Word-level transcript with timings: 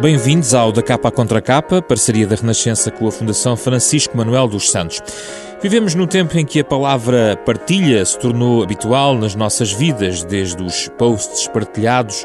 Bem-vindos 0.00 0.54
ao 0.54 0.70
Da 0.70 0.80
Capa 0.80 1.10
Contra 1.10 1.42
Capa, 1.42 1.82
parceria 1.82 2.24
da 2.24 2.36
Renascença 2.36 2.88
com 2.88 3.08
a 3.08 3.10
Fundação 3.10 3.56
Francisco 3.56 4.16
Manuel 4.16 4.46
dos 4.46 4.70
Santos. 4.70 5.02
Vivemos 5.60 5.96
num 5.96 6.06
tempo 6.06 6.38
em 6.38 6.46
que 6.46 6.60
a 6.60 6.64
palavra 6.64 7.36
partilha 7.44 8.04
se 8.04 8.16
tornou 8.16 8.62
habitual 8.62 9.16
nas 9.16 9.34
nossas 9.34 9.72
vidas, 9.72 10.22
desde 10.22 10.62
os 10.62 10.86
posts 10.96 11.48
partilhados 11.48 12.24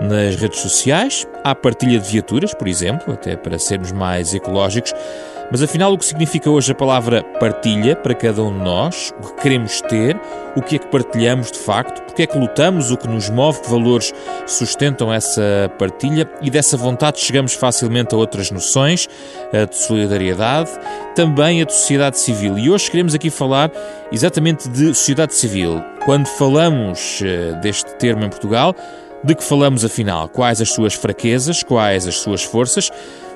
nas 0.00 0.34
redes 0.34 0.58
sociais, 0.58 1.24
à 1.44 1.54
partilha 1.54 2.00
de 2.00 2.10
viaturas, 2.10 2.54
por 2.54 2.66
exemplo, 2.66 3.14
até 3.14 3.36
para 3.36 3.56
sermos 3.56 3.92
mais 3.92 4.34
ecológicos, 4.34 4.92
mas 5.52 5.62
afinal, 5.62 5.92
o 5.92 5.98
que 5.98 6.06
significa 6.06 6.48
hoje 6.48 6.72
a 6.72 6.74
palavra 6.74 7.22
partilha 7.38 7.94
para 7.94 8.14
cada 8.14 8.42
um 8.42 8.50
de 8.50 8.64
nós? 8.64 9.12
O 9.22 9.26
que 9.26 9.42
queremos 9.42 9.82
ter? 9.82 10.18
O 10.56 10.62
que 10.62 10.76
é 10.76 10.78
que 10.78 10.86
partilhamos 10.86 11.52
de 11.52 11.58
facto? 11.58 12.00
Porque 12.04 12.22
é 12.22 12.26
que 12.26 12.38
lutamos? 12.38 12.90
O 12.90 12.96
que 12.96 13.06
nos 13.06 13.28
move? 13.28 13.60
Que 13.60 13.68
valores 13.68 14.14
sustentam 14.46 15.12
essa 15.12 15.70
partilha? 15.78 16.26
E 16.40 16.48
dessa 16.48 16.74
vontade 16.78 17.20
chegamos 17.20 17.52
facilmente 17.52 18.14
a 18.14 18.18
outras 18.18 18.50
noções, 18.50 19.06
a 19.52 19.66
de 19.66 19.76
solidariedade, 19.76 20.70
também 21.14 21.60
a 21.60 21.66
de 21.66 21.74
sociedade 21.74 22.18
civil. 22.18 22.58
E 22.58 22.70
hoje 22.70 22.90
queremos 22.90 23.14
aqui 23.14 23.28
falar 23.28 23.70
exatamente 24.10 24.70
de 24.70 24.94
sociedade 24.94 25.34
civil. 25.34 25.84
Quando 26.06 26.28
falamos 26.28 27.20
eh, 27.22 27.60
deste 27.60 27.94
termo 27.96 28.24
em 28.24 28.30
Portugal, 28.30 28.74
de 29.22 29.34
que 29.34 29.44
falamos 29.44 29.84
afinal? 29.84 30.28
Quais 30.28 30.60
as 30.60 30.70
suas 30.70 30.94
fraquezas? 30.94 31.62
Quais 31.62 32.08
as 32.08 32.16
suas 32.16 32.42
forças? 32.42 32.90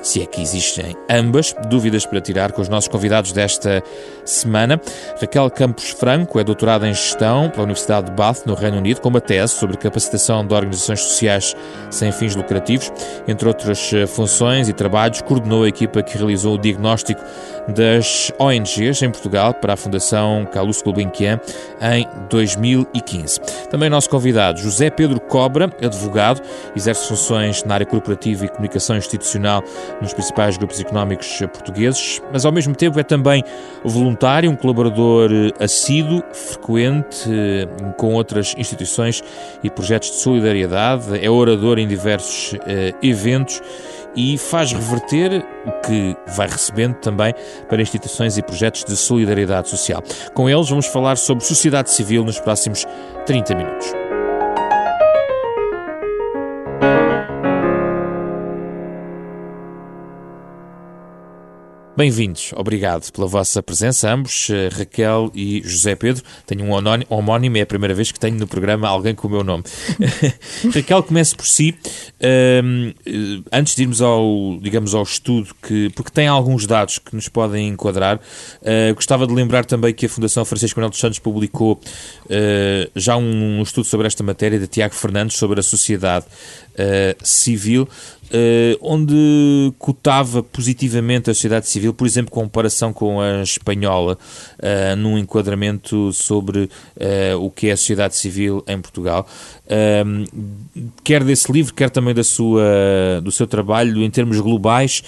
Se 0.06 0.22
é 0.22 0.26
que 0.26 0.40
existem 0.40 0.96
ambas, 1.10 1.52
dúvidas 1.68 2.06
para 2.06 2.20
tirar 2.20 2.52
com 2.52 2.62
os 2.62 2.68
nossos 2.68 2.86
convidados 2.86 3.32
desta 3.32 3.82
semana. 4.24 4.80
Raquel 5.20 5.50
Campos 5.50 5.90
Franco 5.90 6.38
é 6.38 6.44
doutorada 6.44 6.86
em 6.86 6.94
Gestão 6.94 7.50
pela 7.50 7.64
Universidade 7.64 8.06
de 8.06 8.12
Bath, 8.12 8.46
no 8.46 8.54
Reino 8.54 8.78
Unido, 8.78 9.00
com 9.00 9.08
uma 9.08 9.20
tese 9.20 9.54
sobre 9.54 9.76
capacitação 9.76 10.46
de 10.46 10.54
organizações 10.54 11.00
sociais 11.00 11.56
sem 11.90 12.12
fins 12.12 12.36
lucrativos. 12.36 12.92
Entre 13.26 13.48
outras 13.48 13.92
eh, 13.92 14.06
funções 14.06 14.68
e 14.68 14.72
trabalhos, 14.72 15.22
coordenou 15.22 15.64
a 15.64 15.68
equipa 15.68 16.00
que 16.04 16.16
realizou 16.16 16.54
o 16.54 16.58
diagnóstico 16.58 17.20
das 17.68 18.32
ONGs 18.38 19.02
em 19.02 19.10
Portugal 19.10 19.54
para 19.54 19.74
a 19.74 19.76
Fundação 19.76 20.46
Carlos 20.52 20.82
Gulbenkian 20.82 21.40
em 21.80 22.06
2015. 22.28 23.40
Também 23.70 23.90
nosso 23.90 24.08
convidado, 24.08 24.60
José 24.60 24.90
Pedro 24.90 25.20
Cobra, 25.20 25.70
advogado, 25.82 26.40
exerce 26.74 27.08
funções 27.08 27.64
na 27.64 27.74
área 27.74 27.86
corporativa 27.86 28.44
e 28.44 28.48
comunicação 28.48 28.96
institucional 28.96 29.62
nos 30.00 30.12
principais 30.12 30.56
grupos 30.56 30.80
económicos 30.80 31.38
portugueses, 31.52 32.22
mas 32.32 32.44
ao 32.44 32.52
mesmo 32.52 32.74
tempo 32.74 32.98
é 32.98 33.02
também 33.02 33.42
voluntário, 33.84 34.50
um 34.50 34.56
colaborador 34.56 35.30
assíduo, 35.58 36.22
frequente 36.32 37.28
com 37.96 38.14
outras 38.14 38.54
instituições 38.56 39.22
e 39.62 39.70
projetos 39.70 40.10
de 40.10 40.16
solidariedade, 40.16 41.24
é 41.24 41.30
orador 41.30 41.78
em 41.78 41.86
diversos 41.86 42.54
eh, 42.66 42.92
eventos 43.02 43.60
e 44.16 44.38
faz 44.38 44.72
reverter 44.72 45.44
o 45.66 45.72
que 45.82 46.16
vai 46.36 46.48
recebendo 46.48 46.94
também 46.94 47.34
para 47.68 47.82
instituições 47.82 48.38
e 48.38 48.42
projetos 48.42 48.84
de 48.84 48.96
solidariedade 48.96 49.68
social. 49.68 50.02
Com 50.34 50.48
eles 50.48 50.68
vamos 50.68 50.86
falar 50.86 51.16
sobre 51.16 51.44
sociedade 51.44 51.90
civil 51.90 52.24
nos 52.24 52.40
próximos 52.40 52.86
30 53.26 53.54
minutos. 53.54 54.05
Bem-vindos, 61.96 62.52
obrigado 62.54 63.10
pela 63.10 63.26
vossa 63.26 63.62
presença, 63.62 64.12
ambos, 64.12 64.50
eh, 64.50 64.68
Raquel 64.70 65.30
e 65.34 65.62
José 65.64 65.94
Pedro. 65.94 66.22
Tenho 66.46 66.62
um 66.62 66.72
homónimo, 67.08 67.56
é 67.56 67.62
a 67.62 67.66
primeira 67.66 67.94
vez 67.94 68.12
que 68.12 68.20
tenho 68.20 68.38
no 68.38 68.46
programa 68.46 68.86
alguém 68.86 69.14
com 69.14 69.26
o 69.26 69.30
meu 69.30 69.42
nome. 69.42 69.64
Raquel, 70.74 71.02
comece 71.02 71.34
por 71.34 71.46
si. 71.46 71.74
Um, 72.20 72.92
eh, 73.06 73.40
antes 73.50 73.74
de 73.74 73.82
irmos 73.82 74.02
ao, 74.02 74.58
digamos, 74.60 74.94
ao 74.94 75.04
estudo, 75.04 75.54
que, 75.62 75.88
porque 75.94 76.10
tem 76.10 76.26
alguns 76.26 76.66
dados 76.66 76.98
que 76.98 77.14
nos 77.14 77.30
podem 77.30 77.68
enquadrar, 77.68 78.16
uh, 78.16 78.94
gostava 78.94 79.26
de 79.26 79.32
lembrar 79.32 79.64
também 79.64 79.94
que 79.94 80.04
a 80.04 80.08
Fundação 80.08 80.44
Francisco 80.44 80.78
Manuel 80.78 80.90
dos 80.90 81.00
Santos 81.00 81.18
publicou 81.18 81.80
uh, 82.26 82.90
já 82.94 83.16
um, 83.16 83.58
um, 83.58 83.62
estudo 83.62 83.86
sobre 83.86 84.06
esta 84.06 84.22
matéria 84.22 84.58
de 84.58 84.66
Tiago 84.66 84.94
Fernandes 84.94 85.36
sobre 85.36 85.60
a 85.60 85.62
sociedade 85.62 86.26
uh, 86.26 87.26
civil. 87.26 87.88
Onde 88.80 89.72
cotava 89.78 90.42
positivamente 90.42 91.30
a 91.30 91.34
sociedade 91.34 91.68
civil, 91.68 91.85
por 91.92 92.06
exemplo, 92.06 92.30
com 92.30 92.40
comparação 92.40 92.92
com 92.92 93.20
a 93.20 93.42
espanhola, 93.42 94.16
uh, 94.58 94.96
num 94.96 95.18
enquadramento 95.18 96.12
sobre 96.12 96.64
uh, 96.64 97.38
o 97.40 97.50
que 97.50 97.68
é 97.68 97.72
a 97.72 97.76
sociedade 97.76 98.16
civil 98.16 98.64
em 98.66 98.80
Portugal. 98.80 99.26
quer 101.02 101.24
desse 101.24 101.50
livro, 101.52 101.74
quer 101.74 101.90
também 101.90 102.14
da 102.14 102.24
sua, 102.24 103.20
do 103.22 103.30
seu 103.30 103.46
trabalho 103.46 104.02
em 104.02 104.10
termos 104.10 104.40
globais, 104.40 105.02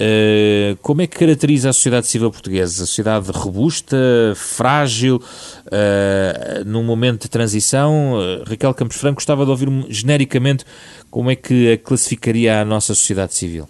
Uh, 0.00 0.78
como 0.80 1.02
é 1.02 1.06
que 1.06 1.18
caracteriza 1.18 1.68
a 1.68 1.74
sociedade 1.74 2.06
civil 2.06 2.30
portuguesa? 2.30 2.84
A 2.84 2.86
sociedade 2.86 3.30
robusta, 3.32 3.98
frágil, 4.34 5.22
num 6.64 6.82
momento 6.82 7.24
de 7.24 7.28
transição? 7.28 8.14
Raquel 8.46 8.72
Campos 8.72 8.96
Franco 8.96 9.16
gostava 9.16 9.44
de 9.44 9.50
ouvir 9.50 9.68
genericamente 9.90 10.64
como 11.10 11.30
é 11.30 11.36
que 11.36 11.72
a 11.72 11.76
classificaria 11.76 12.62
a 12.62 12.64
nossa 12.64 12.94
sociedade 12.94 13.34
civil? 13.34 13.68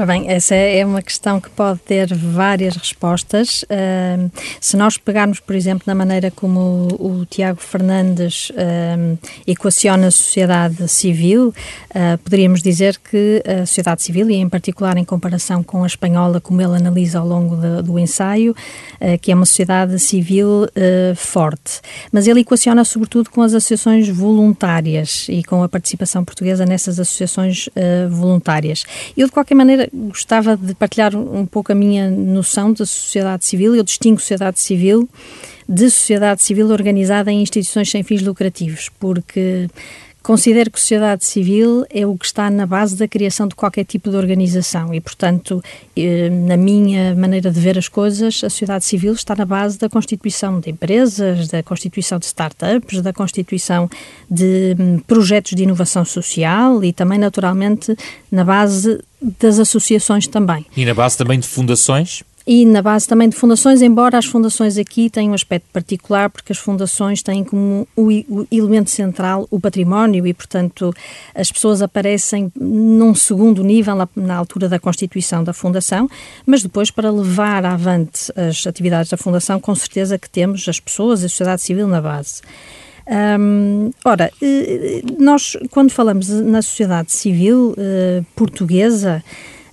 Ora 0.00 0.06
bem, 0.06 0.30
essa 0.30 0.54
é 0.54 0.82
uma 0.82 1.02
questão 1.02 1.38
que 1.38 1.50
pode 1.50 1.78
ter 1.80 2.14
várias 2.14 2.74
respostas. 2.74 3.64
Uh, 3.64 4.30
se 4.58 4.74
nós 4.74 4.96
pegarmos, 4.96 5.40
por 5.40 5.54
exemplo, 5.54 5.82
na 5.86 5.94
maneira 5.94 6.30
como 6.30 6.88
o, 6.98 7.18
o 7.20 7.26
Tiago 7.26 7.60
Fernandes 7.60 8.48
uh, 8.48 9.18
equaciona 9.46 10.06
a 10.06 10.10
sociedade 10.10 10.88
civil, 10.88 11.48
uh, 11.48 12.16
poderíamos 12.24 12.62
dizer 12.62 12.98
que 12.98 13.42
a 13.46 13.66
sociedade 13.66 14.02
civil, 14.02 14.30
e 14.30 14.36
em 14.36 14.48
particular 14.48 14.96
em 14.96 15.04
comparação 15.04 15.62
com 15.62 15.84
a 15.84 15.86
espanhola, 15.86 16.40
como 16.40 16.62
ele 16.62 16.76
analisa 16.76 17.18
ao 17.18 17.28
longo 17.28 17.56
de, 17.56 17.82
do 17.82 17.98
ensaio, 17.98 18.56
ah, 18.98 19.18
que 19.18 19.30
é 19.30 19.34
uma 19.34 19.44
sociedade 19.44 19.98
civil 19.98 20.66
forte. 21.14 21.82
Mas 22.10 22.26
ele 22.26 22.40
equaciona 22.40 22.84
sobretudo 22.84 23.28
com 23.28 23.42
as 23.42 23.52
associações 23.52 24.08
voluntárias 24.08 25.26
e 25.28 25.44
com 25.44 25.62
a 25.62 25.68
participação 25.68 26.24
portuguesa 26.24 26.64
nessas 26.64 26.98
associações 26.98 27.68
voluntárias. 28.08 28.84
Eu, 29.16 29.26
de 29.26 29.32
qualquer 29.32 29.54
maneira, 29.54 29.89
gostava 29.92 30.56
de 30.56 30.74
partilhar 30.74 31.14
um 31.16 31.46
pouco 31.46 31.72
a 31.72 31.74
minha 31.74 32.10
noção 32.10 32.72
de 32.72 32.86
sociedade 32.86 33.44
civil. 33.44 33.74
Eu 33.74 33.82
distingo 33.82 34.20
sociedade 34.20 34.60
civil 34.60 35.08
de 35.68 35.88
sociedade 35.90 36.42
civil 36.42 36.68
organizada 36.70 37.30
em 37.30 37.42
instituições 37.42 37.90
sem 37.90 38.02
fins 38.02 38.22
lucrativos, 38.22 38.88
porque 38.98 39.68
Considero 40.22 40.70
que 40.70 40.78
sociedade 40.78 41.24
civil 41.24 41.86
é 41.88 42.06
o 42.06 42.14
que 42.16 42.26
está 42.26 42.50
na 42.50 42.66
base 42.66 42.94
da 42.94 43.08
criação 43.08 43.48
de 43.48 43.54
qualquer 43.54 43.84
tipo 43.84 44.10
de 44.10 44.16
organização 44.16 44.92
e, 44.92 45.00
portanto, 45.00 45.62
eh, 45.96 46.28
na 46.28 46.58
minha 46.58 47.14
maneira 47.14 47.50
de 47.50 47.58
ver 47.58 47.78
as 47.78 47.88
coisas, 47.88 48.36
a 48.44 48.50
sociedade 48.50 48.84
civil 48.84 49.14
está 49.14 49.34
na 49.34 49.46
base 49.46 49.78
da 49.78 49.88
constituição 49.88 50.60
de 50.60 50.70
empresas, 50.70 51.48
da 51.48 51.62
constituição 51.62 52.18
de 52.18 52.26
startups, 52.26 53.00
da 53.00 53.14
constituição 53.14 53.88
de 54.30 54.76
hum, 54.78 54.98
projetos 55.06 55.52
de 55.52 55.62
inovação 55.62 56.04
social 56.04 56.84
e 56.84 56.92
também, 56.92 57.18
naturalmente, 57.18 57.96
na 58.30 58.44
base 58.44 59.00
das 59.20 59.58
associações 59.58 60.26
também. 60.26 60.64
E 60.76 60.84
na 60.84 60.94
base 60.94 61.16
também 61.16 61.38
de 61.38 61.46
fundações? 61.46 62.22
E 62.46 62.64
na 62.64 62.80
base 62.80 63.06
também 63.06 63.28
de 63.28 63.36
fundações, 63.36 63.82
embora 63.82 64.16
as 64.16 64.24
fundações 64.24 64.78
aqui 64.78 65.10
tenham 65.10 65.32
um 65.32 65.34
aspecto 65.34 65.66
particular, 65.72 66.30
porque 66.30 66.52
as 66.52 66.58
fundações 66.58 67.22
têm 67.22 67.44
como 67.44 67.86
o, 67.94 68.10
elemento 68.50 68.90
central 68.90 69.46
o 69.50 69.60
património 69.60 70.26
e, 70.26 70.32
portanto, 70.32 70.92
as 71.34 71.52
pessoas 71.52 71.82
aparecem 71.82 72.50
num 72.56 73.14
segundo 73.14 73.62
nível 73.62 73.94
na, 73.94 74.08
na 74.16 74.36
altura 74.36 74.68
da 74.68 74.80
constituição 74.80 75.44
da 75.44 75.52
fundação, 75.52 76.08
mas 76.46 76.62
depois, 76.62 76.90
para 76.90 77.10
levar 77.10 77.64
avante 77.64 78.32
as 78.34 78.66
atividades 78.66 79.10
da 79.10 79.18
fundação, 79.18 79.60
com 79.60 79.74
certeza 79.74 80.18
que 80.18 80.28
temos 80.28 80.66
as 80.66 80.80
pessoas, 80.80 81.22
a 81.22 81.28
sociedade 81.28 81.60
civil 81.60 81.86
na 81.86 82.00
base. 82.00 82.40
Um, 83.10 83.90
ora, 84.04 84.30
eh, 84.40 85.02
nós, 85.18 85.56
quando 85.70 85.90
falamos 85.90 86.28
na 86.28 86.62
sociedade 86.62 87.10
civil 87.10 87.72
uh, 87.72 88.24
portuguesa, 88.36 89.24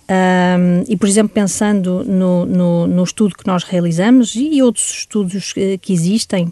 um, 0.09 0.83
e, 0.87 0.97
por 0.97 1.07
exemplo, 1.07 1.33
pensando 1.33 2.03
no, 2.03 2.47
no, 2.47 2.87
no, 2.87 3.03
estudo 3.03 3.35
que 3.35 3.45
nós 3.45 3.63
realizamos 3.63 4.33
e 4.35 4.59
outros 4.63 4.89
estudos 4.89 5.53
que, 5.53 5.77
que 5.77 5.93
existem, 5.93 6.51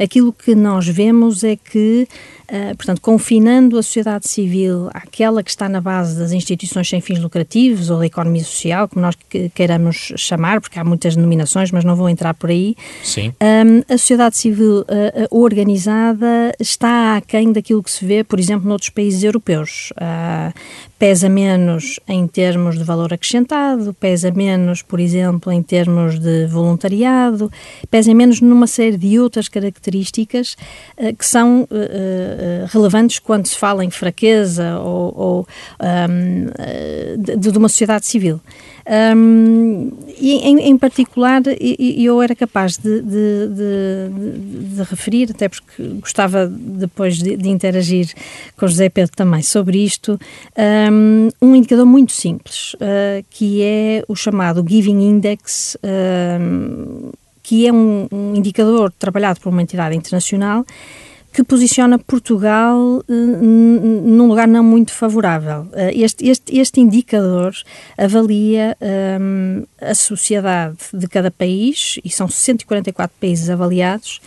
aquilo 0.00 0.32
que 0.32 0.56
nós 0.56 0.88
vemos 0.88 1.44
é 1.44 1.54
que 1.54 2.08
Uh, 2.44 2.76
portanto, 2.76 3.00
confinando 3.00 3.78
a 3.78 3.82
sociedade 3.82 4.28
civil 4.28 4.90
àquela 4.92 5.42
que 5.42 5.50
está 5.50 5.68
na 5.68 5.80
base 5.80 6.18
das 6.18 6.32
instituições 6.32 6.88
sem 6.88 7.00
fins 7.00 7.18
lucrativos 7.18 7.88
ou 7.90 7.98
da 7.98 8.06
economia 8.06 8.44
social, 8.44 8.88
como 8.88 9.00
nós 9.00 9.16
queiramos 9.54 10.12
chamar, 10.16 10.60
porque 10.60 10.78
há 10.78 10.84
muitas 10.84 11.16
denominações, 11.16 11.70
mas 11.70 11.84
não 11.84 11.96
vou 11.96 12.08
entrar 12.08 12.34
por 12.34 12.50
aí. 12.50 12.76
Sim. 13.02 13.32
Um, 13.42 13.82
a 13.92 13.96
sociedade 13.96 14.36
civil 14.36 14.80
uh, 14.80 14.84
organizada 15.30 16.54
está 16.60 17.16
aquém 17.16 17.52
daquilo 17.52 17.82
que 17.82 17.90
se 17.90 18.04
vê, 18.04 18.22
por 18.22 18.38
exemplo, 18.38 18.68
noutros 18.68 18.90
países 18.90 19.22
europeus. 19.22 19.92
Uh, 19.92 20.52
pesa 20.98 21.28
menos 21.28 21.98
em 22.08 22.26
termos 22.26 22.78
de 22.78 22.84
valor 22.84 23.12
acrescentado, 23.12 23.92
pesa 23.94 24.30
menos, 24.30 24.82
por 24.82 25.00
exemplo, 25.00 25.52
em 25.52 25.62
termos 25.62 26.18
de 26.18 26.46
voluntariado, 26.46 27.50
pesa 27.90 28.14
menos 28.14 28.40
numa 28.40 28.66
série 28.66 28.96
de 28.96 29.18
outras 29.18 29.48
características 29.48 30.56
que 31.18 31.26
são 31.26 31.68
relevantes 32.68 33.18
quando 33.18 33.46
se 33.46 33.56
fala 33.56 33.84
em 33.84 33.90
fraqueza 33.90 34.78
ou, 34.78 35.14
ou 35.16 35.48
um, 35.80 37.22
de, 37.22 37.36
de, 37.36 37.58
uma 37.58 37.68
sociedade 37.68 38.06
civil. 38.06 38.40
Um, 38.86 39.90
e 40.18 40.34
em, 40.34 40.60
em, 40.60 40.78
particular, 40.78 41.40
eu 41.98 42.20
era 42.20 42.34
capaz 42.34 42.76
de, 42.76 43.00
de, 43.00 43.48
de, 43.48 44.74
de, 44.74 44.82
referir, 44.82 45.30
até 45.30 45.48
porque 45.48 45.82
gostava 46.00 46.46
depois 46.46 47.16
de, 47.16 47.48
interagir 47.48 48.12
com 48.56 48.66
José 48.66 48.90
Pedro 48.90 49.12
também 49.16 49.42
sobre 49.42 49.82
isto, 49.82 50.20
um, 50.92 51.30
um 51.40 51.54
indicador 51.54 51.86
muito 51.86 52.12
simples, 52.12 52.74
uh, 52.74 53.24
que 53.30 53.62
é 53.62 54.04
o 54.06 54.14
chamado 54.14 54.64
Giving 54.66 55.00
Index, 55.00 55.78
um, 55.82 57.10
que 57.42 57.66
é 57.66 57.72
um, 57.72 58.06
um 58.12 58.34
indicador 58.34 58.92
trabalhado 58.98 59.40
por 59.40 59.48
uma 59.48 59.62
entidade 59.62 59.96
internacional 59.96 60.64
que 61.34 61.42
posiciona 61.42 61.98
Portugal 61.98 62.78
uh, 62.78 63.02
num 63.08 64.28
lugar 64.28 64.46
não 64.46 64.62
muito 64.62 64.92
favorável. 64.92 65.62
Uh, 65.62 65.90
este, 65.92 66.28
este, 66.28 66.56
este 66.56 66.80
indicador 66.80 67.52
avalia 67.98 68.76
um, 69.20 69.64
a 69.80 69.96
sociedade 69.96 70.78
de 70.92 71.08
cada 71.08 71.32
país, 71.32 71.98
e 72.04 72.08
são 72.08 72.28
144 72.28 73.16
países 73.20 73.50
avaliados, 73.50 74.20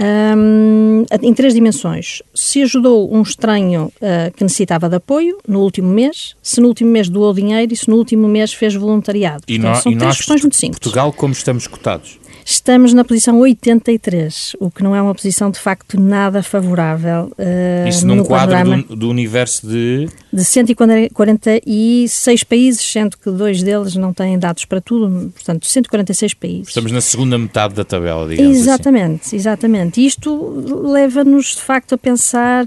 um, 0.00 1.04
em 1.22 1.32
três 1.32 1.54
dimensões. 1.54 2.22
Se 2.34 2.60
ajudou 2.62 3.14
um 3.14 3.22
estranho 3.22 3.92
uh, 3.96 4.32
que 4.36 4.42
necessitava 4.42 4.88
de 4.88 4.96
apoio 4.96 5.38
no 5.46 5.60
último 5.60 5.88
mês, 5.88 6.34
se 6.42 6.60
no 6.60 6.66
último 6.66 6.90
mês 6.90 7.08
doou 7.08 7.32
dinheiro 7.32 7.72
e 7.72 7.76
se 7.76 7.88
no 7.88 7.94
último 7.94 8.26
mês 8.26 8.52
fez 8.52 8.74
voluntariado. 8.74 9.44
E, 9.46 9.60
Portanto, 9.60 9.82
são 9.82 9.92
e 9.92 9.96
três 9.96 10.16
questões 10.16 10.40
muito 10.40 10.56
simples. 10.56 10.80
Portugal, 10.80 11.12
como 11.12 11.32
estamos 11.32 11.68
cotados? 11.68 12.18
Estamos 12.50 12.94
na 12.94 13.04
posição 13.04 13.38
83, 13.40 14.56
o 14.58 14.70
que 14.70 14.82
não 14.82 14.96
é 14.96 15.02
uma 15.02 15.14
posição 15.14 15.50
de 15.50 15.58
facto 15.58 16.00
nada 16.00 16.42
favorável. 16.42 17.30
Uh, 17.38 17.86
Isso 17.86 18.06
num 18.06 18.24
quadro 18.24 18.84
do, 18.84 18.96
do, 18.96 19.10
universo 19.10 19.68
de. 19.68 20.08
De 20.32 20.42
146 20.42 22.44
países, 22.44 22.80
sendo 22.80 23.18
que 23.18 23.30
dois 23.30 23.62
deles 23.62 23.96
não 23.96 24.14
têm 24.14 24.38
dados 24.38 24.64
para 24.64 24.80
tudo, 24.80 25.30
portanto, 25.30 25.66
146 25.66 26.32
países. 26.32 26.68
Estamos 26.68 26.90
na 26.90 27.02
segunda 27.02 27.36
metade 27.36 27.74
da 27.74 27.84
tabela, 27.84 28.26
digamos 28.26 28.52
assim. 28.52 28.60
Exatamente, 28.62 29.26
assim. 29.26 29.36
exatamente. 29.36 30.06
Isto 30.06 30.90
leva-nos 30.90 31.56
de 31.56 31.60
facto 31.60 31.96
a 31.96 31.98
pensar 31.98 32.64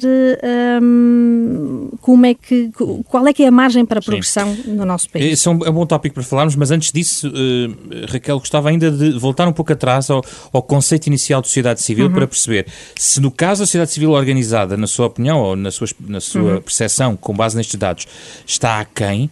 um, 0.79 1.89
como 2.01 2.27
é 2.27 2.35
que, 2.35 2.69
qual 3.07 3.25
é 3.25 3.33
que 3.33 3.41
é 3.41 3.47
a 3.47 3.51
margem 3.51 3.83
para 3.83 3.97
a 3.97 4.01
progressão 4.03 4.55
Sim. 4.55 4.73
no 4.73 4.85
nosso 4.85 5.09
país. 5.09 5.25
Esse 5.25 5.47
é 5.47 5.51
um, 5.51 5.65
é 5.65 5.69
um 5.71 5.73
bom 5.73 5.87
tópico 5.87 6.13
para 6.13 6.23
falarmos, 6.23 6.55
mas 6.55 6.69
antes 6.69 6.91
disso, 6.91 7.29
uh, 7.29 8.11
Raquel, 8.11 8.37
gostava 8.37 8.69
ainda 8.69 8.91
de 8.91 9.17
voltar 9.17 9.47
um 9.47 9.53
pouco 9.53 9.70
atrás 9.71 10.09
ao, 10.09 10.23
ao 10.51 10.61
conceito 10.61 11.07
inicial 11.07 11.41
de 11.41 11.47
sociedade 11.47 11.81
civil 11.81 12.07
uhum. 12.07 12.13
para 12.13 12.27
perceber 12.27 12.67
se 12.95 13.19
no 13.19 13.31
caso 13.31 13.61
da 13.61 13.65
sociedade 13.65 13.91
civil 13.91 14.11
organizada, 14.11 14.77
na 14.77 14.87
sua 14.87 15.07
opinião 15.07 15.39
ou 15.39 15.55
na 15.55 15.71
sua, 15.71 15.87
na 15.99 16.19
sua 16.19 16.55
uhum. 16.55 16.61
percepção, 16.61 17.17
com 17.17 17.33
base 17.33 17.55
nestes 17.55 17.75
dados, 17.75 18.07
está 18.45 18.79
aquém, 18.79 19.29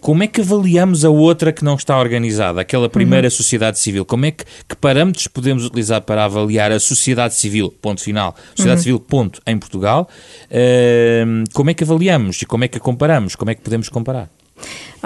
como 0.00 0.22
é 0.22 0.28
que 0.28 0.40
avaliamos 0.40 1.04
a 1.04 1.10
outra 1.10 1.52
que 1.52 1.64
não 1.64 1.74
está 1.74 1.98
organizada, 1.98 2.60
aquela 2.60 2.88
primeira 2.88 3.26
uhum. 3.26 3.30
sociedade 3.30 3.78
civil? 3.78 4.04
Como 4.04 4.24
é 4.24 4.30
que, 4.30 4.44
que, 4.68 4.76
parâmetros 4.76 5.26
podemos 5.26 5.64
utilizar 5.64 6.00
para 6.02 6.24
avaliar 6.24 6.70
a 6.70 6.78
sociedade 6.78 7.34
civil, 7.34 7.74
ponto 7.82 8.00
final, 8.00 8.36
sociedade 8.50 8.78
uhum. 8.78 8.82
civil, 8.84 9.00
ponto, 9.00 9.42
em 9.44 9.58
Portugal? 9.58 10.08
Uh, 10.48 11.42
como 11.52 11.70
é 11.70 11.74
que 11.74 11.82
avaliamos 11.82 12.40
e 12.40 12.46
como 12.46 12.62
é 12.62 12.68
que 12.68 12.78
a 12.78 12.80
comparamos? 12.80 13.34
Como 13.34 13.50
é 13.50 13.54
que 13.56 13.62
podemos 13.62 13.88
comparar? 13.88 14.30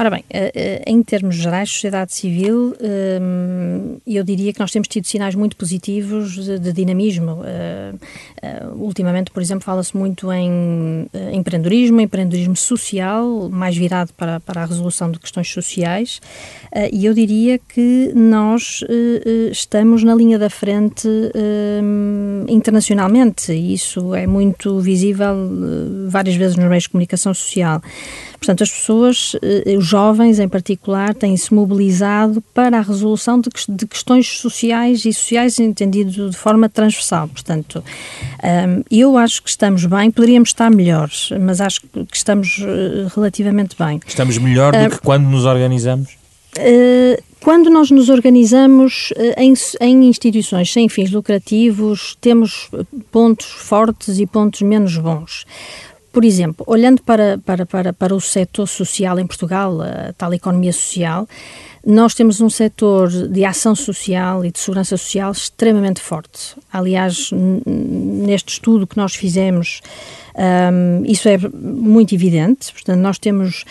Ora 0.00 0.08
bem, 0.08 0.24
eh, 0.30 0.50
eh, 0.54 0.82
em 0.86 1.02
termos 1.02 1.36
gerais, 1.36 1.68
sociedade 1.68 2.14
civil, 2.14 2.74
ehm, 2.80 3.98
eu 4.06 4.24
diria 4.24 4.50
que 4.50 4.58
nós 4.58 4.70
temos 4.70 4.88
tido 4.88 5.06
sinais 5.06 5.34
muito 5.34 5.54
positivos 5.56 6.36
de 6.58 6.72
dinamismo. 6.72 7.42
Eh, 7.44 7.92
ultimamente, 8.76 9.30
por 9.30 9.42
exemplo, 9.42 9.62
fala-se 9.62 9.94
muito 9.94 10.32
em 10.32 11.06
empreendedorismo, 11.34 12.00
empreendedorismo 12.00 12.56
social, 12.56 13.50
mais 13.50 13.76
virado 13.76 14.14
para, 14.14 14.40
para 14.40 14.62
a 14.62 14.64
resolução 14.64 15.10
de 15.10 15.18
questões 15.18 15.52
sociais, 15.52 16.18
e 16.90 17.04
eu 17.04 17.12
diria 17.12 17.58
que 17.58 18.10
nós 18.14 18.82
estamos 19.50 20.02
na 20.02 20.14
linha 20.14 20.38
da 20.38 20.48
frente 20.48 21.06
internacionalmente, 22.48 23.52
isso 23.52 24.14
é 24.14 24.26
muito 24.26 24.80
visível 24.80 25.36
várias 26.08 26.36
vezes 26.36 26.56
nos 26.56 26.68
meios 26.68 26.84
de 26.84 26.88
comunicação 26.88 27.34
social. 27.34 27.82
Portanto, 28.40 28.62
as 28.62 28.70
pessoas, 28.70 29.36
eh, 29.42 29.76
os 29.76 29.84
jovens 29.90 30.38
em 30.38 30.48
particular, 30.48 31.14
têm-se 31.14 31.52
mobilizado 31.52 32.40
para 32.54 32.78
a 32.78 32.80
resolução 32.80 33.40
de, 33.40 33.50
de, 33.68 33.86
questões 33.86 34.38
sociais 34.38 35.04
e 35.04 35.12
sociais 35.12 35.58
entendido 35.58 36.30
de 36.30 36.36
forma 36.36 36.68
transversal. 36.68 37.28
Portanto, 37.28 37.82
um, 38.42 38.82
eu 38.90 39.16
acho 39.16 39.42
que 39.42 39.50
estamos 39.50 39.84
bem, 39.84 40.10
poderíamos 40.10 40.50
estar 40.50 40.70
melhores, 40.70 41.30
mas 41.40 41.60
acho 41.60 41.82
que 41.82 42.16
estamos 42.16 42.58
uh, 42.58 43.10
relativamente 43.14 43.76
bem. 43.76 44.00
Estamos 44.06 44.38
melhor 44.38 44.72
do 44.72 44.86
uh, 44.86 44.90
que 44.90 44.98
quando 45.00 45.28
nos 45.28 45.44
organizamos? 45.44 46.16
Uh, 46.56 47.22
quando 47.40 47.70
nós 47.70 47.90
nos 47.90 48.08
organizamos 48.10 49.14
em, 49.38 49.54
em, 49.80 50.08
instituições 50.08 50.70
sem 50.70 50.90
fins 50.90 51.10
lucrativos, 51.10 52.16
temos 52.20 52.68
pontos 53.10 53.46
fortes 53.46 54.18
e 54.18 54.26
pontos 54.26 54.60
menos 54.60 54.98
bons. 54.98 55.46
Por 56.12 56.24
exemplo, 56.24 56.64
olhando 56.66 57.02
para, 57.02 57.38
para, 57.38 57.64
para, 57.64 57.92
para 57.92 58.14
o 58.14 58.20
setor 58.20 58.66
social 58.66 59.18
em 59.18 59.26
Portugal, 59.26 59.80
a 59.80 60.12
tal 60.12 60.34
economia 60.34 60.72
social, 60.72 61.28
nós 61.86 62.14
temos 62.14 62.40
um 62.40 62.50
setor 62.50 63.08
de 63.08 63.44
ação 63.44 63.74
social 63.74 64.44
e 64.44 64.50
de 64.50 64.58
segurança 64.58 64.96
social 64.96 65.32
extremamente 65.32 66.00
forte. 66.00 66.54
Aliás, 66.72 67.30
neste 67.32 68.52
estudo 68.52 68.86
que 68.86 68.96
nós 68.96 69.14
fizemos, 69.14 69.80
um, 70.72 71.04
isso 71.04 71.28
é 71.28 71.38
muito 71.38 72.14
evidente. 72.14 72.72
Portanto, 72.72 73.00
nós 73.00 73.18
temos 73.18 73.64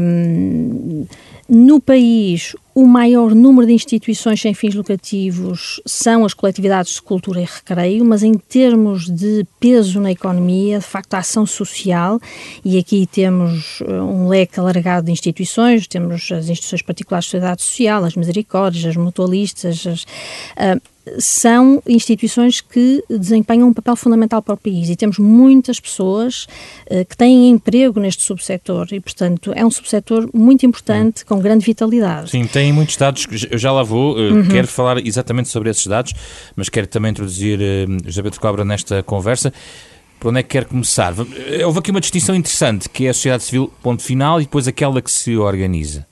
um, 0.00 1.06
no 1.46 1.78
país, 1.78 2.56
o 2.74 2.86
maior 2.86 3.34
número 3.34 3.66
de 3.66 3.74
instituições 3.74 4.40
sem 4.40 4.54
fins 4.54 4.74
lucrativos 4.74 5.78
são 5.84 6.24
as 6.24 6.32
coletividades 6.32 6.94
de 6.94 7.02
cultura 7.02 7.42
e 7.42 7.44
recreio, 7.44 8.02
mas 8.02 8.22
em 8.22 8.32
termos 8.32 9.10
de 9.10 9.46
peso 9.60 10.00
na 10.00 10.10
economia, 10.10 10.78
de 10.78 10.84
facto, 10.84 11.12
a 11.12 11.18
ação 11.18 11.44
social, 11.44 12.18
e 12.64 12.78
aqui 12.78 13.06
temos 13.06 13.82
uh, 13.82 13.92
um 13.92 14.26
leque 14.26 14.58
alargado 14.58 15.06
de 15.06 15.12
instituições, 15.12 15.86
temos 15.86 16.32
as 16.32 16.48
instituições 16.48 16.80
particulares 16.80 17.23
sociedade 17.24 17.62
social, 17.62 18.04
as 18.04 18.14
misericórdias, 18.16 18.84
as 18.84 18.96
mutualistas, 18.96 19.86
as, 19.86 20.02
uh, 20.02 20.80
são 21.18 21.82
instituições 21.86 22.60
que 22.60 23.04
desempenham 23.08 23.68
um 23.68 23.72
papel 23.72 23.94
fundamental 23.96 24.40
para 24.40 24.54
o 24.54 24.56
país 24.56 24.88
e 24.88 24.96
temos 24.96 25.18
muitas 25.18 25.78
pessoas 25.78 26.46
uh, 26.90 27.04
que 27.04 27.16
têm 27.16 27.50
emprego 27.50 28.00
neste 28.00 28.22
subsetor 28.22 28.88
e, 28.92 29.00
portanto, 29.00 29.52
é 29.54 29.64
um 29.64 29.70
subsetor 29.70 30.28
muito 30.32 30.64
importante, 30.64 31.22
uhum. 31.22 31.36
com 31.36 31.42
grande 31.42 31.64
vitalidade. 31.64 32.30
Sim, 32.30 32.46
tem 32.46 32.72
muitos 32.72 32.96
dados, 32.96 33.26
eu 33.50 33.58
já 33.58 33.70
lá 33.72 33.82
vou, 33.82 34.16
uh, 34.16 34.34
uhum. 34.34 34.48
quero 34.48 34.66
falar 34.66 35.04
exatamente 35.04 35.48
sobre 35.48 35.70
esses 35.70 35.86
dados, 35.86 36.14
mas 36.56 36.68
quero 36.68 36.86
também 36.86 37.10
introduzir 37.10 37.58
uh, 37.58 37.98
José 38.06 38.22
Pedro 38.22 38.40
Cobra 38.40 38.64
nesta 38.64 39.02
conversa. 39.02 39.52
Por 40.18 40.28
onde 40.28 40.40
é 40.40 40.42
que 40.42 40.50
quer 40.50 40.64
começar? 40.64 41.12
Houve 41.66 41.80
aqui 41.80 41.90
uma 41.90 42.00
distinção 42.00 42.34
interessante, 42.34 42.88
que 42.88 43.06
é 43.06 43.10
a 43.10 43.12
sociedade 43.12 43.42
civil, 43.42 43.70
ponto 43.82 44.02
final, 44.02 44.40
e 44.40 44.44
depois 44.44 44.66
aquela 44.66 45.02
que 45.02 45.10
se 45.10 45.36
organiza. 45.36 46.06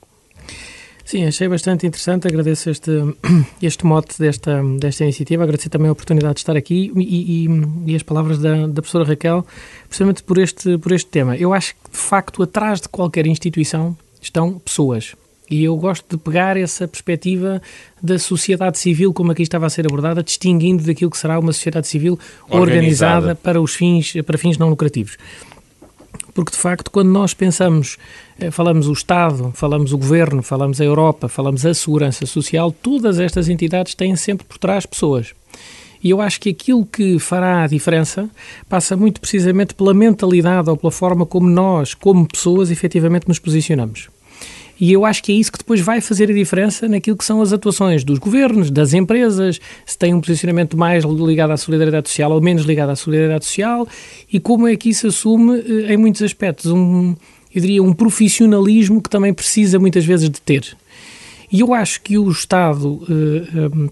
Sim, 1.13 1.27
achei 1.27 1.47
bastante 1.47 1.87
interessante, 1.87 2.27
agradeço 2.27 2.71
este, 2.71 2.91
este 3.61 3.85
mote 3.85 4.19
desta, 4.19 4.63
desta 4.81 5.05
iniciativa, 5.05 5.43
agradecer 5.43 5.69
também 5.69 5.91
a 5.91 5.93
oportunidade 5.93 6.37
de 6.37 6.41
estar 6.41 6.57
aqui 6.57 6.91
e, 6.97 7.45
e, 7.45 7.93
e 7.93 7.95
as 7.95 8.03
palavras 8.03 8.39
da, 8.39 8.67
da 8.67 8.81
professora 8.81 9.05
Raquel, 9.05 9.45
precisamente 9.87 10.23
por 10.23 10.39
este, 10.39 10.79
por 10.79 10.91
este 10.91 11.11
tema. 11.11 11.37
Eu 11.37 11.53
acho 11.53 11.75
que, 11.75 11.91
de 11.91 11.99
facto, 11.99 12.43
atrás 12.43 12.81
de 12.81 12.89
qualquer 12.89 13.27
instituição 13.27 13.95
estão 14.23 14.59
pessoas. 14.59 15.15
E 15.51 15.65
eu 15.65 15.77
gosto 15.77 16.17
de 16.17 16.17
pegar 16.17 16.57
essa 16.57 16.89
perspectiva 16.89 17.61
da 18.03 18.19
sociedade 18.19 18.79
civil, 18.79 19.13
como 19.13 19.33
aqui 19.33 19.43
estava 19.43 19.67
a 19.67 19.69
ser 19.69 19.85
abordada, 19.85 20.23
distinguindo 20.23 20.83
daquilo 20.83 21.11
que 21.11 21.19
será 21.19 21.39
uma 21.39 21.53
sociedade 21.53 21.89
civil 21.89 22.19
organizada, 22.49 22.63
organizada 22.63 23.35
para 23.35 23.61
os 23.61 23.75
fins, 23.75 24.15
para 24.25 24.39
fins 24.39 24.57
não 24.57 24.71
lucrativos 24.71 25.19
porque 26.35 26.53
de 26.53 26.59
facto, 26.59 26.91
quando 26.91 27.11
nós 27.11 27.35
pensamos, 27.35 27.99
eh, 28.39 28.51
falamos 28.51 28.89
o 28.89 28.93
Estado, 28.93 29.53
falamos 29.55 29.93
o 29.93 29.99
Governo, 29.99 30.43
falamos 30.43 30.81
a 30.81 30.85
Europa, 30.85 31.29
falamos 31.29 31.65
a 31.67 31.75
Segurança 31.75 32.27
Social, 32.27 32.73
todas 32.73 33.19
estas 33.19 33.49
entidades 33.49 33.95
têm 33.95 34.17
sempre 34.17 34.47
por 34.47 34.59
trás 34.59 34.87
pessoas. 34.87 35.35
E 36.03 36.11
eu 36.11 36.21
acho 36.21 36.41
que 36.41 36.51
aquilo 36.51 36.85
que 36.85 37.19
fará 37.19 37.63
a 37.63 37.67
diferença 37.69 38.29
passa 38.69 38.97
muito 38.97 39.21
precisamente 39.21 39.73
pela 39.73 39.95
mentalidade 39.95 40.69
ou 40.69 40.77
pela 40.77 40.91
forma 40.91 41.25
como 41.25 41.49
nós, 41.49 41.95
como 41.95 42.27
pessoas, 42.27 42.71
efetivamente 42.71 43.29
nos 43.29 43.39
posicionamos. 43.39 44.09
E 44.83 44.93
eu 44.93 45.05
acho 45.05 45.23
que 45.23 45.31
é 45.31 45.37
isso 45.37 45.53
que 45.53 45.59
depois 45.59 45.81
vai 45.81 46.01
fazer 46.01 46.29
a 46.29 46.35
diferença 46.35 46.89
naquilo 46.89 47.17
que 47.17 47.25
são 47.25 47.41
as 47.41 47.53
atuações 47.53 48.03
dos 48.03 48.19
governos, 48.19 48.69
das 48.69 48.93
empresas, 48.93 49.61
se 49.87 49.97
tem 49.97 50.13
um 50.13 50.21
posicionamento 50.21 50.77
mais 50.77 51.05
ligado 51.05 51.53
à 51.53 51.57
solidariedade 51.57 52.09
social 52.09 52.33
ou 52.33 52.41
menos 52.41 52.65
ligado 52.65 52.91
à 52.91 52.97
solidariedade 52.97 53.45
social 53.45 53.87
e 54.33 54.41
como 54.41 54.67
é 54.67 54.75
que 54.75 54.89
isso 54.89 55.07
assume, 55.07 55.61
eh, 55.61 55.95
em 55.95 55.97
muitos 55.97 56.21
aspectos, 56.21 56.73
um, 56.73 57.15
eu 57.55 57.61
diria, 57.61 57.81
um 57.81 57.93
profissionalismo 57.93 59.01
que 59.01 59.09
também 59.09 59.33
precisa 59.33 59.79
muitas 59.79 60.05
vezes 60.05 60.29
de 60.29 60.41
ter. 60.41 60.77
E 61.53 61.61
eu 61.61 61.73
acho 61.73 62.03
que 62.03 62.19
o 62.19 62.29
Estado, 62.29 62.89
uh, 62.89 63.77
um, 63.77 63.89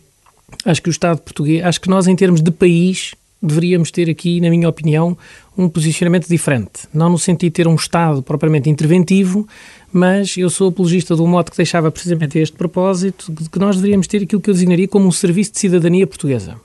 acho 0.64 0.82
que 0.82 0.88
o 0.88 0.90
Estado 0.90 1.20
português, 1.20 1.64
acho 1.64 1.80
que 1.80 1.88
nós 1.88 2.08
em 2.08 2.16
termos 2.16 2.42
de 2.42 2.50
país, 2.50 3.14
deveríamos 3.42 3.90
ter 3.90 4.10
aqui, 4.10 4.40
na 4.40 4.50
minha 4.50 4.68
opinião, 4.68 5.16
um 5.56 5.68
posicionamento 5.68 6.28
diferente. 6.28 6.88
Não 6.92 7.10
no 7.10 7.18
sentido 7.18 7.50
de 7.50 7.54
ter 7.54 7.68
um 7.68 7.74
Estado 7.74 8.22
propriamente 8.22 8.68
interventivo, 8.68 9.46
mas 9.92 10.36
eu 10.36 10.50
sou 10.50 10.68
apologista 10.68 11.14
de 11.14 11.22
um 11.22 11.26
modo 11.26 11.50
que 11.50 11.56
deixava 11.56 11.90
precisamente 11.90 12.38
este 12.38 12.56
propósito, 12.56 13.32
de 13.32 13.48
que 13.48 13.58
nós 13.58 13.76
deveríamos 13.76 14.06
ter 14.06 14.22
aquilo 14.22 14.40
que 14.40 14.50
eu 14.50 14.54
designaria 14.54 14.88
como 14.88 15.06
um 15.06 15.12
serviço 15.12 15.52
de 15.52 15.58
cidadania 15.58 16.06
portuguesa. 16.06 16.56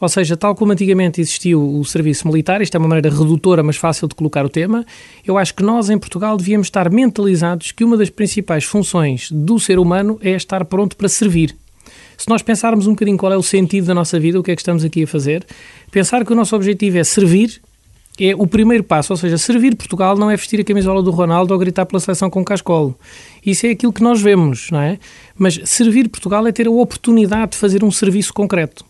Ou 0.00 0.08
seja, 0.08 0.36
tal 0.36 0.56
como 0.56 0.72
antigamente 0.72 1.20
existiu 1.20 1.62
o 1.78 1.84
serviço 1.84 2.26
militar, 2.26 2.60
isto 2.60 2.74
é 2.74 2.78
uma 2.78 2.88
maneira 2.88 3.08
redutora, 3.08 3.62
mas 3.62 3.76
fácil 3.76 4.08
de 4.08 4.16
colocar 4.16 4.44
o 4.44 4.48
tema, 4.48 4.84
eu 5.24 5.38
acho 5.38 5.54
que 5.54 5.62
nós 5.62 5.90
em 5.90 5.96
Portugal 5.96 6.36
devíamos 6.36 6.66
estar 6.66 6.90
mentalizados 6.90 7.70
que 7.70 7.84
uma 7.84 7.96
das 7.96 8.10
principais 8.10 8.64
funções 8.64 9.30
do 9.30 9.60
ser 9.60 9.78
humano 9.78 10.18
é 10.20 10.32
estar 10.32 10.64
pronto 10.64 10.96
para 10.96 11.08
servir. 11.08 11.54
Se 12.22 12.28
nós 12.28 12.40
pensarmos 12.40 12.86
um 12.86 12.90
bocadinho 12.90 13.18
qual 13.18 13.32
é 13.32 13.36
o 13.36 13.42
sentido 13.42 13.88
da 13.88 13.94
nossa 13.94 14.20
vida, 14.20 14.38
o 14.38 14.44
que 14.44 14.52
é 14.52 14.54
que 14.54 14.62
estamos 14.62 14.84
aqui 14.84 15.02
a 15.02 15.06
fazer, 15.08 15.44
pensar 15.90 16.24
que 16.24 16.32
o 16.32 16.36
nosso 16.36 16.54
objetivo 16.54 16.96
é 16.96 17.02
servir 17.02 17.60
é 18.16 18.32
o 18.36 18.46
primeiro 18.46 18.84
passo, 18.84 19.12
ou 19.12 19.16
seja, 19.16 19.36
servir 19.36 19.74
Portugal 19.74 20.16
não 20.16 20.30
é 20.30 20.36
vestir 20.36 20.60
a 20.60 20.64
camisola 20.64 21.02
do 21.02 21.10
Ronaldo 21.10 21.52
ou 21.52 21.58
gritar 21.58 21.84
pela 21.84 21.98
seleção 21.98 22.30
com 22.30 22.44
cascolo. 22.44 22.96
Isso 23.44 23.66
é 23.66 23.70
aquilo 23.70 23.92
que 23.92 24.04
nós 24.04 24.22
vemos, 24.22 24.70
não 24.70 24.80
é? 24.80 25.00
Mas 25.36 25.58
servir 25.64 26.08
Portugal 26.08 26.46
é 26.46 26.52
ter 26.52 26.68
a 26.68 26.70
oportunidade 26.70 27.52
de 27.52 27.56
fazer 27.56 27.82
um 27.82 27.90
serviço 27.90 28.32
concreto. 28.32 28.84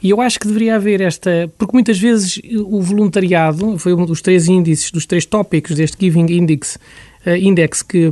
E 0.00 0.10
eu 0.10 0.20
acho 0.20 0.38
que 0.38 0.46
deveria 0.46 0.76
haver 0.76 1.00
esta. 1.00 1.50
Porque 1.58 1.72
muitas 1.72 1.98
vezes 1.98 2.40
o 2.54 2.80
voluntariado 2.80 3.76
foi 3.78 3.94
um 3.94 4.06
dos 4.06 4.22
três 4.22 4.46
índices, 4.46 4.92
dos 4.92 5.06
três 5.06 5.24
tópicos 5.24 5.74
deste 5.74 5.96
Giving 5.98 6.30
Index, 6.30 6.78
uh, 7.26 7.30
Index 7.30 7.82
que 7.82 8.08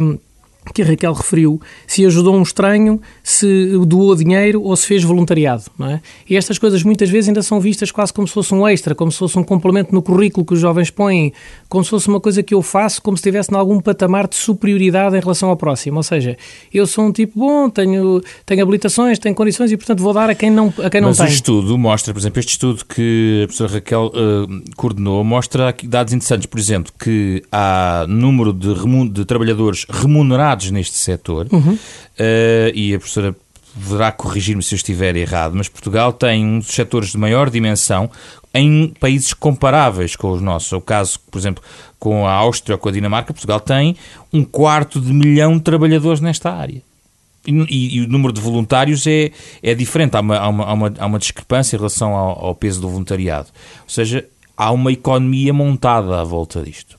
que 0.73 0.83
a 0.83 0.85
Raquel 0.85 1.13
referiu, 1.13 1.61
se 1.87 2.05
ajudou 2.07 2.35
um 2.35 2.43
estranho, 2.43 3.01
se 3.23 3.73
doou 3.87 4.15
dinheiro 4.15 4.63
ou 4.63 4.75
se 4.77 4.87
fez 4.87 5.03
voluntariado. 5.03 5.65
Não 5.79 5.89
é? 5.89 6.01
E 6.29 6.37
estas 6.37 6.59
coisas 6.59 6.83
muitas 6.83 7.11
vezes 7.11 7.29
ainda 7.29 7.43
são 7.43 7.61
vistas 7.61 7.91
quase 7.91 8.13
como 8.13 8.27
se 8.27 8.35
fosse 8.35 8.55
um 8.55 8.67
extra, 8.67 8.95
como 8.95 9.11
se 9.13 9.19
fosse 9.19 9.39
um 9.39 9.45
complemento 9.45 9.95
no 9.95 10.03
currículo 10.03 10.45
que 10.45 10.55
os 10.55 10.61
jovens 10.61 10.91
põem, 10.91 11.33
como 11.69 11.85
se 11.85 11.91
fosse 11.91 12.09
uma 12.09 12.21
coisa 12.21 12.43
que 12.43 12.55
eu 12.55 12.63
faço, 12.63 13.03
como 13.03 13.17
se 13.17 13.21
estivesse 13.21 13.53
em 13.53 13.57
algum 13.57 13.81
patamar 13.81 14.29
de 14.29 14.37
superioridade 14.37 15.17
em 15.17 15.21
relação 15.21 15.51
ao 15.51 15.57
próximo. 15.57 15.99
Ou 15.99 16.03
seja, 16.03 16.37
eu 16.73 16.87
sou 16.87 17.05
um 17.05 17.13
tipo 17.13 17.39
bom, 17.39 17.69
tenho, 17.69 18.23
tenho 18.47 18.63
habilitações, 18.63 19.19
tenho 19.19 19.35
condições 19.35 19.71
e, 19.73 19.77
portanto, 19.77 20.03
vou 20.03 20.13
dar 20.13 20.31
a 20.31 20.35
quem 20.35 20.51
não, 20.51 20.73
a 20.83 20.89
quem 20.89 21.01
não 21.01 21.09
Mas 21.09 21.19
tem. 21.19 21.27
Mas 21.27 21.35
o 21.35 21.37
estudo 21.37 21.79
mostra, 21.79 22.13
por 22.13 22.21
exemplo, 22.21 22.41
este 22.41 22.51
estudo 22.51 22.85
que 22.85 23.43
a 23.45 23.47
professora 23.47 23.73
Raquel 23.75 24.07
uh, 24.07 24.75
coordenou, 24.77 25.25
mostra 25.25 25.75
dados 25.85 26.13
interessantes, 26.13 26.47
por 26.47 26.59
exemplo, 26.59 26.93
que 26.99 27.43
há 27.51 28.07
número 28.09 28.53
de, 28.53 28.75
de 29.11 29.25
trabalhadores 29.25 29.87
remunerados 29.89 30.54
neste 30.71 30.97
setor 30.97 31.49
uhum. 31.51 31.75
uh, 31.75 31.79
e 32.75 32.95
a 32.95 32.99
professora 32.99 33.35
poderá 33.83 34.13
corrigir-me 34.13 34.63
se 34.63 34.75
eu 34.75 34.77
estiver 34.77 35.17
errado, 35.17 35.55
mas 35.57 35.69
Portugal 35.69 36.13
tem 36.13 36.45
um 36.45 36.59
dos 36.61 36.69
setores 36.69 37.11
de 37.11 37.19
maior 37.19 37.51
dimensão 37.51 38.11
em 38.53 38.95
países 39.01 39.35
comparáveis 39.35 40.15
com 40.15 40.31
os 40.31 40.41
nossos. 40.41 40.73
É 40.73 40.77
o 40.77 40.81
caso, 40.81 41.19
por 41.31 41.39
exemplo, 41.39 41.63
com 41.99 42.27
a 42.27 42.33
Áustria 42.33 42.77
ou 42.77 42.79
com 42.79 42.89
a 42.89 42.93
Dinamarca, 42.93 43.33
Portugal 43.33 43.59
tem 43.59 43.97
um 44.33 44.45
quarto 44.45 45.01
de 45.01 45.13
milhão 45.13 45.57
de 45.57 45.65
trabalhadores 45.65 46.21
nesta 46.21 46.53
área. 46.53 46.81
E, 47.47 47.99
e, 47.99 48.01
o 48.01 48.09
número 48.09 48.33
de 48.33 48.41
voluntários 48.41 49.07
é, 49.07 49.31
é 49.63 49.75
diferente, 49.75 50.17
há 50.17 50.21
uma, 50.21 50.39
há, 50.39 50.49
uma, 50.49 50.65
há, 50.65 50.73
uma, 50.73 50.95
há 50.99 51.07
uma 51.07 51.19
discrepância 51.19 51.77
em 51.77 51.79
relação 51.79 52.15
ao, 52.15 52.47
ao 52.47 52.55
peso 52.55 52.81
do 52.81 52.89
voluntariado. 52.89 53.49
Ou 53.83 53.91
seja, 53.91 54.25
há 54.57 54.71
uma 54.71 54.93
economia 54.93 55.53
montada 55.53 56.21
à 56.21 56.25
volta 56.25 56.63
disto. 56.63 56.97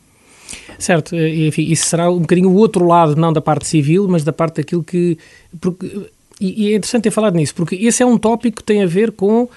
Certo, 0.77 1.15
e, 1.15 1.47
enfim, 1.47 1.63
isso 1.63 1.87
será 1.87 2.09
um 2.09 2.19
bocadinho 2.19 2.49
o 2.49 2.55
outro 2.55 2.85
lado, 2.85 3.15
não 3.15 3.31
da 3.31 3.41
parte 3.41 3.67
civil, 3.67 4.07
mas 4.07 4.23
da 4.23 4.33
parte 4.33 4.57
daquilo 4.57 4.83
que. 4.83 5.17
Porque, 5.59 6.09
e 6.39 6.73
é 6.73 6.75
interessante 6.75 7.03
ter 7.03 7.11
falado 7.11 7.35
nisso, 7.35 7.55
porque 7.55 7.75
esse 7.75 8.03
é 8.03 8.05
um 8.05 8.17
tópico 8.17 8.57
que 8.57 8.63
tem 8.63 8.83
a 8.83 8.85
ver 8.85 9.11
com 9.13 9.47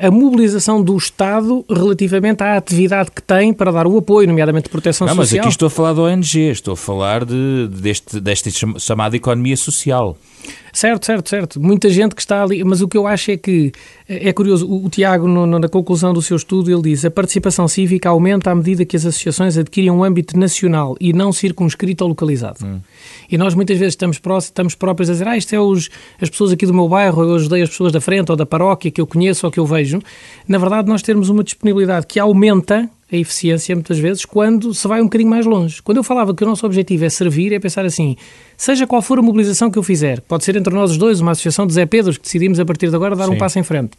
a, 0.00 0.10
mobilização 0.10 0.82
do 0.82 0.96
Estado 0.96 1.64
relativamente 1.70 2.42
à 2.42 2.56
atividade 2.56 3.10
que 3.10 3.22
tem 3.22 3.52
para 3.52 3.70
dar 3.70 3.86
o 3.86 3.96
apoio, 3.96 4.26
nomeadamente 4.26 4.64
de 4.64 4.70
proteção 4.70 5.06
não, 5.06 5.14
social. 5.14 5.38
Mas 5.38 5.46
aqui 5.46 5.52
estou 5.52 5.66
a 5.66 5.70
falar 5.70 5.92
da 5.92 6.02
ONG, 6.02 6.50
estou 6.50 6.74
a 6.74 6.76
falar 6.76 7.24
de, 7.24 7.68
deste, 7.68 8.20
desta 8.20 8.50
chamada 8.78 9.16
economia 9.16 9.56
social. 9.56 10.16
Certo, 10.74 11.06
certo, 11.06 11.28
certo. 11.28 11.60
Muita 11.60 11.88
gente 11.88 12.16
que 12.16 12.20
está 12.20 12.42
ali, 12.42 12.64
mas 12.64 12.80
o 12.80 12.88
que 12.88 12.96
eu 12.96 13.06
acho 13.06 13.30
é 13.30 13.36
que 13.36 13.70
é 14.08 14.32
curioso. 14.32 14.66
O, 14.66 14.86
o 14.86 14.88
Tiago, 14.90 15.28
no, 15.28 15.46
na 15.46 15.68
conclusão 15.68 16.12
do 16.12 16.20
seu 16.20 16.36
estudo, 16.36 16.68
ele 16.68 16.82
diz: 16.82 17.04
a 17.04 17.10
participação 17.10 17.68
cívica 17.68 18.08
aumenta 18.08 18.50
à 18.50 18.54
medida 18.54 18.84
que 18.84 18.96
as 18.96 19.06
associações 19.06 19.56
adquirem 19.56 19.90
um 19.90 20.02
âmbito 20.02 20.36
nacional 20.36 20.96
e 21.00 21.12
não 21.12 21.32
circunscrito 21.32 22.02
ou 22.02 22.08
localizado. 22.08 22.58
Hum. 22.64 22.80
E 23.30 23.38
nós 23.38 23.54
muitas 23.54 23.78
vezes 23.78 23.92
estamos, 23.92 24.18
pró 24.18 24.38
estamos 24.38 24.74
próprios 24.74 25.08
a 25.08 25.12
dizer: 25.12 25.28
ah, 25.28 25.36
isto 25.36 25.54
é 25.54 25.60
os, 25.60 25.88
as 26.20 26.28
pessoas 26.28 26.50
aqui 26.50 26.66
do 26.66 26.74
meu 26.74 26.88
bairro, 26.88 27.22
eu 27.22 27.36
ajudei 27.36 27.62
as 27.62 27.70
pessoas 27.70 27.92
da 27.92 28.00
frente 28.00 28.30
ou 28.30 28.36
da 28.36 28.44
paróquia 28.44 28.90
que 28.90 29.00
eu 29.00 29.06
conheço 29.06 29.43
ou 29.46 29.52
que 29.52 29.60
eu 29.60 29.66
vejo. 29.66 30.00
Na 30.46 30.58
verdade, 30.58 30.88
nós 30.88 31.02
temos 31.02 31.28
uma 31.28 31.44
disponibilidade 31.44 32.06
que 32.06 32.18
aumenta 32.18 32.88
a 33.12 33.16
eficiência 33.16 33.74
muitas 33.74 33.98
vezes 33.98 34.24
quando 34.24 34.74
se 34.74 34.86
vai 34.88 35.00
um 35.00 35.04
bocadinho 35.04 35.30
mais 35.30 35.46
longe. 35.46 35.80
Quando 35.82 35.98
eu 35.98 36.04
falava 36.04 36.34
que 36.34 36.42
o 36.42 36.46
nosso 36.46 36.64
objetivo 36.66 37.04
é 37.04 37.10
servir, 37.10 37.52
é 37.52 37.58
pensar 37.58 37.84
assim, 37.84 38.16
seja 38.56 38.86
qual 38.86 39.00
for 39.02 39.18
a 39.18 39.22
mobilização 39.22 39.70
que 39.70 39.78
eu 39.78 39.82
fizer, 39.82 40.20
pode 40.22 40.44
ser 40.44 40.56
entre 40.56 40.74
nós 40.74 40.90
os 40.90 40.98
dois, 40.98 41.20
uma 41.20 41.32
associação 41.32 41.66
de 41.66 41.74
Zé 41.74 41.86
Pedros, 41.86 42.16
que 42.16 42.24
decidimos 42.24 42.58
a 42.58 42.64
partir 42.64 42.88
de 42.88 42.96
agora 42.96 43.14
dar 43.14 43.26
Sim. 43.26 43.34
um 43.34 43.38
passo 43.38 43.58
em 43.58 43.62
frente. 43.62 43.92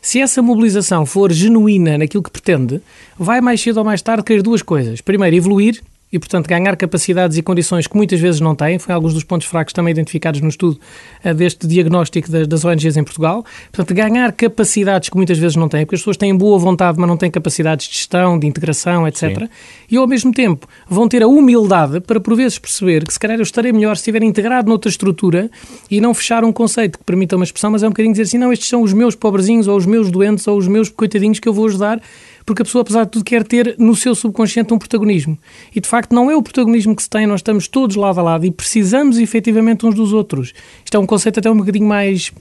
Se 0.00 0.20
essa 0.20 0.42
mobilização 0.42 1.06
for 1.06 1.32
genuína 1.32 1.96
naquilo 1.96 2.22
que 2.22 2.30
pretende, 2.30 2.80
vai 3.16 3.40
mais 3.40 3.60
cedo 3.60 3.78
ou 3.78 3.84
mais 3.84 4.02
tarde 4.02 4.24
querer 4.24 4.42
duas 4.42 4.60
coisas. 4.60 5.00
Primeiro, 5.00 5.36
evoluir, 5.36 5.80
e, 6.12 6.18
portanto, 6.18 6.46
ganhar 6.46 6.76
capacidades 6.76 7.38
e 7.38 7.42
condições 7.42 7.86
que 7.86 7.96
muitas 7.96 8.20
vezes 8.20 8.38
não 8.38 8.54
têm. 8.54 8.78
Foi 8.78 8.94
alguns 8.94 9.14
dos 9.14 9.24
pontos 9.24 9.46
fracos 9.46 9.72
também 9.72 9.92
identificados 9.92 10.42
no 10.42 10.48
estudo 10.48 10.78
uh, 11.24 11.32
deste 11.32 11.66
diagnóstico 11.66 12.30
das, 12.30 12.46
das, 12.46 12.64
ONGs 12.64 12.98
em 12.98 13.02
Portugal. 13.02 13.44
Portanto, 13.72 13.96
ganhar 13.96 14.30
capacidades 14.32 15.08
que 15.08 15.16
muitas 15.16 15.38
vezes 15.38 15.56
não 15.56 15.70
têm, 15.70 15.86
porque 15.86 15.94
as 15.94 16.02
pessoas 16.02 16.18
têm 16.18 16.36
boa 16.36 16.58
vontade, 16.58 16.98
mas 16.98 17.08
não 17.08 17.16
têm 17.16 17.30
capacidades 17.30 17.88
de 17.88 17.94
gestão, 17.94 18.38
de 18.38 18.46
integração, 18.46 19.08
etc. 19.08 19.38
Sim. 19.38 19.48
E, 19.90 19.96
ao 19.96 20.06
mesmo 20.06 20.32
tempo, 20.32 20.68
vão 20.86 21.08
ter 21.08 21.22
a 21.22 21.26
humildade 21.26 22.00
para, 22.00 22.20
por 22.20 22.36
vezes, 22.36 22.58
perceber 22.58 23.06
que, 23.06 23.12
se 23.12 23.18
calhar, 23.18 23.38
eu 23.38 23.42
estarei 23.42 23.72
melhor 23.72 23.96
se 23.96 24.02
estiver 24.02 24.22
integrado 24.22 24.68
noutra 24.68 24.90
estrutura 24.90 25.50
e 25.90 25.98
não 25.98 26.12
fechar 26.12 26.44
um 26.44 26.52
conceito 26.52 26.98
que 26.98 27.04
permita 27.04 27.36
uma 27.36 27.44
expressão, 27.44 27.70
mas 27.70 27.82
é 27.82 27.86
um 27.86 27.90
bocadinho 27.90 28.12
dizer 28.12 28.24
assim, 28.24 28.36
não, 28.36 28.52
estes 28.52 28.68
são 28.68 28.82
os 28.82 28.92
meus 28.92 29.14
pobrezinhos, 29.14 29.66
ou 29.66 29.78
os 29.78 29.86
meus 29.86 30.10
doentes, 30.10 30.46
ou 30.46 30.58
os 30.58 30.68
meus 30.68 30.90
coitadinhos 30.90 31.40
que 31.40 31.48
eu 31.48 31.54
vou 31.54 31.66
ajudar 31.66 32.02
porque 32.44 32.62
a 32.62 32.64
pessoa, 32.64 32.82
apesar 32.82 33.04
de 33.04 33.10
tudo, 33.10 33.24
quer 33.24 33.44
ter 33.44 33.76
no 33.78 33.94
seu 33.94 34.14
subconsciente 34.14 34.72
um 34.72 34.78
protagonismo. 34.78 35.38
E 35.74 35.80
de 35.80 35.88
facto 35.88 36.14
não 36.14 36.30
é 36.30 36.36
o 36.36 36.42
protagonismo 36.42 36.94
que 36.94 37.02
se 37.02 37.10
tem, 37.10 37.26
nós 37.26 37.40
estamos 37.40 37.68
todos 37.68 37.96
lado 37.96 38.18
a 38.20 38.22
lado 38.22 38.46
e 38.46 38.50
precisamos 38.50 39.18
efetivamente 39.18 39.86
uns 39.86 39.94
dos 39.94 40.12
outros. 40.12 40.52
Isto 40.84 40.96
é 40.96 41.00
um 41.00 41.06
conceito 41.06 41.38
até 41.38 41.50
um 41.50 41.56
bocadinho 41.56 41.86
mais, 41.86 42.32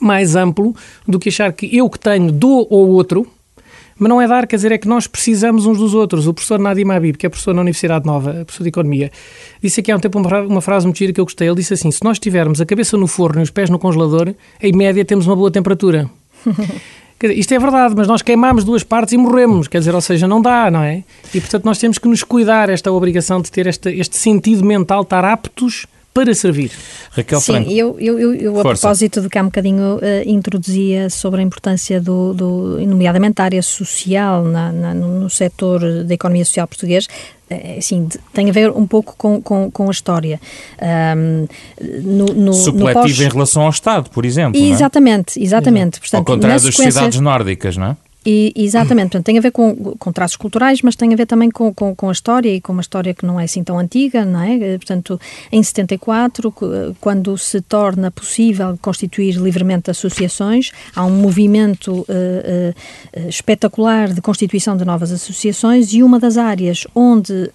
mais 0.00 0.36
amplo 0.36 0.74
do 1.06 1.18
que 1.18 1.28
achar 1.28 1.52
que 1.52 1.76
eu 1.76 1.88
que 1.88 1.98
tenho 1.98 2.32
dou 2.32 2.66
ao 2.70 2.88
outro, 2.88 3.26
mas 3.98 4.08
não 4.08 4.20
é 4.20 4.26
dar, 4.26 4.46
quer 4.46 4.56
dizer, 4.56 4.72
é 4.72 4.78
que 4.78 4.88
nós 4.88 5.06
precisamos 5.06 5.66
uns 5.66 5.78
dos 5.78 5.94
outros. 5.94 6.26
O 6.26 6.34
professor 6.34 6.58
Nadim 6.58 6.90
Habib, 6.90 7.16
que 7.16 7.26
é 7.26 7.28
professor 7.28 7.54
na 7.54 7.60
Universidade 7.60 8.04
Nova, 8.04 8.32
professor 8.44 8.64
de 8.64 8.68
Economia, 8.68 9.12
disse 9.62 9.80
aqui 9.80 9.92
há 9.92 9.96
um 9.96 10.00
tempo 10.00 10.18
uma 10.18 10.60
frase 10.60 10.84
muito 10.86 10.98
gira 10.98 11.12
que 11.12 11.20
eu 11.20 11.24
gostei. 11.24 11.46
Ele 11.46 11.56
disse 11.56 11.74
assim: 11.74 11.90
se 11.90 12.02
nós 12.02 12.18
tivermos 12.18 12.60
a 12.60 12.66
cabeça 12.66 12.96
no 12.96 13.06
forno 13.06 13.40
e 13.40 13.44
os 13.44 13.50
pés 13.50 13.70
no 13.70 13.78
congelador, 13.78 14.34
em 14.60 14.72
média 14.72 15.04
temos 15.04 15.26
uma 15.26 15.36
boa 15.36 15.50
temperatura. 15.50 16.10
Quer 17.24 17.28
dizer, 17.28 17.40
isto 17.40 17.54
é 17.54 17.58
verdade, 17.58 17.94
mas 17.96 18.06
nós 18.06 18.20
queimamos 18.20 18.64
duas 18.64 18.82
partes 18.82 19.14
e 19.14 19.16
morremos, 19.16 19.66
quer 19.66 19.78
dizer, 19.78 19.94
ou 19.94 20.00
seja, 20.02 20.28
não 20.28 20.42
dá, 20.42 20.70
não 20.70 20.82
é? 20.82 21.02
E 21.34 21.40
portanto 21.40 21.64
nós 21.64 21.78
temos 21.78 21.96
que 21.96 22.06
nos 22.06 22.22
cuidar 22.22 22.68
esta 22.68 22.92
obrigação 22.92 23.40
de 23.40 23.50
ter 23.50 23.66
este, 23.66 23.88
este 23.98 24.14
sentido 24.14 24.62
mental, 24.62 25.00
estar 25.00 25.24
aptos 25.24 25.86
para 26.14 26.32
servir. 26.32 26.70
Raquel 27.10 27.40
Sim, 27.40 27.52
Franco. 27.52 27.70
eu, 27.72 27.96
eu, 27.98 28.18
eu, 28.20 28.34
eu 28.34 28.60
a 28.60 28.62
propósito 28.62 29.20
do 29.20 29.28
que 29.28 29.36
há 29.36 29.42
um 29.42 29.46
bocadinho 29.46 29.96
uh, 29.96 30.00
introduzia 30.24 31.10
sobre 31.10 31.40
a 31.40 31.42
importância 31.42 32.00
do, 32.00 32.32
do 32.32 32.86
nomeadamente 32.86 33.34
da 33.34 33.44
área 33.44 33.62
social 33.62 34.44
na, 34.44 34.70
na, 34.70 34.94
no 34.94 35.28
setor 35.28 36.04
da 36.04 36.14
economia 36.14 36.44
social 36.44 36.68
português, 36.68 37.08
assim, 37.76 38.08
tem 38.32 38.48
a 38.48 38.52
ver 38.52 38.70
um 38.70 38.86
pouco 38.86 39.14
com, 39.16 39.42
com, 39.42 39.70
com 39.70 39.88
a 39.88 39.90
história. 39.90 40.40
Um, 41.16 41.46
no, 42.02 42.26
no, 42.26 42.52
Supletivo 42.54 43.22
no 43.22 43.28
em 43.28 43.32
relação 43.32 43.62
ao 43.62 43.70
Estado, 43.70 44.08
por 44.10 44.24
exemplo. 44.24 44.60
Exatamente, 44.60 45.42
exatamente. 45.42 46.00
Portanto, 46.00 46.20
ao 46.20 46.24
contrário 46.24 46.62
das 46.62 46.74
sociedades 46.74 47.20
nórdicas, 47.20 47.76
não 47.76 47.86
é? 47.88 47.96
E, 48.26 48.54
exatamente, 48.56 49.10
portanto, 49.10 49.26
tem 49.26 49.36
a 49.36 49.40
ver 49.40 49.50
com, 49.50 49.74
com 49.98 50.10
traços 50.10 50.36
culturais, 50.36 50.80
mas 50.80 50.96
tem 50.96 51.12
a 51.12 51.16
ver 51.16 51.26
também 51.26 51.50
com, 51.50 51.74
com, 51.74 51.94
com, 51.94 52.08
a 52.08 52.12
história 52.12 52.54
e 52.54 52.58
com 52.58 52.72
uma 52.72 52.80
história 52.80 53.12
que 53.12 53.26
não 53.26 53.38
é 53.38 53.44
assim 53.44 53.62
tão 53.62 53.78
antiga, 53.78 54.24
não 54.24 54.40
é? 54.40 54.54
Eh, 54.54 54.78
portanto, 54.78 55.20
em 55.52 55.62
74, 55.62 56.54
quando 57.00 57.36
se 57.36 57.60
torna 57.60 58.10
possível 58.10 58.78
constituir 58.80 59.34
livremente 59.34 59.90
associações, 59.90 60.70
há 60.96 61.04
um 61.04 61.10
movimento 61.10 62.06
uh, 62.08 63.28
espetacular 63.28 64.12
de 64.12 64.22
constituição 64.22 64.74
de 64.76 64.84
novas 64.86 65.12
associações 65.12 65.92
e 65.92 66.02
uma 66.02 66.18
das 66.18 66.38
áreas 66.38 66.86
onde 66.94 67.50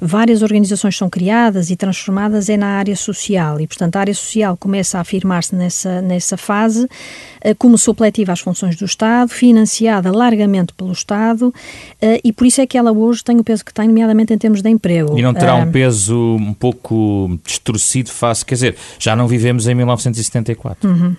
várias 0.00 0.42
organizações 0.42 0.96
são 0.96 1.08
criadas 1.08 1.70
e 1.70 1.76
transformadas 1.76 2.48
é 2.48 2.56
na 2.56 2.66
área 2.66 2.96
social 2.96 3.60
e, 3.60 3.66
portanto, 3.66 3.96
a 3.96 4.00
área 4.00 4.14
social 4.14 4.56
começa 4.56 4.98
a 4.98 5.00
afirmar-se 5.00 5.54
nessa, 5.54 6.02
nessa 6.02 6.36
fase 6.36 6.88
como 7.58 7.78
supletiva 7.78 8.32
às 8.32 8.40
funções 8.40 8.76
do 8.76 8.84
Estado, 8.84 9.30
financiada 9.30 9.67
financiada 9.68 10.10
largamente 10.10 10.72
pelo 10.72 10.92
Estado 10.92 11.48
uh, 11.48 11.54
e 12.24 12.32
por 12.32 12.46
isso 12.46 12.60
é 12.60 12.66
que 12.66 12.78
ela 12.78 12.90
hoje 12.90 13.22
tem 13.22 13.38
o 13.38 13.44
peso 13.44 13.64
que 13.64 13.72
tem, 13.72 13.86
nomeadamente 13.86 14.32
em 14.32 14.38
termos 14.38 14.62
de 14.62 14.70
emprego. 14.70 15.18
E 15.18 15.22
não 15.22 15.34
terá 15.34 15.54
uh, 15.54 15.58
um 15.58 15.70
peso 15.70 16.16
um 16.16 16.54
pouco 16.54 17.38
distorcido 17.44 18.10
face, 18.10 18.44
quer 18.44 18.54
dizer, 18.54 18.76
já 18.98 19.14
não 19.14 19.28
vivemos 19.28 19.68
em 19.68 19.74
1974. 19.74 20.88
Uhum. 20.88 21.16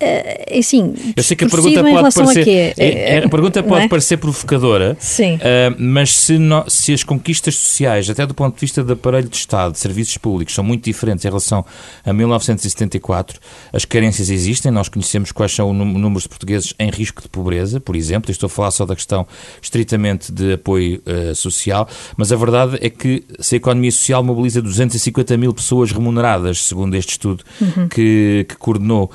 Uh, 0.00 0.58
assim, 0.58 0.94
eu 1.16 1.22
sei 1.22 1.36
que 1.36 1.44
a 1.44 1.48
pergunta 1.48 1.82
pode 1.82 2.14
parecer, 2.14 2.74
a, 2.78 2.82
é, 2.82 3.16
é, 3.16 3.24
a 3.24 3.28
pergunta 3.28 3.62
pode 3.64 3.84
é? 3.86 3.88
parecer 3.88 4.16
provocadora. 4.16 4.96
Uh, 5.34 5.74
mas 5.78 6.14
se, 6.14 6.38
no, 6.38 6.64
se 6.68 6.92
as 6.92 7.02
conquistas 7.02 7.56
sociais, 7.56 8.08
até 8.08 8.24
do 8.24 8.32
ponto 8.32 8.54
de 8.54 8.60
vista 8.60 8.84
do 8.84 8.92
aparelho 8.92 9.28
de 9.28 9.36
Estado, 9.36 9.72
de 9.72 9.78
serviços 9.78 10.16
públicos, 10.16 10.54
são 10.54 10.62
muito 10.62 10.84
diferentes 10.84 11.24
em 11.24 11.28
relação 11.28 11.64
a 12.04 12.12
1974, 12.12 13.40
as 13.72 13.84
carências 13.84 14.30
existem, 14.30 14.70
nós 14.70 14.88
conhecemos 14.88 15.32
quais 15.32 15.52
são 15.52 15.70
os 15.70 15.76
números 15.76 16.22
de 16.22 16.28
portugueses 16.28 16.74
em 16.78 16.90
risco 16.90 17.20
de 17.20 17.28
pobreza, 17.28 17.80
por 17.80 17.96
exemplo, 17.96 18.30
estou 18.30 18.46
a 18.46 18.50
falar 18.50 18.70
só 18.70 18.86
da 18.86 18.94
questão 18.94 19.26
estritamente 19.60 20.30
de 20.30 20.52
apoio 20.52 21.02
uh, 21.06 21.34
social, 21.34 21.88
mas 22.16 22.30
a 22.30 22.36
verdade 22.36 22.78
é 22.80 22.88
que 22.88 23.24
se 23.40 23.56
a 23.56 23.58
economia 23.58 23.90
social 23.90 24.22
mobiliza 24.22 24.62
250 24.62 25.36
mil 25.36 25.52
pessoas 25.52 25.90
remuneradas, 25.90 26.62
segundo 26.62 26.94
este 26.94 27.10
estudo 27.10 27.42
uhum. 27.60 27.88
que, 27.88 28.46
que 28.48 28.56
coordenou, 28.56 29.10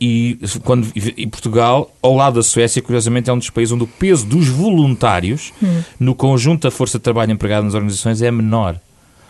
e, 0.00 0.38
quando, 0.64 0.86
e 0.94 1.26
Portugal, 1.26 1.90
ao 2.02 2.14
lado 2.14 2.34
da 2.34 2.42
Suécia, 2.42 2.80
curiosamente, 2.82 3.30
é 3.30 3.32
um 3.32 3.38
dos 3.38 3.50
países 3.50 3.72
onde 3.72 3.84
o 3.84 3.86
peso 3.86 4.26
dos 4.26 4.48
voluntários 4.48 5.52
hum. 5.62 5.82
no 5.98 6.14
conjunto 6.14 6.62
da 6.62 6.70
força 6.70 6.98
de 6.98 7.04
trabalho 7.04 7.32
empregada 7.32 7.64
nas 7.64 7.74
organizações 7.74 8.22
é 8.22 8.30
menor. 8.30 8.78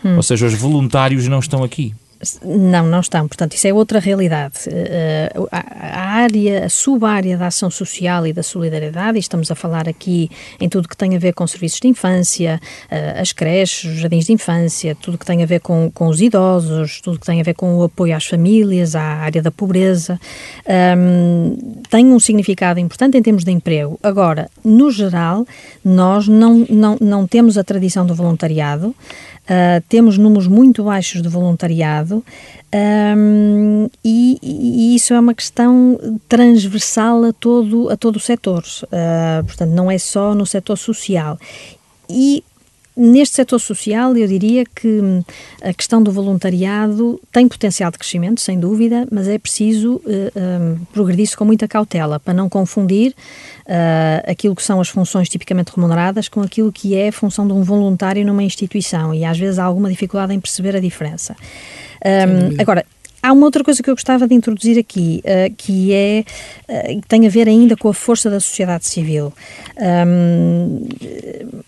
Hum. 0.04 0.16
Ou 0.16 0.22
seja, 0.22 0.46
os 0.46 0.54
voluntários 0.54 1.26
não 1.28 1.38
estão 1.38 1.62
aqui. 1.62 1.94
Não, 2.42 2.84
não 2.87 3.00
estão. 3.00 3.28
Portanto, 3.28 3.54
isso 3.54 3.68
é 3.68 3.72
outra 3.72 4.00
realidade. 4.00 4.54
Eh, 4.66 5.32
a 5.52 6.00
área, 6.00 6.64
a 6.64 6.68
sub-área 6.68 7.38
da 7.38 7.46
ação 7.46 7.70
social 7.70 8.26
e 8.26 8.32
da 8.32 8.42
solidariedade, 8.42 9.18
e 9.18 9.20
estamos 9.20 9.50
a 9.52 9.54
falar 9.54 9.88
aqui 9.88 10.28
em 10.60 10.68
tudo 10.68 10.88
que 10.88 10.96
tem 10.96 11.14
a 11.14 11.18
ver 11.18 11.32
com 11.32 11.46
serviços 11.46 11.78
de 11.78 11.87
infância, 11.87 12.60
eh, 12.90 13.20
as 13.20 13.32
creches, 13.32 13.92
os 13.92 13.98
jardins 14.00 14.26
de 14.26 14.32
infância, 14.32 14.96
tudo 14.96 15.16
que 15.16 15.25
tem 15.25 15.44
a 15.44 15.46
ver 15.46 15.60
com, 15.60 15.92
com 15.94 16.08
os 16.08 16.20
idosos, 16.20 17.00
tudo 17.00 17.20
que 17.20 17.26
tem 17.26 17.40
a 17.40 17.44
ver 17.44 17.54
com 17.54 17.76
o 17.76 17.84
apoio 17.84 18.16
às 18.16 18.26
famílias, 18.26 18.96
à 18.96 19.02
área 19.02 19.40
da 19.40 19.52
pobreza, 19.52 20.20
ehm, 20.66 21.56
tem 21.88 22.06
um 22.06 22.18
significado 22.18 22.80
importante 22.80 23.16
em 23.16 23.22
termos 23.22 23.44
de 23.44 23.52
emprego. 23.52 23.98
Agora, 24.02 24.50
no 24.64 24.90
geral, 24.90 25.46
nós 25.84 26.26
não, 26.26 26.66
não, 26.68 26.96
não 27.00 27.26
temos 27.28 27.56
a 27.56 27.62
tradição 27.62 28.04
do 28.04 28.14
voluntariado. 28.14 28.92
Uh, 29.49 29.83
temos 29.88 30.19
números 30.19 30.47
muito 30.47 30.85
baixos 30.85 31.23
de 31.23 31.28
voluntariado 31.28 32.23
um, 33.17 33.88
e, 34.05 34.38
e, 34.43 34.95
isso 34.95 35.14
é 35.14 35.19
uma 35.19 35.33
questão 35.33 35.99
transversal 36.28 37.25
a 37.25 37.33
todo, 37.33 37.88
a 37.88 37.97
todo 37.97 38.17
o 38.17 38.21
setor. 38.21 38.62
Uh, 38.85 39.43
portanto, 39.47 39.71
não 39.71 39.90
é 39.90 39.97
só 39.97 40.35
no 40.35 40.45
setor 40.45 40.76
social. 40.76 41.38
E 42.11 42.45
Neste 43.00 43.37
setor 43.37 43.61
social, 43.61 44.17
eu 44.17 44.26
diria 44.26 44.64
que 44.64 44.88
hum, 44.88 45.23
a 45.62 45.73
questão 45.73 46.02
do 46.02 46.11
voluntariado 46.11 47.21
tem 47.31 47.47
potencial 47.47 47.93
de 47.93 47.99
crescimento, 47.99 48.40
sem 48.40 48.59
dúvida, 48.59 49.07
mas 49.09 49.28
é 49.28 49.38
preciso 49.38 50.02
uh, 50.05 50.33
um, 50.37 50.85
progredir-se 50.93 51.37
com 51.37 51.45
muita 51.45 51.69
cautela 51.69 52.19
para 52.19 52.35
não 52.35 52.49
confundir 52.49 53.12
uh, 53.12 54.28
aquilo 54.28 54.57
que 54.57 54.64
são 54.64 54.81
as 54.81 54.88
funções 54.88 55.28
tipicamente 55.28 55.71
remuneradas 55.73 56.28
com 56.28 56.40
aquilo 56.40 56.73
que 56.73 56.97
é 56.97 57.07
a 57.07 57.12
função 57.12 57.47
de 57.47 57.52
um 57.52 57.62
voluntário 57.62 58.26
numa 58.26 58.43
instituição 58.43 59.14
e 59.14 59.25
às 59.25 59.38
vezes 59.38 59.61
há 59.61 59.64
alguma 59.64 59.88
dificuldade 59.88 60.35
em 60.35 60.40
perceber 60.40 60.75
a 60.75 60.81
diferença. 60.81 61.37
Um, 62.05 62.61
agora, 62.61 62.85
Há 63.22 63.32
uma 63.32 63.46
outra 63.46 63.64
coisa 63.64 63.82
que 63.82 63.90
eu 63.90 63.94
gostava 63.94 64.28
de 64.28 64.34
introduzir 64.34 64.78
aqui, 64.78 65.22
uh, 65.25 65.52
que 65.56 65.92
é 65.92 66.25
uh, 66.68 67.00
tem 67.08 67.26
a 67.26 67.30
ver 67.30 67.48
ainda 67.48 67.76
com 67.76 67.88
a 67.88 67.94
força 67.94 68.30
da 68.30 68.38
sociedade 68.38 68.87
civil. 68.87 69.32
Um, 69.76 70.87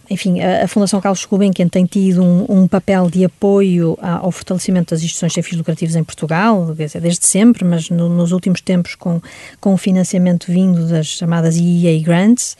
enfim, 0.09 0.41
a, 0.41 0.65
a, 0.65 0.69
Fundação 0.69 1.01
Carlos 1.01 1.25
Gulbenkian 1.25 1.69
tem 1.69 1.87
tido 1.87 2.23
um, 2.23 2.47
um 2.49 2.69
papel 2.69 3.11
de 3.11 3.25
apoio 3.25 3.99
ao 4.01 4.31
fortalecimento 4.31 4.95
das 4.95 5.03
instituições 5.03 5.33
sem 5.33 5.43
fins 5.43 5.57
lucrativos 5.57 5.97
em 5.97 6.05
Portugal, 6.05 6.75
desde 6.75 7.27
sempre, 7.27 7.65
mas 7.65 7.91
no, 7.91 8.09
nos 8.09 8.33
últimos 8.33 8.61
tempos 8.61 8.95
com, 8.95 9.21
com 9.61 9.75
o 9.75 9.77
financiamento 9.77 10.47
vindo 10.51 10.87
das 10.87 11.07
chamadas 11.07 11.57
EEA 11.57 12.01
Grants, 12.03 12.57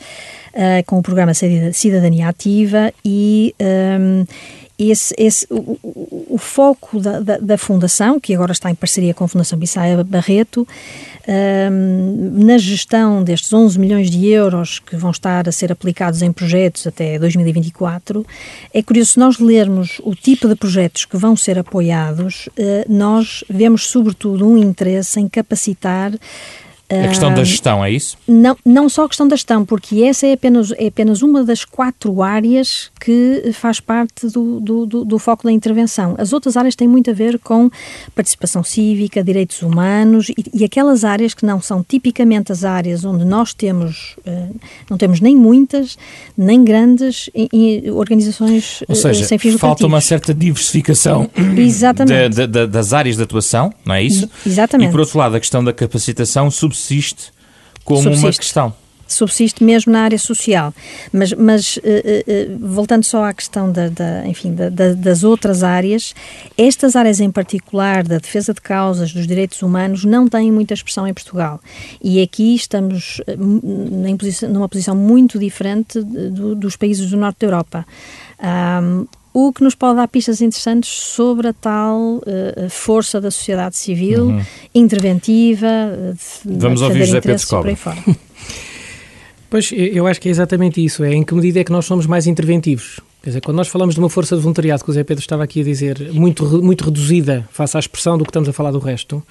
uh, 0.53 0.83
com 0.85 0.99
o 0.99 1.03
programa 1.03 1.33
Cidadania 1.33 2.27
Ativa 2.27 2.93
e 3.05 3.55
um, 3.59 4.25
esse, 4.89 5.13
esse, 5.17 5.45
o, 5.49 5.77
o, 6.29 6.37
foco 6.37 6.99
da, 6.99 7.19
da, 7.19 7.37
da, 7.37 7.57
Fundação, 7.57 8.19
que 8.19 8.33
agora 8.33 8.51
está 8.51 8.71
em 8.71 8.75
parceria 8.75 9.13
com 9.13 9.23
a 9.23 9.27
Fundação 9.27 9.59
Bissaia 9.59 10.03
Barreto, 10.03 10.67
um, 11.71 12.43
na 12.43 12.57
gestão 12.57 13.23
destes 13.23 13.53
11 13.53 13.77
milhões 13.77 14.09
de 14.09 14.27
euros 14.27 14.79
que 14.79 14.95
vão 14.95 15.11
estar 15.11 15.47
a 15.47 15.51
ser 15.51 15.71
aplicados 15.71 16.21
em 16.21 16.31
projetos 16.31 16.87
até 16.87 17.19
2024, 17.19 18.25
é 18.73 18.81
curioso, 18.81 19.11
se 19.11 19.19
nós 19.19 19.37
lermos 19.37 20.01
o 20.03 20.15
tipo 20.15 20.47
de 20.47 20.55
projetos 20.55 21.05
que 21.05 21.17
vão 21.17 21.35
ser 21.35 21.59
apoiados, 21.59 22.47
uh, 22.47 22.51
nós 22.89 23.43
vemos 23.49 23.87
sobretudo 23.87 24.47
um 24.47 24.57
interesse 24.57 25.19
em 25.19 25.27
capacitar 25.27 26.11
a 26.91 27.07
questão 27.07 27.33
da 27.33 27.43
gestão, 27.43 27.83
é 27.83 27.91
isso? 27.91 28.17
Não, 28.27 28.57
não 28.65 28.89
só 28.89 29.05
a 29.05 29.07
questão 29.07 29.27
da 29.27 29.35
gestão, 29.35 29.65
porque 29.65 30.03
essa 30.03 30.27
é 30.27 30.33
apenas, 30.33 30.71
é 30.73 30.87
apenas 30.87 31.21
uma 31.21 31.43
das 31.43 31.63
quatro 31.63 32.21
áreas 32.21 32.91
que 32.99 33.51
faz 33.53 33.79
parte 33.79 34.27
do, 34.27 34.59
do, 34.59 34.85
do, 34.85 35.05
do, 35.05 35.19
foco 35.19 35.43
da 35.43 35.51
intervenção. 35.51 36.15
As 36.17 36.33
outras 36.33 36.57
áreas 36.57 36.75
têm 36.75 36.87
muito 36.87 37.09
a 37.09 37.13
ver 37.13 37.39
com 37.39 37.69
participação 38.13 38.63
cívica, 38.63 39.23
direitos 39.23 39.61
humanos 39.61 40.29
e, 40.29 40.35
e 40.53 40.65
aquelas 40.65 41.05
áreas 41.05 41.33
que 41.33 41.45
não 41.45 41.61
são 41.61 41.83
tipicamente 41.83 42.51
as 42.51 42.63
áreas 42.63 43.05
onde 43.05 43.23
nós 43.23 43.53
temos, 43.53 44.15
uh, 44.25 44.55
não 44.89 44.97
temos 44.97 45.21
nem 45.21 45.35
muitas, 45.35 45.97
nem 46.37 46.63
grandes 46.63 47.29
em, 47.33 47.47
em 47.53 47.91
organizações 47.91 48.83
Ou 48.87 48.95
seja, 48.95 49.23
sem 49.23 49.37
fins 49.37 49.55
falta 49.55 49.85
uma 49.85 50.01
certa 50.01 50.33
diversificação 50.33 51.29
Exatamente. 51.57 52.47
Das 52.69 52.93
áreas 52.93 53.15
de 53.15 53.23
atuação, 53.23 53.73
não 53.85 53.95
é 53.95 54.03
isso? 54.03 54.29
Exatamente. 54.45 54.89
E 54.89 54.91
por 54.91 54.99
outro 54.99 55.17
lado, 55.17 55.35
a 55.35 55.39
questão 55.39 55.63
da 55.63 55.71
capacitação 55.71 56.49
subsiste 56.51 56.80
subsiste 56.81 57.31
como 57.83 58.01
subsiste. 58.01 58.25
uma 58.25 58.33
questão 58.33 58.81
subsiste 59.11 59.63
mesmo 59.63 59.91
na 59.91 60.03
área 60.03 60.17
social. 60.17 60.73
Mas, 61.11 61.33
mas 61.33 61.77
uh, 61.77 61.81
uh, 61.81 62.67
voltando 62.67 63.03
só 63.03 63.23
à 63.25 63.33
questão 63.33 63.71
da, 63.71 63.89
da 63.89 64.25
enfim, 64.25 64.53
da, 64.53 64.69
da, 64.69 64.93
das 64.93 65.23
outras 65.23 65.63
áreas, 65.63 66.13
estas 66.57 66.95
áreas 66.95 67.19
em 67.19 67.29
particular 67.29 68.03
da 68.03 68.17
defesa 68.17 68.53
de 68.53 68.61
causas 68.61 69.13
dos 69.13 69.27
direitos 69.27 69.61
humanos 69.61 70.05
não 70.05 70.27
têm 70.27 70.51
muita 70.51 70.73
expressão 70.73 71.07
em 71.07 71.13
Portugal. 71.13 71.59
E 72.01 72.21
aqui 72.21 72.55
estamos 72.55 73.21
posição, 74.17 74.49
numa 74.49 74.69
posição 74.69 74.95
muito 74.95 75.37
diferente 75.37 76.01
do, 76.01 76.55
dos 76.55 76.75
países 76.75 77.09
do 77.09 77.17
norte 77.17 77.39
da 77.39 77.47
Europa. 77.47 77.85
Um, 78.83 79.05
o 79.33 79.53
que 79.53 79.63
nos 79.63 79.75
pode 79.75 79.97
dar 79.97 80.07
pistas 80.07 80.41
interessantes 80.41 80.89
sobre 80.89 81.47
a 81.47 81.53
tal 81.53 82.17
uh, 82.17 82.23
força 82.69 83.21
da 83.21 83.31
sociedade 83.31 83.77
civil, 83.77 84.25
uhum. 84.25 84.45
interventiva, 84.75 85.67
de, 86.45 86.57
Vamos 86.57 86.81
ouvir 86.81 87.05
José 87.05 87.21
Pedro 87.21 87.47
Cobra. 87.47 87.77
Pois, 89.51 89.69
eu 89.73 90.07
acho 90.07 90.21
que 90.21 90.29
é 90.29 90.31
exatamente 90.31 90.81
isso. 90.81 91.03
É 91.03 91.13
em 91.13 91.23
que 91.23 91.35
medida 91.35 91.59
é 91.59 91.63
que 91.65 91.73
nós 91.73 91.83
somos 91.83 92.05
mais 92.05 92.25
interventivos. 92.25 93.01
Quer 93.21 93.31
dizer, 93.31 93.41
quando 93.41 93.57
nós 93.57 93.67
falamos 93.67 93.95
de 93.95 93.99
uma 93.99 94.09
força 94.09 94.33
de 94.33 94.41
voluntariado, 94.41 94.81
que 94.81 94.89
o 94.89 94.93
Zé 94.93 95.03
Pedro 95.03 95.21
estava 95.21 95.43
aqui 95.43 95.59
a 95.59 95.63
dizer, 95.65 96.13
muito, 96.13 96.45
muito 96.63 96.85
reduzida 96.85 97.45
face 97.51 97.75
à 97.75 97.79
expressão 97.81 98.17
do 98.17 98.23
que 98.23 98.29
estamos 98.29 98.47
a 98.47 98.53
falar 98.53 98.71
do 98.71 98.79
resto, 98.79 99.21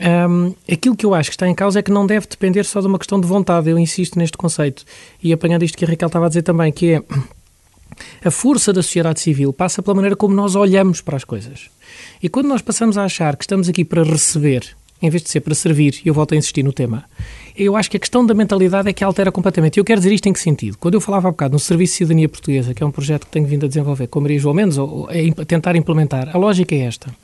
um, 0.00 0.54
aquilo 0.70 0.94
que 0.94 1.04
eu 1.04 1.14
acho 1.14 1.30
que 1.30 1.34
está 1.34 1.48
em 1.48 1.54
causa 1.54 1.78
é 1.78 1.82
que 1.82 1.90
não 1.90 2.06
deve 2.06 2.26
depender 2.26 2.64
só 2.64 2.80
de 2.80 2.86
uma 2.86 2.98
questão 2.98 3.18
de 3.18 3.26
vontade. 3.26 3.70
Eu 3.70 3.78
insisto 3.78 4.18
neste 4.18 4.36
conceito. 4.36 4.84
E 5.22 5.32
apanhando 5.32 5.64
isto 5.64 5.78
que 5.78 5.84
a 5.86 5.88
Raquel 5.88 6.08
estava 6.08 6.26
a 6.26 6.28
dizer 6.28 6.42
também, 6.42 6.70
que 6.70 6.92
é 6.92 7.02
a 8.24 8.30
força 8.30 8.72
da 8.72 8.82
sociedade 8.82 9.20
civil 9.20 9.52
passa 9.52 9.82
pela 9.82 9.94
maneira 9.94 10.16
como 10.16 10.34
nós 10.34 10.54
olhamos 10.54 11.00
para 11.00 11.16
as 11.16 11.24
coisas. 11.24 11.70
E 12.22 12.28
quando 12.28 12.46
nós 12.46 12.62
passamos 12.62 12.98
a 12.98 13.04
achar 13.04 13.36
que 13.36 13.44
estamos 13.44 13.68
aqui 13.68 13.84
para 13.84 14.02
receber, 14.02 14.76
em 15.00 15.10
vez 15.10 15.22
de 15.22 15.30
ser 15.30 15.40
para 15.40 15.54
servir, 15.54 16.00
e 16.04 16.08
eu 16.08 16.14
volto 16.14 16.34
a 16.34 16.36
insistir 16.36 16.62
no 16.62 16.72
tema, 16.72 17.04
eu 17.56 17.76
acho 17.76 17.90
que 17.90 17.96
a 17.96 18.00
questão 18.00 18.24
da 18.24 18.34
mentalidade 18.34 18.88
é 18.88 18.92
que 18.92 19.02
altera 19.02 19.32
completamente. 19.32 19.76
E 19.76 19.80
eu 19.80 19.84
quero 19.84 20.00
dizer 20.00 20.12
isto 20.12 20.28
em 20.28 20.32
que 20.32 20.40
sentido? 20.40 20.76
Quando 20.78 20.94
eu 20.94 21.00
falava 21.00 21.28
há 21.28 21.30
bocado 21.30 21.52
no 21.52 21.58
Serviço 21.58 21.92
de 21.92 21.98
Cidadania 21.98 22.28
Portuguesa, 22.28 22.74
que 22.74 22.82
é 22.82 22.86
um 22.86 22.90
projeto 22.90 23.26
que 23.26 23.32
tenho 23.32 23.46
vindo 23.46 23.66
a 23.66 23.68
desenvolver 23.68 24.06
com 24.06 24.18
a 24.18 24.22
Maria 24.22 24.38
João 24.38 24.54
Mendes, 24.54 24.78
ou 24.78 25.08
a 25.08 25.44
tentar 25.44 25.76
implementar, 25.76 26.30
a 26.34 26.38
lógica 26.38 26.74
é 26.74 26.80
esta. 26.80 27.14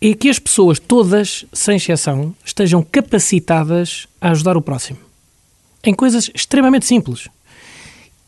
É 0.00 0.12
que 0.14 0.28
as 0.28 0.38
pessoas, 0.38 0.78
todas, 0.78 1.46
sem 1.52 1.76
exceção, 1.76 2.34
estejam 2.44 2.82
capacitadas 2.82 4.06
a 4.20 4.30
ajudar 4.30 4.56
o 4.56 4.62
próximo. 4.62 4.98
Em 5.82 5.94
coisas 5.94 6.30
extremamente 6.34 6.86
simples. 6.86 7.28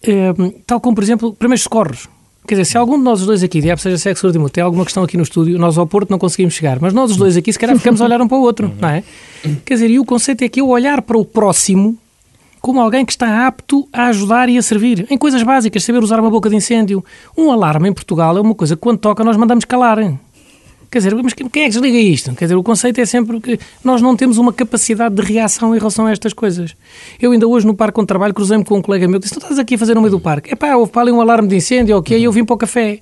Ehm, 0.07 0.51
tal 0.67 0.81
como, 0.81 0.95
por 0.95 1.03
exemplo, 1.03 1.35
primeiros 1.35 1.63
socorros. 1.63 2.09
Quer 2.47 2.55
dizer, 2.55 2.65
se 2.65 2.79
algum 2.79 2.97
de 2.97 3.03
nós 3.03 3.21
dois 3.27 3.43
aqui, 3.43 3.61
diabo 3.61 3.81
seja 3.81 3.99
sexo 3.99 4.29
ou 4.29 4.49
tem 4.49 4.63
alguma 4.63 4.85
questão 4.85 5.03
aqui 5.03 5.17
no 5.17 5.25
estúdio, 5.25 5.59
nós 5.59 5.77
ao 5.77 5.87
Porto 5.87 6.11
não 6.11 6.19
conseguimos 6.19 6.55
chegar, 6.55 6.79
mas 6.81 6.93
nós 6.93 7.11
os 7.11 7.17
dois 7.17 7.37
aqui, 7.37 7.53
se 7.53 7.59
calhar, 7.59 7.77
ficamos 7.77 8.01
a 8.01 8.05
olhar 8.05 8.21
um 8.21 8.29
para 8.29 8.39
o 8.39 8.41
outro, 8.41 8.73
não 8.81 8.89
é? 8.89 9.03
Quer 9.65 9.75
dizer, 9.75 9.91
e 9.91 9.99
o 9.99 10.05
conceito 10.05 10.43
é 10.43 10.49
que 10.49 10.61
eu 10.61 10.69
olhar 10.69 11.03
para 11.03 11.19
o 11.19 11.25
próximo 11.25 11.99
como 12.61 12.81
alguém 12.81 13.05
que 13.05 13.13
está 13.13 13.47
apto 13.47 13.89
a 13.93 14.07
ajudar 14.07 14.49
e 14.49 14.59
a 14.59 14.63
servir, 14.63 15.07
em 15.11 15.19
coisas 15.19 15.43
básicas, 15.43 15.85
saber 15.85 16.03
usar 16.03 16.19
uma 16.19 16.31
boca 16.31 16.49
de 16.49 16.57
incêndio. 16.57 17.05
Um 17.37 17.51
alarme 17.51 17.89
em 17.89 17.93
Portugal 17.93 18.37
é 18.37 18.41
uma 18.41 18.55
coisa 18.55 18.75
que 18.75 18.83
quando 18.83 18.99
toca 18.99 19.23
nós 19.23 19.37
mandamos 19.37 19.65
calar. 19.65 19.99
Quer 20.91 20.99
dizer, 20.99 21.15
mas 21.15 21.33
quem 21.33 21.47
é 21.47 21.67
que 21.67 21.69
desliga 21.69 21.99
isto? 21.99 22.33
Quer 22.35 22.45
dizer, 22.47 22.55
o 22.55 22.63
conceito 22.63 23.01
é 23.01 23.07
sempre 23.07 23.41
que 23.41 23.59
nós 23.83 24.01
não 24.01 24.17
temos 24.17 24.39
uma 24.39 24.53
capacidade 24.53 25.15
de 25.15 25.23
reação 25.23 25.75
em 25.75 25.79
relação 25.79 26.07
a 26.07 26.13
estas 26.13 26.33
coisas. 26.33 26.77
Eu 27.21 27.33
ainda 27.33 27.47
hoje 27.47 27.67
no 27.67 27.75
parque 27.75 27.99
onde 28.01 28.07
trabalho 28.07 28.33
cruzei-me 28.33 28.65
com 28.65 28.79
um 28.79 28.83
colega 28.83 29.09
meu 29.09 29.21
que 29.21 29.27
disse, 29.27 29.35
não 29.35 29.43
estás 29.43 29.59
aqui 29.59 29.75
a 29.75 29.79
fazer 29.79 29.95
no 29.95 30.01
meio 30.01 30.13
do 30.13 30.21
parque? 30.21 30.53
É 30.53 30.57
pá, 30.57 30.77
houve 30.77 30.93
para 30.93 31.03
ali 31.03 31.13
um 31.13 31.21
alarme 31.21 31.49
de 31.49 31.57
incêndio, 31.57 31.97
ok, 31.97 32.25
eu 32.25 32.31
vim 32.31 32.45
para 32.45 32.55
o 32.55 32.59
café. 32.59 33.01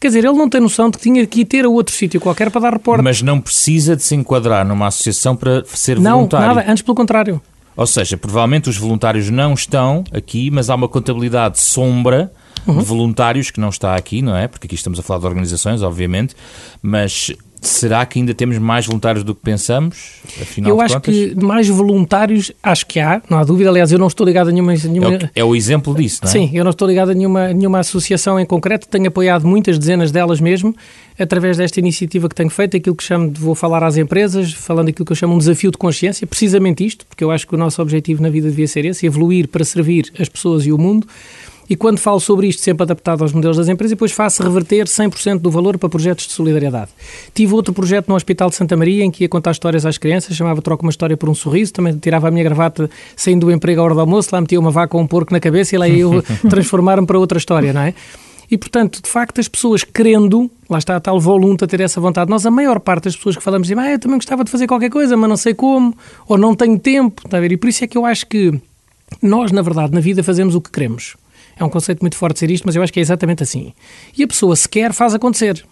Quer 0.00 0.08
dizer, 0.08 0.24
ele 0.24 0.36
não 0.36 0.48
tem 0.48 0.60
noção 0.60 0.90
de 0.90 0.96
que 0.96 1.02
tinha 1.04 1.24
que 1.26 1.42
ir 1.42 1.44
ter 1.44 1.64
a 1.64 1.68
outro 1.68 1.94
sítio 1.94 2.20
qualquer 2.20 2.50
para 2.50 2.62
dar 2.62 2.72
reporte. 2.72 3.04
Mas 3.04 3.22
não 3.22 3.40
precisa 3.40 3.94
de 3.94 4.02
se 4.02 4.16
enquadrar 4.16 4.66
numa 4.66 4.88
associação 4.88 5.36
para 5.36 5.64
ser 5.66 6.00
não, 6.00 6.16
voluntário. 6.16 6.48
Não, 6.48 6.54
nada, 6.56 6.70
antes 6.70 6.82
pelo 6.82 6.96
contrário. 6.96 7.40
Ou 7.76 7.86
seja, 7.86 8.16
provavelmente 8.16 8.68
os 8.68 8.76
voluntários 8.76 9.30
não 9.30 9.54
estão 9.54 10.02
aqui, 10.12 10.50
mas 10.50 10.68
há 10.68 10.74
uma 10.74 10.88
contabilidade 10.88 11.60
sombra 11.60 12.32
uhum. 12.66 12.78
de 12.78 12.84
voluntários 12.84 13.50
que 13.50 13.60
não 13.60 13.68
está 13.68 13.94
aqui, 13.96 14.22
não 14.22 14.36
é? 14.36 14.48
Porque 14.48 14.66
aqui 14.66 14.74
estamos 14.74 14.98
a 14.98 15.02
falar 15.02 15.20
de 15.20 15.26
organizações, 15.26 15.82
obviamente, 15.82 16.34
mas 16.82 17.32
Será 17.62 18.04
que 18.04 18.18
ainda 18.18 18.34
temos 18.34 18.58
mais 18.58 18.86
voluntários 18.86 19.22
do 19.22 19.36
que 19.36 19.40
pensamos? 19.40 20.14
Afinal 20.40 20.68
eu 20.68 20.80
acho 20.80 20.94
contas? 20.96 21.14
que 21.14 21.34
mais 21.36 21.68
voluntários, 21.68 22.50
acho 22.60 22.84
que 22.84 22.98
há, 22.98 23.22
não 23.30 23.38
há 23.38 23.44
dúvida. 23.44 23.70
Aliás, 23.70 23.92
eu 23.92 24.00
não 24.00 24.08
estou 24.08 24.26
ligado 24.26 24.48
a 24.48 24.50
nenhuma. 24.50 24.74
nenhuma... 24.74 25.14
É, 25.14 25.16
o, 25.16 25.30
é, 25.36 25.44
o, 25.44 25.54
exemplo 25.54 25.94
disso, 25.94 26.22
não 26.24 26.28
é? 26.28 26.32
Sim, 26.32 26.50
eu 26.52 26.64
não 26.64 26.72
estou 26.72 26.88
ligado 26.88 27.12
a 27.12 27.14
nenhuma, 27.14 27.52
nenhuma 27.52 27.78
associação 27.78 28.40
em 28.40 28.44
concreto. 28.44 28.88
Tenho 28.88 29.06
apoiado 29.06 29.46
muitas 29.46 29.78
dezenas 29.78 30.10
delas 30.10 30.40
mesmo, 30.40 30.74
através 31.16 31.56
desta 31.56 31.78
iniciativa 31.78 32.28
que 32.28 32.34
tenho 32.34 32.50
feito, 32.50 32.76
aquilo 32.76 32.96
que 32.96 33.04
chamo 33.04 33.30
de 33.30 33.40
vou 33.40 33.54
falar 33.54 33.84
às 33.84 33.96
empresas, 33.96 34.52
falando 34.52 34.88
aquilo 34.88 35.06
que 35.06 35.12
eu 35.12 35.16
chamo 35.16 35.32
um 35.32 35.38
desafio 35.38 35.70
de 35.70 35.78
consciência, 35.78 36.26
precisamente 36.26 36.84
isto, 36.84 37.06
porque 37.06 37.22
eu 37.22 37.30
acho 37.30 37.46
que 37.46 37.54
o 37.54 37.58
nosso 37.58 37.80
objetivo 37.80 38.20
na 38.20 38.28
vida 38.28 38.48
devia 38.48 38.66
ser 38.66 38.84
esse, 38.84 39.06
evoluir 39.06 39.46
para 39.46 39.64
servir 39.64 40.12
as 40.18 40.28
pessoas 40.28 40.66
e 40.66 40.72
o 40.72 40.78
mundo. 40.78 41.06
E 41.72 41.76
quando 41.76 41.98
falo 41.98 42.20
sobre 42.20 42.48
isto, 42.48 42.60
sempre 42.60 42.82
adaptado 42.82 43.22
aos 43.22 43.32
modelos 43.32 43.56
das 43.56 43.66
empresas, 43.66 43.92
depois 43.92 44.12
faço 44.12 44.42
reverter 44.42 44.84
100% 44.84 45.38
do 45.38 45.50
valor 45.50 45.78
para 45.78 45.88
projetos 45.88 46.26
de 46.26 46.32
solidariedade. 46.34 46.90
Tive 47.32 47.54
outro 47.54 47.72
projeto 47.72 48.10
no 48.10 48.14
Hospital 48.14 48.50
de 48.50 48.56
Santa 48.56 48.76
Maria, 48.76 49.02
em 49.02 49.10
que 49.10 49.24
ia 49.24 49.28
contar 49.28 49.52
histórias 49.52 49.86
às 49.86 49.96
crianças, 49.96 50.36
chamava 50.36 50.60
Troca 50.60 50.82
uma 50.82 50.90
História 50.90 51.16
por 51.16 51.30
um 51.30 51.34
Sorriso, 51.34 51.72
também 51.72 51.96
tirava 51.96 52.28
a 52.28 52.30
minha 52.30 52.44
gravata 52.44 52.90
saindo 53.16 53.46
do 53.46 53.50
emprego 53.50 53.80
à 53.80 53.84
hora 53.84 53.94
do 53.94 54.00
almoço, 54.00 54.28
lá 54.32 54.42
metia 54.42 54.60
uma 54.60 54.70
vaca 54.70 54.94
ou 54.98 55.02
um 55.02 55.06
porco 55.06 55.32
na 55.32 55.40
cabeça 55.40 55.74
e 55.74 55.78
lá 55.78 55.88
ia 55.88 56.00
eu 56.00 56.22
transformar-me 56.50 57.06
para 57.06 57.18
outra 57.18 57.38
história, 57.38 57.72
não 57.72 57.80
é? 57.80 57.94
E, 58.50 58.58
portanto, 58.58 59.00
de 59.02 59.08
facto, 59.08 59.40
as 59.40 59.48
pessoas 59.48 59.82
querendo, 59.82 60.50
lá 60.68 60.76
está 60.76 60.96
a 60.96 61.00
tal 61.00 61.18
volunta 61.18 61.66
ter 61.66 61.80
essa 61.80 61.98
vontade. 62.02 62.28
Nós, 62.28 62.44
a 62.44 62.50
maior 62.50 62.80
parte 62.80 63.04
das 63.04 63.16
pessoas 63.16 63.34
que 63.34 63.42
falamos, 63.42 63.66
dizem, 63.66 63.82
ah, 63.82 63.92
eu 63.92 63.98
também 63.98 64.18
gostava 64.18 64.44
de 64.44 64.50
fazer 64.50 64.66
qualquer 64.66 64.90
coisa, 64.90 65.16
mas 65.16 65.26
não 65.26 65.38
sei 65.38 65.54
como, 65.54 65.96
ou 66.28 66.36
não 66.36 66.54
tenho 66.54 66.78
tempo, 66.78 67.22
está 67.24 67.38
a 67.38 67.40
ver? 67.40 67.50
E 67.52 67.56
por 67.56 67.70
isso 67.70 67.82
é 67.82 67.86
que 67.86 67.96
eu 67.96 68.04
acho 68.04 68.26
que 68.26 68.52
nós, 69.22 69.50
na 69.52 69.62
verdade, 69.62 69.94
na 69.94 70.00
vida 70.00 70.22
fazemos 70.22 70.54
o 70.54 70.60
que 70.60 70.70
queremos. 70.70 71.16
É 71.56 71.64
um 71.64 71.68
conceito 71.68 72.00
muito 72.00 72.16
forte 72.16 72.38
ser 72.38 72.50
isto, 72.50 72.64
mas 72.64 72.76
eu 72.76 72.82
acho 72.82 72.92
que 72.92 73.00
é 73.00 73.02
exatamente 73.02 73.42
assim. 73.42 73.72
E 74.16 74.22
a 74.22 74.26
pessoa, 74.26 74.56
se 74.56 74.68
quer, 74.68 74.92
faz 74.92 75.14
acontecer. 75.14 75.64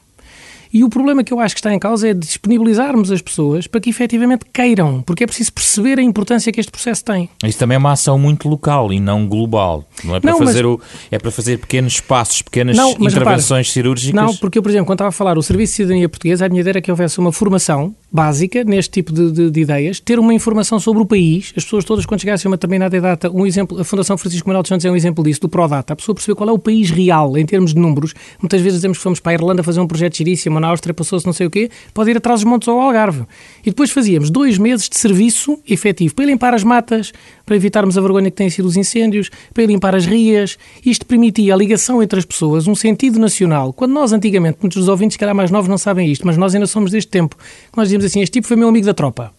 E 0.73 0.85
o 0.85 0.88
problema 0.88 1.25
que 1.25 1.33
eu 1.33 1.40
acho 1.40 1.55
que 1.55 1.59
está 1.59 1.75
em 1.75 1.81
causa 1.81 2.09
é 2.09 2.14
disponibilizarmos 2.14 3.11
as 3.11 3.21
pessoas 3.21 3.66
para 3.66 3.81
que 3.81 3.90
efetivamente 3.90 4.45
queiram, 4.53 5.03
porque 5.03 5.25
é 5.25 5.27
preciso 5.27 5.53
perceber 5.53 5.99
a 5.99 6.03
importância 6.03 6.53
que 6.53 6.61
este 6.61 6.71
processo 6.71 7.05
tem. 7.05 7.29
Isso 7.45 7.59
também 7.59 7.75
é 7.75 7.79
uma 7.79 7.90
ação 7.90 8.16
muito 8.16 8.49
local 8.49 8.93
e 8.93 9.01
não 9.01 9.27
global. 9.27 9.85
Não 10.04 10.16
é 10.16 10.20
para, 10.20 10.30
não, 10.30 10.38
fazer, 10.38 10.64
mas... 10.64 10.72
o, 10.72 10.80
é 11.10 11.18
para 11.18 11.30
fazer 11.30 11.58
pequenos 11.58 12.00
passos, 12.00 12.42
pequenas 12.42 12.76
não, 12.76 12.92
intervenções 12.92 13.48
repara, 13.48 13.64
cirúrgicas. 13.64 14.22
Não, 14.22 14.34
porque 14.36 14.58
eu, 14.58 14.62
por 14.62 14.70
exemplo, 14.70 14.86
quando 14.86 14.96
estava 14.96 15.08
a 15.08 15.12
falar 15.12 15.38
o 15.38 15.42
Serviço 15.42 15.72
de 15.72 15.76
Cidadania 15.76 16.08
Portuguesa, 16.08 16.46
a 16.46 16.48
minha 16.48 16.60
ideia 16.60 16.72
era 16.72 16.80
que 16.80 16.90
houvesse 16.90 17.18
uma 17.18 17.32
formação 17.32 17.94
básica 18.12 18.64
neste 18.64 18.90
tipo 18.90 19.12
de, 19.12 19.30
de, 19.30 19.50
de, 19.50 19.60
ideias, 19.60 20.00
ter 20.00 20.18
uma 20.18 20.34
informação 20.34 20.80
sobre 20.80 21.02
o 21.02 21.06
país, 21.06 21.52
as 21.56 21.64
pessoas 21.64 21.84
todas 21.84 22.04
quando 22.04 22.20
chegassem 22.20 22.48
a 22.48 22.50
uma 22.50 22.56
determinada 22.56 23.00
data, 23.00 23.30
um 23.30 23.46
exemplo, 23.46 23.80
a 23.80 23.84
Fundação 23.84 24.18
Francisco 24.18 24.48
Manuel 24.48 24.62
dos 24.62 24.68
Santos 24.68 24.84
é 24.84 24.90
um 24.90 24.96
exemplo 24.96 25.22
disso, 25.22 25.40
do 25.40 25.48
Prodata, 25.48 25.92
a 25.92 25.96
pessoa 25.96 26.14
perceber 26.14 26.34
qual 26.34 26.48
é 26.48 26.52
o 26.52 26.58
país 26.58 26.90
real 26.90 27.38
em 27.38 27.46
termos 27.46 27.72
de 27.72 27.80
números. 27.80 28.12
Muitas 28.40 28.60
vezes 28.60 28.78
dizemos 28.78 28.98
que 28.98 29.04
fomos 29.04 29.20
para 29.20 29.32
a 29.32 29.34
Irlanda 29.34 29.62
fazer 29.62 29.80
um 29.80 29.86
projeto 29.86 30.12
de 30.12 30.18
giríssimo, 30.18 30.58
na 30.58 30.68
Áustria 30.68 30.92
passou-se 30.92 31.24
não 31.24 31.32
sei 31.32 31.46
o 31.46 31.50
quê, 31.50 31.70
pode 31.94 32.10
ir 32.10 32.16
atrás 32.16 32.40
dos 32.40 32.50
montes 32.50 32.68
ao 32.68 32.80
Algarve. 32.80 33.24
E 33.64 33.70
depois 33.70 33.90
fazíamos 33.90 34.30
dois 34.30 34.58
meses 34.58 34.88
de 34.88 34.96
serviço 34.96 35.58
efetivo 35.68 36.14
para 36.14 36.24
limpar 36.24 36.54
as 36.54 36.64
matas, 36.64 37.12
para 37.46 37.56
evitarmos 37.56 37.96
a 37.96 38.00
vergonha 38.00 38.30
que 38.30 38.36
têm 38.36 38.50
sido 38.50 38.66
os 38.66 38.76
incêndios, 38.76 39.30
para 39.54 39.64
limpar 39.64 39.89
as 39.94 40.07
rias. 40.07 40.57
Isto 40.85 41.07
permitia 41.07 41.55
a 41.55 41.57
ligação 41.57 42.03
entre 42.03 42.18
as 42.18 42.24
pessoas, 42.24 42.66
um 42.66 42.74
sentido 42.74 43.18
nacional. 43.18 43.72
Quando 43.72 43.92
nós 43.92 44.12
antigamente, 44.12 44.59
muitos 44.61 44.79
dos 44.79 44.88
ouvintes 44.88 45.16
que 45.16 45.24
eram 45.24 45.35
mais 45.35 45.50
novos 45.50 45.68
não 45.68 45.79
sabem 45.79 46.11
isto, 46.11 46.26
mas 46.26 46.37
nós 46.37 46.55
ainda 46.55 46.66
somos 46.66 46.90
deste 46.90 47.11
tempo, 47.11 47.37
nós 47.76 47.88
dizíamos 47.88 48.05
assim, 48.05 48.20
este 48.20 48.33
tipo 48.33 48.46
foi 48.46 48.57
meu 48.57 48.68
amigo 48.68 48.87
da 48.87 48.94
tropa. 48.94 49.33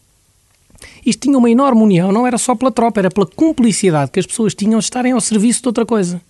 Isto 1.06 1.22
tinha 1.22 1.38
uma 1.38 1.50
enorme 1.50 1.82
união, 1.82 2.12
não 2.12 2.28
era 2.28 2.38
só 2.38 2.56
pela 2.56 2.72
tropa, 2.72 3.00
era 3.00 3.10
pela 3.10 3.26
cumplicidade 3.26 4.12
que 4.12 4.20
as 4.20 4.26
pessoas 4.26 4.54
tinham 4.54 4.78
de 4.78 4.86
estarem 4.86 5.12
ao 5.12 5.22
serviço 5.22 5.62
de 5.62 5.68
outra 5.68 5.86
coisa. 5.86 6.22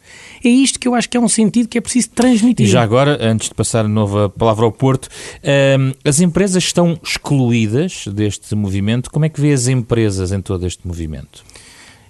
É 0.44 0.50
isto 0.50 0.80
que 0.80 0.88
eu 0.88 0.96
acho 0.96 1.10
que 1.10 1.18
é 1.18 1.20
um 1.20 1.28
sentido 1.28 1.68
que 1.68 1.78
é 1.78 1.82
preciso 1.82 2.10
transmitir. 2.10 2.66
E 2.66 2.70
já 2.70 2.82
agora, 2.82 3.18
antes 3.22 3.50
de 3.50 3.56
passar 3.56 3.86
a 3.86 3.88
nova 3.88 4.30
palavra 4.30 4.66
ao 4.66 4.72
Porto, 4.72 5.10
ehm, 5.44 5.92
as 6.06 6.22
empresas 6.22 6.64
estão 6.64 6.98
excluídas 7.04 8.06
deste 8.08 8.56
movimento. 8.56 9.12
Como 9.12 9.26
é 9.26 9.30
que 9.30 9.42
vê 9.42 9.52
as 9.52 9.68
empresas 9.68 10.32
em 10.32 10.42
todo 10.42 10.66
este 10.66 10.88
movimento? 10.88 11.44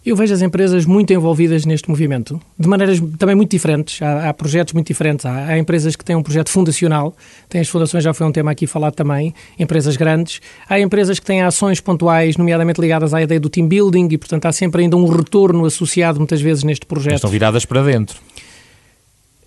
Eu 0.04 0.16
vejo 0.16 0.34
as 0.34 0.42
empresas 0.42 0.84
muito 0.84 1.14
envolvidas 1.14 1.64
neste 1.64 1.88
movimento, 1.88 2.42
de 2.58 2.68
maneiras 2.68 3.00
também 3.20 3.36
muito 3.36 3.52
diferentes. 3.52 4.02
Há, 4.02 4.30
há 4.30 4.34
projetos 4.34 4.74
muito 4.74 4.88
diferentes. 4.88 5.28
Há, 5.28 5.46
há, 5.46 5.58
empresas 5.60 5.96
que 5.96 6.04
têm 6.04 6.16
um 6.16 6.24
projeto 6.24 6.50
fundacional, 6.50 7.16
têm 7.48 7.62
as 7.62 7.70
fundações, 7.70 8.04
já 8.04 8.12
foi 8.12 8.26
um 8.26 8.32
tema 8.32 8.50
aqui 8.50 8.66
falado 8.66 8.96
também, 8.96 9.32
empresas 9.60 9.96
grandes. 9.96 10.42
Há 10.68 10.80
empresas 10.80 11.20
que 11.20 11.26
têm 11.26 11.44
ações 11.44 11.80
pontuais, 11.80 12.36
nomeadamente 12.36 12.82
ligadas 12.82 13.14
à 13.14 13.22
ideia 13.22 13.40
do 13.40 13.48
team 13.48 13.68
building, 13.68 14.08
e 14.10 14.18
portanto 14.18 14.48
há 14.48 14.52
sempre 14.52 14.82
ainda 14.82 14.98
um 14.98 15.06
retorno 15.06 15.66
associado 15.66 16.18
muitas 16.18 16.42
vezes 16.42 16.64
neste 16.64 16.88
projeto. 16.88 17.16
Estão 17.16 17.30
viradas 17.30 17.64
para 17.64 17.84
dentro. 17.84 18.20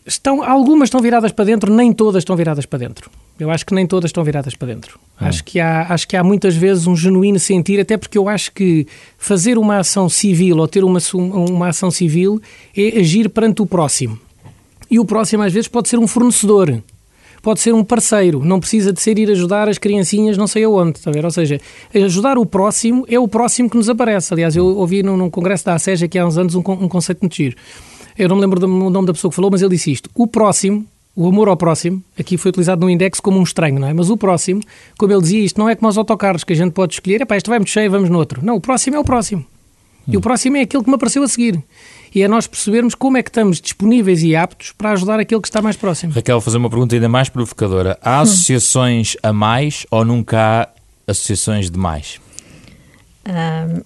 Estão, 0.07 0.43
algumas 0.43 0.89
estão 0.89 1.01
viradas 1.01 1.33
para 1.33 1.47
dentro, 1.47 1.73
nem 1.73 1.91
todas 1.91 2.21
estão 2.21 2.37
viradas 2.37 2.67
para 2.67 2.79
dentro. 2.79 3.11
Eu 3.41 3.51
acho 3.51 3.65
que 3.65 3.75
nem 3.75 3.87
todas 3.87 4.11
estão 4.11 4.23
viradas 4.23 4.55
para 4.55 4.69
dentro. 4.69 4.99
Hum. 5.21 5.27
Acho, 5.27 5.43
que 5.43 5.59
há, 5.59 5.87
acho 5.89 6.07
que 6.07 6.15
há 6.15 6.23
muitas 6.23 6.55
vezes 6.55 6.87
um 6.87 6.95
genuíno 6.95 7.39
sentir, 7.39 7.81
até 7.81 7.97
porque 7.97 8.19
eu 8.19 8.29
acho 8.29 8.53
que 8.53 8.87
fazer 9.17 9.57
uma 9.57 9.79
ação 9.79 10.09
civil 10.09 10.59
ou 10.59 10.69
ter 10.69 10.85
uma, 10.85 10.99
uma 11.15 11.69
ação 11.69 11.91
civil 11.91 12.41
é 12.77 13.01
agir 13.01 13.31
perante 13.31 13.63
o 13.63 13.67
próximo. 13.67 14.19
E 14.91 15.01
o 15.01 15.07
próximo, 15.07 15.43
às 15.43 15.53
vezes, 15.53 15.69
pode 15.69 15.89
ser 15.89 15.99
um 15.99 16.07
fornecedor, 16.07 16.83
pode 17.41 17.61
ser 17.61 17.73
um 17.73 17.83
parceiro, 17.83 18.45
não 18.45 18.61
precisa 18.61 18.93
de 18.93 19.01
ser 19.01 19.19
ir 19.19 19.31
ajudar 19.31 19.71
as 19.71 19.79
criancinhas 19.79 20.37
não 20.37 20.47
sei 20.47 20.65
aonde, 20.65 20.99
está 20.99 21.11
a 21.11 21.15
ver? 21.15 21.25
Ou 21.25 21.31
seja, 21.31 21.59
ajudar 21.95 22.37
o 22.37 22.45
próximo 22.45 23.07
é 23.09 23.19
o 23.19 23.27
próximo 23.27 23.71
que 23.71 23.77
nos 23.79 23.89
aparece. 23.89 24.35
Aliás, 24.35 24.55
eu 24.55 24.67
ouvi 24.67 25.03
num, 25.03 25.17
num 25.17 25.31
congresso 25.31 25.65
da 25.65 25.75
ASEJ 25.75 26.05
aqui 26.05 26.19
há 26.19 26.27
uns 26.27 26.37
anos 26.37 26.55
um, 26.55 26.61
um 26.61 26.89
conceito 26.89 27.23
muito 27.23 27.35
giro 27.35 27.57
eu 28.17 28.29
não 28.29 28.37
me 28.37 28.43
lembro 28.43 28.61
do 28.61 28.67
nome 28.67 29.07
da 29.07 29.13
pessoa 29.13 29.31
que 29.31 29.37
falou, 29.37 29.51
mas 29.51 29.63
ele 29.63 29.71
disse 29.71 29.91
isto. 29.91 30.11
O 30.15 30.27
próximo, 30.27 30.87
o 31.17 31.29
amor 31.29 31.49
ao 31.49 31.57
próximo, 31.57 32.03
aqui 32.19 32.37
foi 32.37 32.51
utilizado 32.51 32.81
no 32.81 32.91
index 32.91 33.21
como 33.21 33.39
um 33.39 33.43
estranho, 33.43 33.79
não 33.79 33.89
é? 33.89 33.95
Mas 33.95 34.11
o 34.11 34.17
próximo, 34.17 34.61
como 34.99 35.13
ele 35.13 35.23
dizia 35.23 35.41
isto, 35.41 35.59
não 35.59 35.69
é 35.69 35.75
como 35.75 35.89
os 35.89 35.99
autocarros 35.99 36.45
que 36.45 36.53
a 36.53 36.57
gente 36.57 36.73
pode 36.73 36.95
escolher, 36.95 37.23
é 37.23 37.25
pá, 37.25 37.37
este 37.37 37.49
vai 37.49 37.59
muito 37.59 37.71
cheio, 37.71 37.91
vamos 37.91 38.09
no 38.09 38.19
outro. 38.19 38.45
Não, 38.45 38.57
o 38.57 38.61
próximo 38.61 38.97
é 38.97 38.99
o 38.99 39.05
próximo. 39.05 39.45
E 40.07 40.17
o 40.17 40.21
próximo 40.21 40.57
é 40.57 40.61
aquele 40.61 40.83
que 40.83 40.89
me 40.89 40.97
apareceu 40.97 41.23
a 41.23 41.29
seguir. 41.29 41.63
E 42.15 42.23
é 42.23 42.29
nós 42.29 42.47
percebermos 42.47 42.95
como 42.95 43.17
é 43.17 43.23
que 43.23 43.31
estamos 43.31 43.61
disponíveis 43.61 44.23
e 44.23 44.37
aptos 44.37 44.73
para 44.73 44.91
ajudar 44.91 45.19
aquele 45.19 45.41
que 45.41 45.49
está 45.49 45.61
mais 45.61 45.77
próximo. 45.77 46.13
Raquel, 46.13 46.37
vou 46.37 46.43
fazer 46.43 46.59
uma 46.59 46.71
pergunta 46.71 46.95
ainda 46.95 47.09
mais 47.09 47.29
provocadora. 47.29 47.99
Há 48.01 48.21
associações 48.21 49.17
a 49.23 49.33
mais 49.33 49.87
ou 49.91 50.05
nunca 50.05 50.39
há 50.39 50.69
associações 51.11 51.71
de 51.71 51.79
mais? 51.79 52.21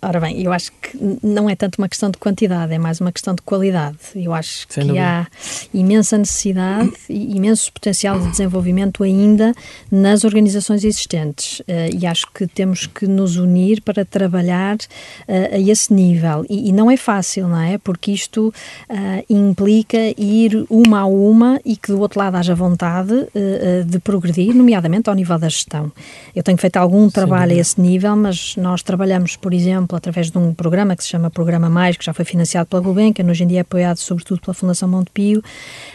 Ora 0.02 0.20
bem, 0.20 0.42
eu 0.42 0.52
acho 0.52 0.72
que 0.72 0.98
não 1.22 1.48
é 1.48 1.54
tanto 1.54 1.76
uma 1.78 1.88
questão 1.88 2.10
de 2.10 2.18
quantidade, 2.18 2.72
é 2.72 2.78
mais 2.78 3.00
uma 3.00 3.12
questão 3.12 3.34
de 3.34 3.42
qualidade. 3.42 3.96
Eu 4.14 4.32
acho 4.34 4.66
Sem 4.68 4.82
que 4.82 4.88
dúvida. 4.88 5.04
há 5.04 5.26
imensa 5.72 6.18
necessidade 6.18 6.92
e 7.08 7.36
imenso 7.36 7.72
potencial 7.72 8.18
de 8.18 8.30
desenvolvimento 8.30 9.02
ainda 9.02 9.54
nas 9.90 10.24
organizações 10.24 10.84
existentes. 10.84 11.60
Uh, 11.60 11.96
e 11.98 12.06
acho 12.06 12.26
que 12.32 12.46
temos 12.46 12.86
que 12.86 13.06
nos 13.06 13.36
unir 13.36 13.80
para 13.82 14.04
trabalhar 14.04 14.76
uh, 14.76 15.54
a 15.54 15.58
esse 15.58 15.92
nível. 15.92 16.44
E, 16.48 16.68
e, 16.68 16.72
não 16.72 16.90
é 16.90 16.96
fácil, 16.96 17.48
não 17.48 17.60
é? 17.60 17.78
Porque 17.78 18.12
isto 18.12 18.48
uh, 18.48 19.24
implica 19.28 19.98
ir 20.16 20.66
uma 20.68 21.00
a 21.00 21.06
uma 21.06 21.60
e 21.64 21.76
que 21.76 21.88
do 21.88 22.00
outro 22.00 22.18
lado 22.18 22.36
haja 22.36 22.54
vontade 22.54 23.08
de 23.86 23.98
progredir, 24.00 24.54
nomeadamente 24.54 25.08
ao 25.08 25.14
nível 25.14 25.38
da 25.38 25.48
gestão. 25.48 25.90
Eu 26.34 26.42
tenho 26.42 26.58
feito 26.58 26.76
algum 26.76 27.08
trabalho 27.10 27.52
a 27.52 27.54
esse 27.54 27.80
nível, 27.80 28.16
mas 28.16 28.56
nós 28.56 28.82
trabalhamos 28.82 29.27
por 29.36 29.52
exemplo, 29.52 29.96
através 29.96 30.30
de 30.30 30.38
um 30.38 30.52
programa 30.54 30.96
que 30.96 31.02
se 31.02 31.10
chama 31.10 31.30
Programa 31.30 31.68
Mais, 31.68 31.96
que 31.96 32.04
já 32.04 32.12
foi 32.12 32.24
financiado 32.24 32.68
pela 32.68 32.82
Gulbenkian, 32.82 33.26
hoje 33.26 33.44
em 33.44 33.46
dia 33.46 33.58
é 33.58 33.60
apoiado 33.60 33.98
sobretudo 33.98 34.40
pela 34.40 34.54
Fundação 34.54 34.88
Montepio, 34.88 35.42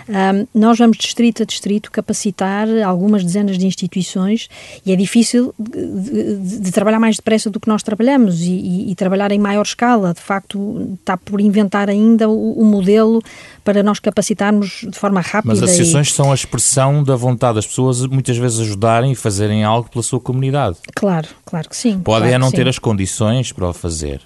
um, 0.08 0.60
nós 0.60 0.78
vamos 0.78 0.98
distrito 0.98 1.44
a 1.44 1.46
distrito 1.46 1.92
capacitar 1.92 2.68
algumas 2.86 3.24
dezenas 3.24 3.58
de 3.58 3.66
instituições 3.66 4.50
e 4.86 4.92
é 4.92 4.96
difícil 4.96 5.54
de, 5.58 6.36
de, 6.36 6.60
de 6.60 6.72
trabalhar 6.72 7.00
mais 7.00 7.16
depressa 7.16 7.50
do 7.50 7.60
que 7.60 7.68
nós 7.68 7.84
trabalhamos 7.84 8.42
e, 8.42 8.52
e, 8.52 8.92
e, 8.92 8.96
trabalhar 8.96 9.32
em 9.32 9.40
maior 9.40 9.64
escala. 9.64 10.14
De 10.14 10.22
facto, 10.22 10.96
está 11.00 11.18
por 11.18 11.40
inventar 11.40 11.90
ainda 11.90 12.30
o, 12.30 12.60
o 12.60 12.66
modelo 12.66 13.22
para 13.64 13.82
nós 13.82 14.00
capacitarmos 14.00 14.86
de 14.90 14.98
forma 14.98 15.22
rápida. 15.22 15.54
Mas 15.54 15.64
as 15.64 15.70
associações 15.70 16.10
e... 16.10 16.12
são 16.12 16.32
a 16.32 16.36
expressão 16.36 17.04
da 17.04 17.16
vontade 17.16 17.56
das 17.56 17.68
pessoas 17.68 18.06
muitas 18.06 18.38
vezes 18.38 18.60
ajudarem 18.60 19.12
e 19.12 19.16
fazerem 19.16 19.64
algo 19.64 19.90
pela 19.90 20.04
sua 20.04 20.20
comunidade. 20.20 20.78
Claro, 20.96 21.28
claro 21.54 21.70
que 21.70 21.78
sim. 21.78 22.00
Podem 22.00 22.30
claro 22.30 22.36
é 22.36 22.38
não 22.40 22.52
ter 22.52 22.68
as 22.68 22.80
condições 22.80 23.52
para 23.52 23.70
o 23.70 23.74
fazer. 23.74 24.22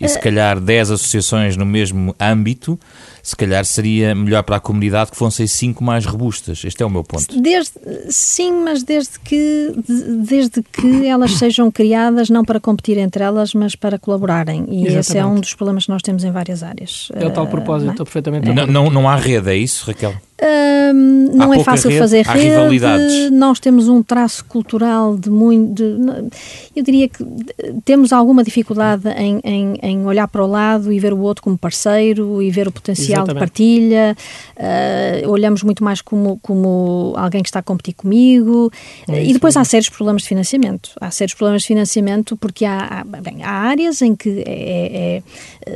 E 0.00 0.08
se 0.08 0.18
calhar 0.18 0.58
10 0.58 0.92
associações 0.92 1.54
no 1.54 1.66
mesmo 1.66 2.16
âmbito 2.18 2.80
se 3.22 3.36
calhar 3.36 3.64
seria 3.64 4.14
melhor 4.14 4.42
para 4.42 4.56
a 4.56 4.60
comunidade 4.60 5.10
que 5.10 5.16
fossem 5.16 5.46
cinco 5.46 5.82
mais 5.84 6.04
robustas. 6.04 6.62
Este 6.64 6.82
é 6.82 6.86
o 6.86 6.90
meu 6.90 7.04
ponto. 7.04 7.40
Desde, 7.40 7.72
sim, 8.08 8.52
mas 8.64 8.82
desde 8.82 9.18
que, 9.20 9.72
desde 10.26 10.62
que 10.62 11.06
elas 11.06 11.32
sejam 11.32 11.70
criadas 11.70 12.30
não 12.30 12.44
para 12.44 12.60
competir 12.60 12.98
entre 12.98 13.22
elas, 13.22 13.54
mas 13.54 13.74
para 13.74 13.98
colaborarem. 13.98 14.64
E 14.68 14.86
Exatamente. 14.86 14.98
esse 14.98 15.18
é 15.18 15.26
um 15.26 15.40
dos 15.40 15.54
problemas 15.54 15.84
que 15.84 15.90
nós 15.90 16.02
temos 16.02 16.24
em 16.24 16.30
várias 16.30 16.62
áreas. 16.62 17.08
É 17.14 17.26
o 17.26 17.30
tal 17.30 17.46
eh, 17.46 17.50
propósito, 17.50 17.84
não 17.84 17.90
é? 17.90 17.94
estou 17.94 18.06
perfeitamente 18.06 18.50
não, 18.52 18.66
não, 18.66 18.90
não 18.90 19.08
há 19.08 19.16
rede, 19.16 19.50
é 19.50 19.56
isso, 19.56 19.86
Raquel? 19.86 20.14
Um, 20.42 21.36
não 21.36 21.52
é 21.52 21.62
fácil 21.62 21.90
rede, 21.90 22.00
fazer 22.00 22.24
rede. 22.24 23.30
Nós 23.30 23.60
temos 23.60 23.88
um 23.88 24.02
traço 24.02 24.42
cultural 24.46 25.16
de 25.16 25.28
muito. 25.28 25.74
De, 25.74 26.30
eu 26.74 26.82
diria 26.82 27.08
que 27.08 27.22
temos 27.84 28.10
alguma 28.10 28.42
dificuldade 28.42 29.06
em, 29.10 29.38
em, 29.44 29.78
em, 29.82 30.06
olhar 30.06 30.26
para 30.28 30.42
o 30.42 30.46
lado 30.46 30.90
e 30.90 30.98
ver 30.98 31.12
o 31.12 31.18
outro 31.20 31.42
como 31.42 31.58
parceiro 31.58 32.40
e 32.42 32.50
ver 32.50 32.66
o 32.66 32.72
potencial 32.72 33.09
Exatamente. 33.12 33.34
de 33.34 33.38
partilha. 33.38 34.16
Uh, 34.56 35.30
olhamos 35.30 35.62
muito 35.62 35.82
mais 35.82 36.00
como, 36.00 36.38
como 36.42 37.14
alguém 37.16 37.42
que 37.42 37.48
está 37.48 37.60
a 37.60 37.62
competir 37.62 37.94
comigo. 37.94 38.70
É 39.08 39.24
e 39.24 39.32
depois 39.32 39.56
há 39.56 39.64
sérios 39.64 39.88
problemas 39.88 40.22
de 40.22 40.28
financiamento. 40.28 40.90
Há 41.00 41.10
sérios 41.10 41.34
problemas 41.34 41.62
de 41.62 41.68
financiamento 41.68 42.36
porque 42.36 42.64
há, 42.64 43.00
há, 43.00 43.04
bem, 43.04 43.42
há 43.42 43.50
áreas 43.50 44.02
em 44.02 44.14
que 44.14 44.42
é, 44.46 45.22
é, 45.66 45.72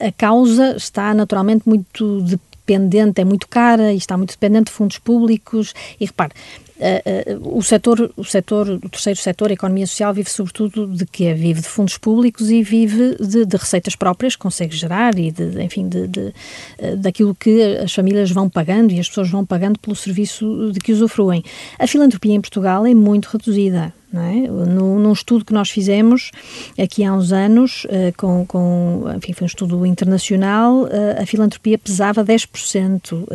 é, 0.00 0.06
a 0.08 0.12
causa 0.12 0.76
está 0.76 1.14
naturalmente 1.14 1.68
muito 1.68 2.22
de 2.22 2.38
dependente, 2.66 3.20
é 3.20 3.24
muito 3.24 3.46
cara 3.46 3.92
e 3.92 3.96
está 3.96 4.16
muito 4.16 4.32
dependente 4.32 4.66
de 4.66 4.72
fundos 4.72 4.98
públicos. 4.98 5.72
E 6.00 6.06
repare, 6.06 6.32
o 7.40 7.62
setor, 7.62 8.10
o 8.16 8.24
setor, 8.24 8.68
o 8.68 8.88
terceiro 8.88 9.18
setor, 9.18 9.50
a 9.50 9.54
economia 9.54 9.86
social, 9.86 10.12
vive 10.12 10.30
sobretudo 10.30 10.86
de 10.86 11.06
quê? 11.06 11.32
Vive 11.32 11.60
de 11.60 11.68
fundos 11.68 11.96
públicos 11.96 12.50
e 12.50 12.62
vive 12.62 13.16
de, 13.18 13.46
de 13.46 13.56
receitas 13.56 13.96
próprias, 13.96 14.36
consegue 14.36 14.76
gerar 14.76 15.18
e, 15.18 15.30
de, 15.30 15.62
enfim, 15.62 15.88
de, 15.88 16.06
de, 16.06 16.20
uh, 16.20 16.96
daquilo 16.96 17.34
que 17.34 17.62
as 17.78 17.92
famílias 17.92 18.30
vão 18.30 18.48
pagando 18.48 18.92
e 18.92 19.00
as 19.00 19.08
pessoas 19.08 19.30
vão 19.30 19.44
pagando 19.44 19.78
pelo 19.78 19.96
serviço 19.96 20.70
de 20.72 20.80
que 20.80 20.92
usufruem. 20.92 21.42
A 21.78 21.86
filantropia 21.86 22.34
em 22.34 22.40
Portugal 22.40 22.86
é 22.86 22.94
muito 22.94 23.26
reduzida. 23.26 23.92
É? 24.22 24.48
No, 24.48 24.98
num 24.98 25.12
estudo 25.12 25.44
que 25.44 25.52
nós 25.52 25.70
fizemos 25.70 26.30
aqui 26.78 27.04
há 27.04 27.12
uns 27.12 27.32
anos, 27.32 27.84
uh, 27.84 28.12
com, 28.16 28.44
com, 28.46 29.04
enfim, 29.16 29.32
foi 29.32 29.44
um 29.44 29.46
estudo 29.46 29.86
internacional, 29.86 30.84
uh, 30.84 31.22
a 31.22 31.26
filantropia 31.26 31.78
pesava 31.78 32.24
10% 32.24 33.12
uh, 33.12 33.26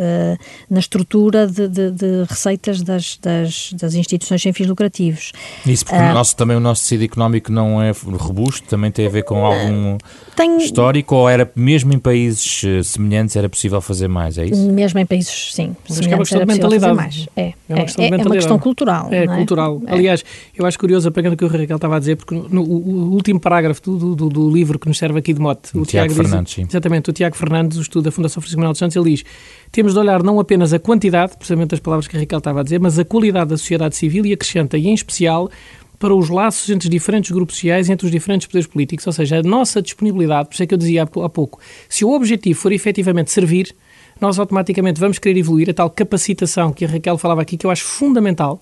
na 0.69 0.79
estrutura 0.79 1.47
de, 1.47 1.67
de, 1.67 1.91
de 1.91 2.23
receitas 2.27 2.81
das, 2.81 3.17
das, 3.17 3.73
das, 3.73 3.95
instituições 3.95 4.41
sem 4.41 4.53
fins 4.53 4.67
lucrativos. 4.67 5.31
Isso 5.65 5.85
porque 5.85 5.97
o 5.97 6.13
nosso, 6.13 6.35
também 6.35 6.57
o 6.57 6.59
nosso 6.59 6.81
tecido 6.81 7.03
económico 7.03 7.51
não 7.51 7.81
é 7.81 7.91
robusto, 7.91 8.67
também 8.67 8.91
tem 8.91 9.07
a 9.07 9.09
ver 9.09 9.23
com 9.23 9.45
algum 9.45 9.97
tem... 10.35 10.57
histórico, 10.57 11.15
ou 11.15 11.29
era 11.29 11.49
mesmo 11.55 11.93
em 11.93 11.99
países 11.99 12.61
semelhantes 12.85 13.35
era 13.35 13.49
possível 13.49 13.81
fazer 13.81 14.07
mais, 14.07 14.37
é 14.37 14.45
isso? 14.45 14.71
Mesmo 14.71 14.99
em 14.99 15.05
países, 15.05 15.53
sim, 15.53 15.75
Mas 15.87 15.99
é 15.99 16.07
uma 16.07 16.17
questão 16.19 16.39
de 16.39 16.45
mentalidade. 16.45 16.95
Mais. 16.95 17.27
É, 17.35 17.53
é, 17.69 17.73
uma 17.73 17.83
questão, 17.83 18.05
é, 18.05 18.07
é 18.07 18.15
uma 18.15 18.35
questão 18.35 18.59
cultural. 18.59 19.07
É, 19.11 19.27
cultural. 19.27 19.81
Aliás, 19.87 20.23
eu 20.55 20.65
acho 20.65 20.70
curioso, 20.77 21.07
apegando 21.09 21.33
o 21.33 21.37
que 21.37 21.45
o 21.45 21.47
Raquel 21.47 21.75
estava 21.75 21.95
a 21.95 21.99
dizer, 21.99 22.15
porque 22.17 22.35
no, 22.35 22.63
o 22.63 23.13
último 23.13 23.39
parágrafo 23.39 23.81
do, 23.81 24.15
do, 24.15 24.29
do, 24.29 24.49
livro 24.49 24.77
que 24.79 24.87
nos 24.87 24.97
serve 24.97 25.19
aqui 25.19 25.33
de 25.33 25.39
mote, 25.39 25.75
o, 25.75 25.81
o 25.81 25.85
Tiago, 25.85 26.13
Tiago 26.13 26.27
Fernandes, 26.27 26.55
diz, 26.55 26.67
exatamente, 26.69 27.09
o 27.09 27.13
Tiago 27.13 27.35
Fernandes, 27.35 27.77
o 27.77 27.81
estudo 27.81 28.03
da 28.05 28.11
Fundação 28.11 28.41
Francisco 28.41 28.59
Manuel 28.59 28.73
dos 28.73 28.79
Santos, 28.79 28.95
ele 28.95 29.11
diz 29.11 29.23
temos 29.71 29.93
de 29.93 29.99
olhar 29.99 30.21
não 30.21 30.39
apenas 30.39 30.73
a 30.73 30.79
quantidade, 30.79 31.37
precisamente 31.37 31.69
das 31.69 31.79
palavras 31.79 32.07
que 32.07 32.17
a 32.17 32.19
Raquel 32.19 32.39
estava 32.39 32.59
a 32.59 32.63
dizer, 32.63 32.79
mas 32.79 32.99
a 32.99 33.05
qualidade 33.05 33.51
da 33.51 33.57
sociedade 33.57 33.95
civil 33.95 34.25
e 34.25 34.33
acrescenta, 34.33 34.77
e 34.77 34.87
em 34.87 34.93
especial, 34.93 35.49
para 35.97 36.15
os 36.15 36.29
laços 36.29 36.69
entre 36.69 36.87
os 36.87 36.89
diferentes 36.89 37.31
grupos 37.31 37.55
sociais 37.55 37.87
e 37.87 37.91
entre 37.91 38.05
os 38.05 38.11
diferentes 38.11 38.47
poderes 38.47 38.67
políticos, 38.67 39.05
ou 39.05 39.13
seja, 39.13 39.39
a 39.39 39.43
nossa 39.43 39.81
disponibilidade, 39.81 40.49
por 40.49 40.55
isso 40.55 40.63
é 40.63 40.67
que 40.67 40.73
eu 40.73 40.77
dizia 40.77 41.03
há 41.03 41.29
pouco, 41.29 41.59
se 41.87 42.03
o 42.03 42.11
objetivo 42.11 42.59
for 42.59 42.71
efetivamente 42.71 43.31
servir, 43.31 43.73
nós 44.19 44.37
automaticamente 44.37 44.99
vamos 44.99 45.19
querer 45.19 45.39
evoluir, 45.39 45.69
a 45.69 45.73
tal 45.73 45.89
capacitação 45.89 46.73
que 46.73 46.85
a 46.85 46.87
Raquel 46.87 47.17
falava 47.17 47.41
aqui, 47.41 47.55
que 47.55 47.65
eu 47.65 47.71
acho 47.71 47.83
fundamental, 47.83 48.61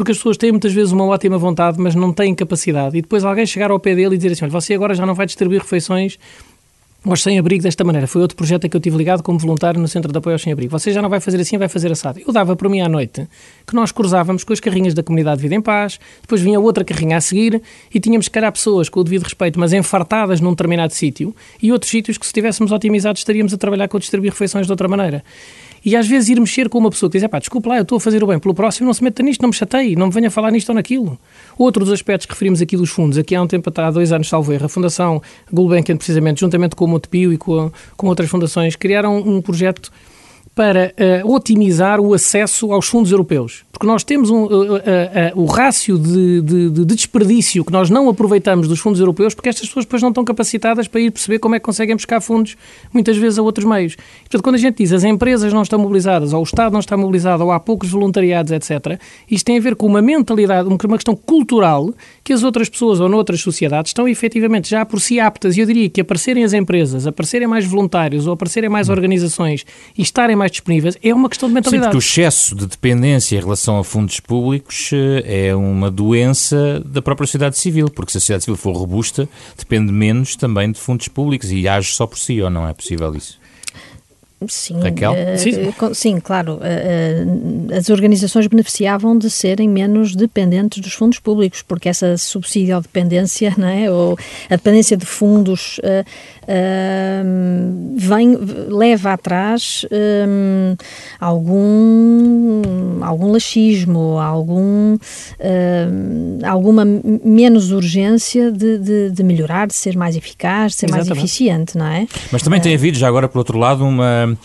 porque 0.00 0.12
as 0.12 0.16
pessoas 0.16 0.38
têm 0.38 0.50
muitas 0.50 0.72
vezes 0.72 0.92
uma 0.92 1.04
ótima 1.04 1.36
vontade, 1.36 1.78
mas 1.78 1.94
não 1.94 2.10
têm 2.10 2.34
capacidade. 2.34 2.96
E 2.96 3.02
depois 3.02 3.22
alguém 3.22 3.44
chegar 3.44 3.70
ao 3.70 3.78
pé 3.78 3.94
dele 3.94 4.14
e 4.14 4.16
dizer 4.16 4.32
assim: 4.32 4.44
olha, 4.44 4.50
você 4.50 4.72
agora 4.72 4.94
já 4.94 5.04
não 5.04 5.14
vai 5.14 5.26
distribuir 5.26 5.60
refeições 5.60 6.18
aos 7.04 7.22
sem-abrigo 7.22 7.62
desta 7.62 7.84
maneira. 7.84 8.06
Foi 8.06 8.22
outro 8.22 8.34
projeto 8.34 8.64
a 8.64 8.68
que 8.70 8.74
eu 8.74 8.80
tive 8.80 8.96
ligado 8.96 9.22
como 9.22 9.38
voluntário 9.38 9.78
no 9.78 9.86
Centro 9.86 10.10
de 10.10 10.16
Apoio 10.16 10.36
aos 10.36 10.42
Sem-Abrigo. 10.42 10.70
Você 10.70 10.90
já 10.90 11.02
não 11.02 11.10
vai 11.10 11.20
fazer 11.20 11.38
assim, 11.38 11.58
vai 11.58 11.68
fazer 11.68 11.92
assado. 11.92 12.18
Eu 12.26 12.32
dava 12.32 12.56
para 12.56 12.66
mim 12.70 12.80
à 12.80 12.88
noite 12.88 13.28
que 13.66 13.74
nós 13.74 13.92
cruzávamos 13.92 14.42
com 14.42 14.54
as 14.54 14.60
carrinhas 14.60 14.94
da 14.94 15.02
comunidade 15.02 15.42
Vida 15.42 15.54
em 15.54 15.60
Paz, 15.60 16.00
depois 16.22 16.40
vinha 16.40 16.58
outra 16.58 16.82
carrinha 16.82 17.18
a 17.18 17.20
seguir 17.20 17.60
e 17.94 18.00
tínhamos, 18.00 18.24
se 18.24 18.30
calhar, 18.30 18.50
pessoas 18.50 18.88
com 18.88 19.00
o 19.00 19.04
devido 19.04 19.24
respeito, 19.24 19.60
mas 19.60 19.74
enfartadas 19.74 20.40
num 20.40 20.50
determinado 20.50 20.94
sítio 20.94 21.36
e 21.62 21.70
outros 21.72 21.90
sítios 21.90 22.16
que, 22.16 22.26
se 22.26 22.32
tivéssemos 22.32 22.72
otimizados, 22.72 23.20
estaríamos 23.20 23.52
a 23.52 23.58
trabalhar 23.58 23.86
com 23.86 23.98
a 23.98 24.00
distribuir 24.00 24.32
refeições 24.32 24.64
de 24.64 24.72
outra 24.72 24.88
maneira. 24.88 25.22
E 25.84 25.96
às 25.96 26.06
vezes 26.06 26.28
ir 26.28 26.38
mexer 26.38 26.68
com 26.68 26.78
uma 26.78 26.90
pessoa 26.90 27.10
que 27.10 27.18
diz, 27.18 27.26
pá, 27.28 27.38
desculpe 27.38 27.68
lá, 27.68 27.76
eu 27.76 27.82
estou 27.82 27.96
a 27.96 28.00
fazer 28.00 28.22
o 28.22 28.26
bem, 28.26 28.38
pelo 28.38 28.54
próximo 28.54 28.86
não 28.86 28.94
se 28.94 29.02
meta 29.02 29.22
nisto, 29.22 29.40
não 29.40 29.48
me 29.48 29.54
chateie, 29.54 29.96
não 29.96 30.08
me 30.08 30.12
venha 30.12 30.30
falar 30.30 30.50
nisto 30.50 30.68
ou 30.68 30.74
naquilo. 30.74 31.18
Outro 31.56 31.84
dos 31.84 31.92
aspectos 31.92 32.26
que 32.26 32.32
referimos 32.32 32.60
aqui 32.60 32.76
dos 32.76 32.90
fundos, 32.90 33.16
aqui 33.16 33.34
há 33.34 33.42
um 33.42 33.46
tempo, 33.46 33.72
há 33.74 33.90
dois 33.90 34.12
anos, 34.12 34.28
salvo 34.28 34.52
erro, 34.52 34.66
a 34.66 34.68
Fundação 34.68 35.22
Gulbenkian, 35.52 35.96
precisamente, 35.96 36.40
juntamente 36.40 36.76
com 36.76 36.84
o 36.84 36.88
Montepio 36.88 37.32
e 37.32 37.38
com, 37.38 37.72
com 37.96 38.06
outras 38.08 38.28
fundações, 38.28 38.76
criaram 38.76 39.18
um 39.18 39.40
projeto 39.40 39.90
para 40.60 40.92
uh, 41.24 41.34
otimizar 41.34 41.98
o 42.00 42.12
acesso 42.12 42.70
aos 42.70 42.86
fundos 42.86 43.10
europeus. 43.10 43.64
Porque 43.72 43.86
nós 43.86 44.04
temos 44.04 44.28
um, 44.28 44.44
uh, 44.44 44.74
uh, 44.74 44.80
o 45.34 45.46
rácio 45.46 45.98
de, 45.98 46.42
de, 46.42 46.68
de, 46.68 46.84
desperdício 46.84 47.64
que 47.64 47.72
nós 47.72 47.88
não 47.88 48.10
aproveitamos 48.10 48.68
dos 48.68 48.78
fundos 48.78 49.00
europeus 49.00 49.32
porque 49.32 49.48
estas 49.48 49.66
pessoas 49.66 49.86
depois 49.86 50.02
não 50.02 50.10
estão 50.10 50.22
capacitadas 50.22 50.86
para 50.86 51.00
ir 51.00 51.10
perceber 51.12 51.38
como 51.38 51.54
é 51.54 51.58
que 51.58 51.64
conseguem 51.64 51.96
buscar 51.96 52.20
fundos, 52.20 52.58
muitas 52.92 53.16
vezes 53.16 53.38
a 53.38 53.42
outros 53.42 53.66
meios. 53.66 53.96
Portanto, 53.96 54.42
quando 54.42 54.56
a 54.56 54.58
gente 54.58 54.76
diz 54.76 54.92
as 54.92 55.02
empresas 55.02 55.50
não 55.50 55.62
estão 55.62 55.78
mobilizadas, 55.78 56.34
ou 56.34 56.40
o 56.40 56.42
Estado 56.42 56.74
não 56.74 56.80
está 56.80 56.94
mobilizado, 56.94 57.42
ou 57.42 57.52
há 57.52 57.58
poucos 57.58 57.88
voluntariados, 57.88 58.52
etc., 58.52 59.00
isto 59.30 59.46
tem 59.46 59.56
a 59.56 59.60
ver 59.62 59.74
com 59.74 59.86
uma 59.86 60.02
mentalidade, 60.02 60.68
uma 60.68 60.98
questão 60.98 61.16
cultural 61.16 61.90
que 62.22 62.34
as 62.34 62.42
outras 62.42 62.68
pessoas 62.68 63.00
ou 63.00 63.08
noutras 63.08 63.40
sociedades 63.40 63.88
estão 63.88 64.06
efetivamente 64.06 64.68
já 64.68 64.84
por 64.84 65.00
si 65.00 65.18
aptas. 65.18 65.56
E 65.56 65.60
eu 65.60 65.66
diria 65.66 65.88
que 65.88 66.02
aparecerem 66.02 66.44
as 66.44 66.52
empresas, 66.52 67.06
aparecerem 67.06 67.48
mais 67.48 67.64
voluntários 67.64 68.26
ou 68.26 68.34
aparecerem 68.34 68.68
mais 68.68 68.90
organizações 68.90 69.64
e 69.96 70.02
estarem 70.02 70.36
mais 70.36 70.49
disponíveis, 70.50 70.96
é 71.02 71.14
uma 71.14 71.28
questão 71.28 71.48
de 71.48 71.54
mentalidade. 71.54 71.84
Sim, 71.84 71.90
porque 71.90 71.96
o 71.96 72.06
excesso 72.06 72.54
de 72.54 72.66
dependência 72.66 73.36
em 73.36 73.40
relação 73.40 73.78
a 73.78 73.84
fundos 73.84 74.20
públicos 74.20 74.90
eh, 74.92 75.48
é 75.48 75.54
uma 75.54 75.90
doença 75.90 76.80
da 76.84 77.00
própria 77.00 77.26
sociedade 77.26 77.56
civil, 77.58 77.88
porque 77.88 78.12
se 78.12 78.18
a 78.18 78.20
sociedade 78.20 78.44
civil 78.44 78.56
for 78.56 78.76
robusta, 78.76 79.28
depende 79.56 79.92
menos 79.92 80.36
também 80.36 80.70
de 80.70 80.78
fundos 80.78 81.08
públicos 81.08 81.50
e 81.50 81.66
age 81.66 81.92
só 81.94 82.06
por 82.06 82.18
si, 82.18 82.40
ou 82.40 82.50
não 82.50 82.68
é 82.68 82.74
possível 82.74 83.14
isso? 83.14 83.40
Sim, 84.48 84.80
Raquel? 84.80 85.12
Uh, 85.12 85.38
sim. 85.38 85.94
sim, 85.94 86.20
claro. 86.20 86.54
Uh, 86.54 87.74
as 87.76 87.90
organizações 87.90 88.46
beneficiavam 88.46 89.18
de 89.18 89.28
serem 89.28 89.68
menos 89.68 90.16
dependentes 90.16 90.80
dos 90.80 90.94
fundos 90.94 91.18
públicos, 91.18 91.60
porque 91.60 91.90
essa 91.90 92.16
subsídio 92.16 92.80
dependência, 92.80 93.54
não 93.58 93.68
é? 93.68 93.90
ou 93.90 94.16
a 94.48 94.56
dependência 94.56 94.96
de 94.96 95.04
fundos, 95.04 95.78
uh, 95.80 96.04
vem, 97.96 98.36
leva 98.68 99.12
atrás 99.12 99.86
um, 99.90 100.76
algum, 101.20 102.62
algum 103.02 103.32
laxismo, 103.32 104.18
algum, 104.18 104.96
alguma 106.44 106.84
menos 107.24 107.70
urgência 107.70 108.50
de, 108.50 108.78
de, 108.78 109.10
de, 109.10 109.22
melhorar, 109.22 109.66
de 109.66 109.74
ser 109.74 109.96
mais 109.96 110.16
eficaz, 110.16 110.72
de 110.72 110.78
ser 110.78 110.86
Exatamente. 110.86 111.08
mais 111.08 111.18
eficiente, 111.18 111.78
não 111.78 111.86
é? 111.86 112.06
Mas 112.32 112.42
também 112.42 112.60
tem 112.60 112.74
havido, 112.74 112.98
já 112.98 113.08
agora, 113.08 113.28
por 113.28 113.38
outro 113.38 113.58
lado, 113.58 113.84
uma 113.84 114.36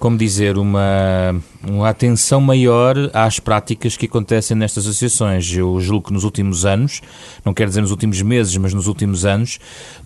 como 0.00 0.16
dizer, 0.16 0.56
uma, 0.56 1.38
uma 1.62 1.90
atenção 1.90 2.40
maior 2.40 2.96
às 3.12 3.38
práticas 3.38 3.98
que 3.98 4.06
acontecem 4.06 4.56
nestas 4.56 4.86
associações. 4.86 5.54
Eu 5.54 5.78
julgo 5.78 6.06
que 6.06 6.12
nos 6.12 6.24
últimos 6.24 6.64
anos, 6.64 7.02
não 7.44 7.52
quero 7.52 7.68
dizer 7.68 7.82
nos 7.82 7.90
últimos 7.90 8.22
meses, 8.22 8.56
mas 8.56 8.72
nos 8.72 8.86
últimos 8.86 9.26
anos, 9.26 9.58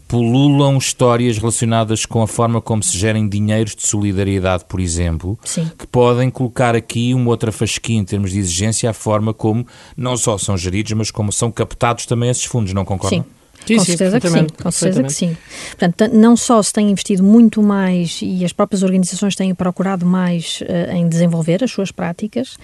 pululam 0.09 0.79
histórias 0.79 1.39
relacionadas 1.39 2.07
com 2.07 2.23
a 2.23 2.27
forma 2.27 2.61
como 2.61 2.83
se 2.83 2.97
gerem 2.97 3.29
dinheiros 3.29 3.75
de 3.75 3.87
solidariedade, 3.87 4.65
por 4.69 4.81
exemplo, 4.81 5.39
Sim. 5.45 5.71
que 5.79 5.87
podem 5.87 6.31
colocar 6.31 6.75
aqui 6.75 7.15
uma 7.15 7.31
outra 7.31 7.51
fasquia 7.51 7.97
em 7.97 8.05
termos 8.05 8.33
de 8.33 8.39
exigência 8.39 8.91
à 8.91 8.93
forma 8.93 9.33
como 9.33 9.67
não 9.97 10.17
só 10.17 10.39
são 10.39 10.57
geridos, 10.57 10.93
mas 10.93 11.11
como 11.11 11.33
são 11.33 11.51
captados 11.51 12.07
também 12.07 12.31
esses 12.31 12.45
fundos, 12.45 12.73
não 12.73 12.85
concordam? 12.85 13.23
Sim. 13.23 13.31
Sim, 13.67 13.77
com 13.79 13.85
certeza 13.85 14.21
que 14.21 14.29
sim, 14.29 14.47
com 14.63 14.71
certeza 14.71 15.03
que 15.05 15.13
sim. 15.13 15.37
Portanto, 15.79 16.15
não 16.15 16.37
só 16.37 16.63
se 16.63 16.73
tem 16.73 16.91
investido 16.91 17.23
muito 17.23 17.63
mais 17.63 18.21
e 18.23 18.45
as 18.45 18.53
próprias 18.53 18.83
organizações 18.83 19.35
têm 19.35 19.55
procurado 19.55 20.05
mais 20.05 20.61
uh, 20.61 20.93
em 20.93 21.09
desenvolver 21.09 21.65
as 21.65 21.71
suas 21.71 21.91
práticas, 21.91 22.59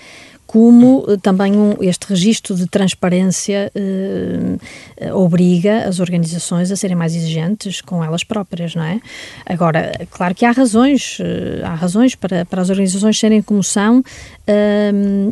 como 0.51 1.05
uh, 1.09 1.17
também 1.17 1.57
um, 1.57 1.77
este 1.81 2.09
registro 2.09 2.57
de 2.57 2.67
transparência 2.67 3.71
uh, 3.73 5.17
obriga 5.17 5.85
as 5.85 6.01
organizações 6.01 6.73
a 6.73 6.77
serem 6.77 6.97
mais 6.97 7.15
exigentes 7.15 7.81
com 7.81 8.03
elas 8.03 8.25
próprias, 8.25 8.75
não 8.75 8.83
é? 8.83 9.01
Agora, 9.47 9.93
claro 10.11 10.35
que 10.35 10.45
há 10.45 10.51
razões, 10.51 11.19
há 11.65 11.75
razões 11.75 12.17
para, 12.17 12.45
para 12.45 12.63
as 12.63 12.69
organizações 12.69 13.17
serem 13.17 13.41
como 13.41 13.63
são, 13.63 14.03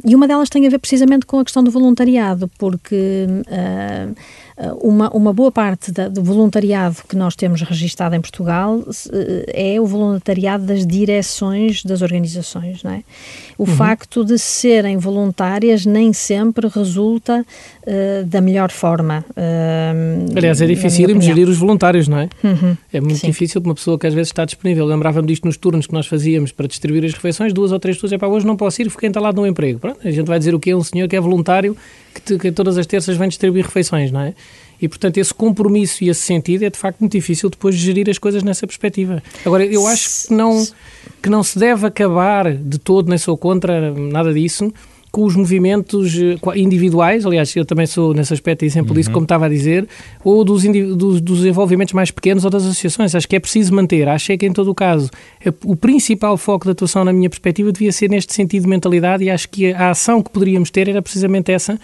e 0.04 0.14
uma 0.14 0.28
delas 0.28 0.48
tem 0.48 0.66
a 0.66 0.70
ver 0.70 0.78
precisamente 0.78 1.26
com 1.26 1.40
a 1.40 1.44
questão 1.44 1.62
do 1.64 1.70
voluntariado, 1.70 2.48
porque 2.56 3.26
uma, 4.82 5.08
uma 5.10 5.32
boa 5.32 5.52
parte 5.52 5.92
da, 5.92 6.08
do 6.08 6.22
voluntariado 6.22 6.96
que 7.08 7.14
nós 7.14 7.36
temos 7.36 7.62
registado 7.62 8.14
em 8.16 8.20
Portugal 8.20 8.82
eh, 9.12 9.74
é 9.74 9.80
o 9.80 9.86
voluntariado 9.86 10.66
das 10.66 10.84
direções 10.84 11.84
das 11.84 12.02
organizações, 12.02 12.82
não 12.82 12.90
é? 12.90 13.04
O 13.58 13.64
uhum. 13.64 13.76
facto 13.76 14.24
de 14.24 14.38
serem 14.38 14.96
voluntárias 14.98 15.84
nem 15.84 16.12
sempre 16.12 16.68
resulta 16.68 17.44
uh, 17.44 18.24
da 18.24 18.40
melhor 18.40 18.70
forma. 18.70 19.24
Uh, 19.30 20.36
Aliás, 20.36 20.62
é 20.62 20.66
difícil 20.66 21.20
gerir 21.20 21.48
os 21.48 21.58
voluntários, 21.58 22.06
não 22.06 22.20
é? 22.20 22.28
Uhum. 22.44 22.76
É 22.92 23.00
muito 23.00 23.18
Sim. 23.18 23.26
difícil 23.26 23.60
para 23.60 23.70
uma 23.70 23.74
pessoa 23.74 23.98
que 23.98 24.06
às 24.06 24.14
vezes 24.14 24.28
está 24.28 24.44
disponível. 24.44 24.86
Lembrava-me 24.86 25.26
disto 25.26 25.44
nos 25.44 25.56
turnos 25.56 25.88
que 25.88 25.92
nós 25.92 26.06
fazíamos 26.06 26.52
para 26.52 26.68
distribuir 26.68 27.04
as 27.04 27.12
refeições, 27.12 27.52
duas 27.52 27.72
ou 27.72 27.80
três 27.80 27.96
pessoas, 27.96 28.12
é 28.12 28.18
para 28.18 28.28
hoje 28.28 28.46
não 28.46 28.56
posso 28.56 28.80
ir, 28.80 28.88
fiquei 28.90 29.08
entalado 29.08 29.40
no 29.40 29.46
emprego. 29.46 29.80
Pronto, 29.80 29.98
a 30.06 30.10
gente 30.10 30.26
vai 30.26 30.38
dizer 30.38 30.54
o 30.54 30.60
que 30.60 30.70
é 30.70 30.76
um 30.76 30.84
senhor 30.84 31.08
que 31.08 31.16
é 31.16 31.20
voluntário 31.20 31.76
que, 32.14 32.22
te, 32.22 32.38
que 32.38 32.52
todas 32.52 32.78
as 32.78 32.86
terças 32.86 33.16
vem 33.16 33.28
distribuir 33.28 33.64
refeições, 33.64 34.12
não 34.12 34.20
é? 34.20 34.34
E, 34.80 34.88
portanto, 34.88 35.18
esse 35.18 35.34
compromisso 35.34 36.04
e 36.04 36.08
esse 36.08 36.20
sentido 36.20 36.64
é, 36.64 36.70
de 36.70 36.78
facto, 36.78 37.00
muito 37.00 37.12
difícil 37.12 37.50
depois 37.50 37.74
de 37.74 37.80
gerir 37.80 38.08
as 38.08 38.18
coisas 38.18 38.42
nessa 38.42 38.66
perspectiva. 38.66 39.22
Agora, 39.44 39.64
eu 39.64 39.86
acho 39.86 40.28
que 40.28 40.34
não, 40.34 40.66
que 41.22 41.28
não 41.28 41.42
se 41.42 41.58
deve 41.58 41.86
acabar 41.86 42.52
de 42.54 42.78
todo, 42.78 43.08
nem 43.08 43.18
sou 43.18 43.36
contra 43.36 43.92
nada 43.92 44.32
disso, 44.32 44.72
com 45.10 45.24
os 45.24 45.34
movimentos 45.34 46.14
eh, 46.16 46.58
individuais, 46.58 47.24
aliás, 47.24 47.54
eu 47.56 47.64
também 47.64 47.86
sou 47.86 48.12
nesse 48.12 48.32
aspecto 48.32 48.64
exemplo 48.64 48.94
disso, 48.94 49.08
uhum. 49.08 49.14
como 49.14 49.24
estava 49.24 49.46
a 49.46 49.48
dizer, 49.48 49.88
ou 50.22 50.44
dos, 50.44 50.62
dos, 50.64 51.20
dos, 51.20 51.44
envolvimentos 51.44 51.94
mais 51.94 52.10
pequenos 52.10 52.44
ou 52.44 52.50
das 52.50 52.64
associações. 52.64 53.14
Acho 53.14 53.28
que 53.28 53.36
é 53.36 53.40
preciso 53.40 53.74
manter. 53.74 54.08
Acho 54.08 54.36
que, 54.36 54.46
em 54.46 54.52
todo 54.52 54.70
o 54.70 54.74
caso, 54.74 55.10
o 55.64 55.74
principal 55.74 56.36
foco 56.36 56.66
da 56.66 56.72
atuação, 56.72 57.04
na 57.04 57.12
minha 57.12 57.30
perspectiva, 57.30 57.72
devia 57.72 57.92
ser 57.92 58.10
neste 58.10 58.34
sentido 58.34 58.64
de 58.64 58.68
mentalidade 58.68 59.24
e 59.24 59.30
acho 59.30 59.48
que 59.48 59.72
a 59.72 59.90
ação 59.90 60.22
que 60.22 60.30
poderíamos 60.30 60.70
ter 60.70 60.88
era 60.88 61.00
precisamente 61.00 61.50
essa, 61.50 61.80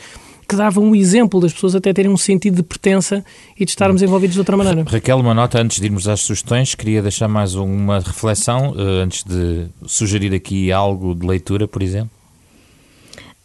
que 0.46 0.56
dava 0.56 0.80
um 0.80 0.94
exemplo 0.94 1.40
das 1.40 1.52
pessoas 1.52 1.74
até 1.74 1.92
terem 1.92 2.10
um 2.10 2.16
sentido 2.16 2.56
de 2.56 2.62
pertença 2.62 3.24
e 3.58 3.64
de 3.64 3.70
estarmos 3.70 4.02
envolvidos 4.02 4.34
de 4.34 4.40
outra 4.40 4.56
maneira. 4.56 4.84
Raquel, 4.86 5.18
uma 5.18 5.34
nota 5.34 5.60
antes 5.60 5.80
de 5.80 5.86
irmos 5.86 6.08
às 6.08 6.20
sugestões, 6.20 6.74
queria 6.74 7.02
deixar 7.02 7.28
mais 7.28 7.54
uma 7.54 7.98
reflexão, 8.00 8.72
uh, 8.72 9.02
antes 9.02 9.24
de 9.24 9.66
sugerir 9.86 10.34
aqui 10.34 10.70
algo 10.72 11.14
de 11.14 11.26
leitura, 11.26 11.66
por 11.66 11.82
exemplo. 11.82 12.10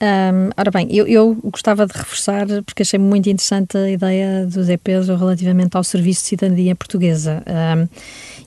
Um, 0.02 0.50
ora 0.56 0.72
bem, 0.72 0.88
eu, 0.96 1.06
eu, 1.06 1.38
gostava 1.44 1.86
de 1.86 1.92
reforçar, 1.92 2.48
porque 2.66 2.84
achei 2.84 2.98
muito 2.98 3.30
interessante 3.30 3.78
a 3.78 3.90
ideia 3.90 4.46
do 4.46 4.64
Zé 4.64 4.78
Pedro 4.78 5.18
relativamente 5.18 5.76
ao 5.76 5.84
Serviço 5.84 6.22
de 6.22 6.28
Cidadania 6.30 6.74
Portuguesa. 6.74 7.44
Um, 7.46 7.88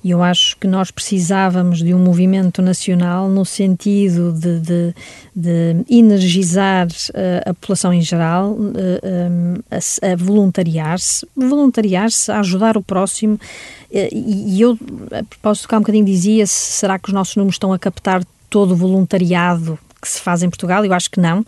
e 0.02 0.10
eu 0.10 0.22
acho 0.22 0.56
que 0.56 0.66
nós 0.66 0.90
precisávamos 0.90 1.80
de 1.80 1.92
um 1.92 1.98
movimento 1.98 2.62
nacional 2.62 3.28
no 3.28 3.44
sentido 3.44 4.32
de, 4.32 4.60
de, 4.60 4.94
de 5.36 5.76
energizar 5.88 6.88
uh, 6.88 7.50
a 7.50 7.54
população 7.54 7.92
em 7.92 8.00
geral 8.00 8.52
uh, 8.52 8.56
um, 8.56 9.54
a, 9.70 10.12
a 10.12 10.16
voluntariar-se, 10.16 11.26
voluntariar-se 11.36 12.32
a 12.32 12.40
ajudar 12.40 12.78
o 12.78 12.82
próximo. 12.82 13.34
Uh, 13.34 14.08
e, 14.10 14.56
e 14.56 14.60
eu, 14.62 14.76
a 15.12 15.22
propósito, 15.22 15.68
cá 15.68 15.76
um 15.76 15.80
bocadinho 15.80 16.06
dizia: 16.06 16.46
será 16.46 16.98
que 16.98 17.10
os 17.10 17.14
nossos 17.14 17.36
números 17.36 17.56
estão 17.56 17.74
a 17.74 17.78
captar 17.78 18.24
todo 18.48 18.72
o 18.72 18.76
voluntariado 18.76 19.78
que 20.02 20.08
se 20.08 20.20
faz 20.20 20.42
em 20.42 20.50
Portugal? 20.50 20.84
Eu 20.84 20.92
acho 20.92 21.10
que 21.10 21.20
não. 21.20 21.46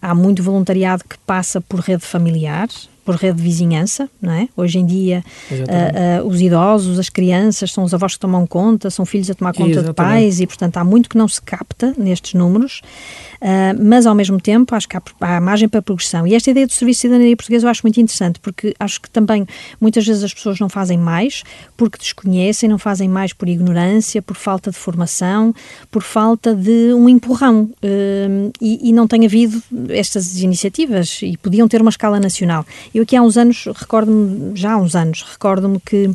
há 0.00 0.14
muito 0.14 0.42
voluntariado 0.42 1.04
que 1.04 1.18
passa 1.18 1.60
por 1.60 1.80
rede 1.80 2.04
familiar, 2.04 2.68
por 3.08 3.14
rede 3.14 3.38
de 3.38 3.42
vizinhança, 3.42 4.06
não 4.20 4.34
é? 4.34 4.50
Hoje 4.54 4.78
em 4.78 4.84
dia, 4.84 5.24
uh, 5.50 6.24
uh, 6.24 6.28
os 6.28 6.42
idosos, 6.42 6.98
as 6.98 7.08
crianças, 7.08 7.72
são 7.72 7.82
os 7.82 7.94
avós 7.94 8.12
que 8.12 8.20
tomam 8.20 8.46
conta, 8.46 8.90
são 8.90 9.06
filhos 9.06 9.30
a 9.30 9.34
tomar 9.34 9.54
conta 9.54 9.70
Exatamente. 9.70 9.88
de 9.88 9.94
pais 9.94 10.40
e, 10.40 10.46
portanto, 10.46 10.76
há 10.76 10.84
muito 10.84 11.08
que 11.08 11.16
não 11.16 11.26
se 11.26 11.40
capta 11.40 11.94
nestes 11.96 12.34
números, 12.34 12.82
uh, 13.40 13.82
mas, 13.82 14.04
ao 14.04 14.14
mesmo 14.14 14.38
tempo, 14.38 14.74
acho 14.74 14.86
que 14.86 14.94
há, 14.94 15.02
há 15.22 15.40
margem 15.40 15.70
para 15.70 15.80
progressão. 15.80 16.26
E 16.26 16.34
esta 16.34 16.50
ideia 16.50 16.66
do 16.66 16.72
Serviço 16.74 16.98
de 16.98 17.00
Cidadania 17.08 17.34
Portuguesa 17.34 17.64
eu 17.64 17.70
acho 17.70 17.80
muito 17.82 17.98
interessante, 17.98 18.40
porque 18.40 18.74
acho 18.78 19.00
que 19.00 19.08
também, 19.08 19.46
muitas 19.80 20.06
vezes, 20.06 20.22
as 20.22 20.34
pessoas 20.34 20.60
não 20.60 20.68
fazem 20.68 20.98
mais 20.98 21.44
porque 21.78 21.96
desconhecem, 21.96 22.68
não 22.68 22.78
fazem 22.78 23.08
mais 23.08 23.32
por 23.32 23.48
ignorância, 23.48 24.20
por 24.20 24.36
falta 24.36 24.70
de 24.70 24.76
formação, 24.76 25.54
por 25.90 26.02
falta 26.02 26.54
de 26.54 26.92
um 26.92 27.08
empurrão. 27.08 27.70
E, 28.60 28.90
e 28.90 28.92
não 28.92 29.06
tem 29.06 29.24
havido 29.24 29.62
estas 29.88 30.42
iniciativas 30.42 31.20
e 31.22 31.38
podiam 31.38 31.66
ter 31.66 31.80
uma 31.80 31.90
escala 31.90 32.20
nacional. 32.20 32.66
Eu 32.98 33.04
aqui 33.04 33.14
há 33.14 33.22
uns 33.22 33.36
anos, 33.36 33.64
recordo-me, 33.76 34.56
já 34.56 34.72
há 34.72 34.76
uns 34.76 34.96
anos, 34.96 35.22
recordo-me 35.22 35.78
que 35.78 36.10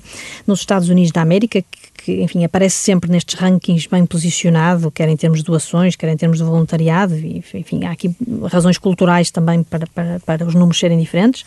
nos 0.46 0.60
Estados 0.60 0.90
Unidos 0.90 1.14
da 1.14 1.22
América, 1.22 1.64
que 2.04 2.22
enfim, 2.22 2.44
aparece 2.44 2.76
sempre 2.76 3.10
nestes 3.10 3.40
rankings 3.40 3.88
bem 3.90 4.06
posicionado, 4.06 4.92
quer 4.92 5.08
em 5.08 5.16
termos 5.16 5.40
de 5.40 5.46
doações, 5.46 5.96
quer 5.96 6.10
em 6.10 6.18
termos 6.18 6.38
de 6.38 6.44
voluntariado, 6.44 7.16
e, 7.16 7.42
enfim, 7.54 7.86
há 7.86 7.92
aqui 7.92 8.14
razões 8.52 8.78
culturais 8.78 9.32
também 9.32 9.64
para, 9.64 9.88
para, 9.88 10.20
para 10.20 10.46
os 10.46 10.54
números 10.54 10.78
serem 10.78 11.00
diferentes, 11.00 11.46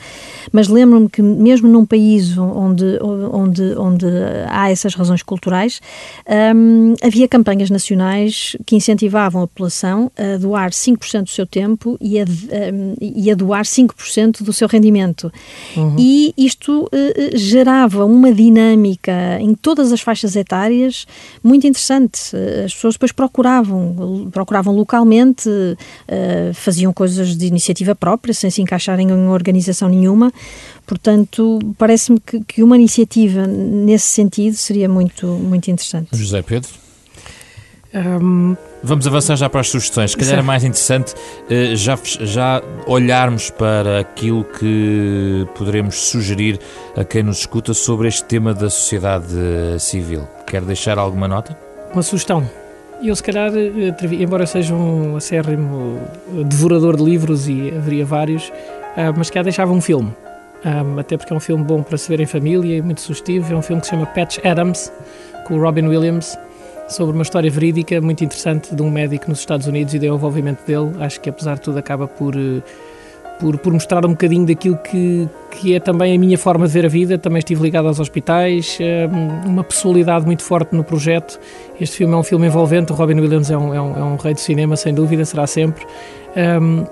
mas 0.51 0.69
lembro-me 0.69 1.11
que 1.11 1.21
mesmo 1.21 1.69
num 1.69 1.85
país 1.85 2.39
onde, 2.39 2.99
onde, 3.03 3.63
onde 3.77 4.07
há 4.49 4.71
essas 4.71 4.95
razões 4.95 5.23
culturais, 5.23 5.81
um, 6.55 6.95
havia 7.03 7.29
campanhas 7.29 7.69
nacionais 7.69 8.57
que 8.65 8.77
incentivavam 8.77 9.43
a 9.43 9.47
população 9.47 10.11
a 10.17 10.39
doar 10.39 10.71
5% 10.71 11.25
do 11.25 11.29
seu 11.29 11.47
tempo 11.47 11.99
e 12.01 12.19
a, 12.19 12.25
um, 12.25 12.95
e 12.99 13.31
a 13.31 13.35
doar 13.35 13.65
5% 13.65 14.43
do 14.43 14.53
seu 14.55 14.67
rendimento. 14.69 15.31
Uhum. 15.77 15.97
E 15.99 16.33
isto 16.37 16.85
uh, 16.85 17.37
gerava 17.37 18.07
uma 18.07 18.33
dinâmica 18.33 19.39
em 19.39 19.55
todas 19.55 19.93
as 19.93 20.01
faixas 20.01 20.35
etárias 20.35 20.46
muito 21.43 21.67
interessante. 21.67 22.37
As 22.65 22.75
pessoas 22.75 22.95
depois 22.95 23.13
procuravam, 23.13 24.29
procuravam 24.33 24.75
localmente, 24.75 25.49
uh, 25.49 26.55
faziam 26.55 26.93
coisas 26.93 27.37
de 27.37 27.47
iniciativa 27.47 27.95
própria, 27.95 28.33
sem 28.33 28.51
se 28.51 28.63
encaixarem 28.63 29.09
em 29.09 29.29
organização 29.29 29.89
nenhuma. 29.89 30.33
Portanto, 30.87 31.59
parece-me 31.77 32.21
que, 32.21 32.41
que 32.45 32.63
uma 32.63 32.77
iniciativa 32.77 33.47
nesse 33.47 34.07
sentido 34.07 34.55
seria 34.55 34.89
muito, 34.89 35.27
muito 35.27 35.71
interessante. 35.71 36.09
José 36.13 36.43
Pedro? 36.43 36.86
Um, 37.95 38.57
Vamos 38.83 39.07
avançar 39.07 39.37
já 39.37 39.49
para 39.49 39.61
as 39.61 39.69
sugestões. 39.69 40.13
Se 40.13 40.17
calhar 40.17 40.39
é 40.39 40.43
mais 40.43 40.65
interessante 40.65 41.15
uh, 41.15 41.77
já, 41.77 41.99
já 42.21 42.63
olharmos 42.87 43.51
para 43.51 44.01
aquilo 44.01 44.45
que 44.45 45.47
poderemos 45.55 45.97
sugerir 45.97 46.59
a 46.97 47.05
quem 47.05 47.23
nos 47.23 47.39
escuta 47.39 47.75
sobre 47.75 48.09
este 48.09 48.25
tema 48.25 48.53
da 48.53 48.69
sociedade 48.71 49.27
civil. 49.79 50.27
Quer 50.47 50.63
deixar 50.63 50.99
alguma 50.99 51.27
nota? 51.27 51.57
Uma 51.93 52.03
sugestão. 52.03 52.49
Eu, 53.03 53.15
se 53.15 53.23
calhar, 53.23 53.53
eh, 53.55 53.95
embora 54.13 54.47
seja 54.47 54.75
um 54.75 55.17
acérrimo 55.17 56.01
devorador 56.47 56.97
de 56.97 57.05
livros 57.05 57.47
e 57.47 57.73
haveria 57.77 58.07
vários, 58.07 58.49
uh, 58.49 59.13
mas 59.17 59.31
que 59.31 59.43
deixava 59.43 59.73
um 59.73 59.81
filme. 59.81 60.15
Um, 60.65 60.99
até 60.99 61.17
porque 61.17 61.33
é 61.33 61.37
um 61.37 61.41
filme 61.41 61.63
bom 61.63 61.83
para 61.83 61.99
se 61.99 62.09
ver 62.09 62.21
em 62.21 62.27
família 62.27 62.77
e 62.77 62.83
muito 62.83 63.01
sugestivo. 63.01 63.53
É 63.53 63.57
um 63.57 63.63
filme 63.63 63.81
que 63.81 63.87
se 63.87 63.93
chama 63.93 64.07
Patch 64.07 64.39
Adams, 64.45 64.91
com 65.47 65.55
o 65.55 65.61
Robin 65.61 65.87
Williams 65.87 66.37
sobre 66.89 67.15
uma 67.15 67.23
história 67.23 67.51
verídica 67.51 68.01
muito 68.01 68.25
interessante 68.25 68.75
de 68.75 68.83
um 68.83 68.91
médico 68.91 69.29
nos 69.29 69.41
Estados 69.41 69.67
Unidos 69.67 69.95
e 69.95 69.99
do 69.99 70.07
envolvimento 70.07 70.65
dele. 70.67 70.93
Acho 71.01 71.21
que, 71.21 71.29
apesar 71.29 71.55
de 71.55 71.63
tudo, 71.63 71.79
acaba 71.79 72.07
por, 72.07 72.35
eh, 72.37 72.63
por, 73.41 73.59
por 73.59 73.73
mostrar 73.73 74.07
um 74.07 74.11
bocadinho 74.11 74.47
daquilo 74.47 74.77
que, 74.79 75.29
que 75.51 75.75
é 75.75 75.81
também 75.81 76.15
a 76.15 76.19
minha 76.19 76.39
forma 76.39 76.67
de 76.67 76.73
ver 76.73 76.87
a 76.87 76.89
vida. 76.89 77.19
Também 77.19 77.39
estive 77.39 77.63
ligado 77.63 77.89
aos 77.89 77.99
hospitais, 77.99 78.79
eh, 78.81 79.09
uma 79.45 79.65
personalidade 79.65 80.25
muito 80.27 80.43
forte 80.43 80.75
no 80.75 80.85
projeto. 80.85 81.39
Este 81.81 81.97
filme 81.97 82.15
é 82.15 82.17
um 82.17 82.23
filme 82.23 82.47
envolvente. 82.47 82.93
O 82.93 82.95
Robin 82.95 83.21
Williams 83.21 83.51
é 83.51 83.59
um, 83.59 83.75
é 83.75 83.81
um, 83.81 83.97
é 83.97 84.03
um 84.05 84.17
rei 84.17 84.35
do 84.35 84.41
cinema, 84.41 84.77
sem 84.77 84.95
dúvida, 84.95 85.25
será 85.25 85.47
sempre. 85.47 85.85
Um, 86.37 86.85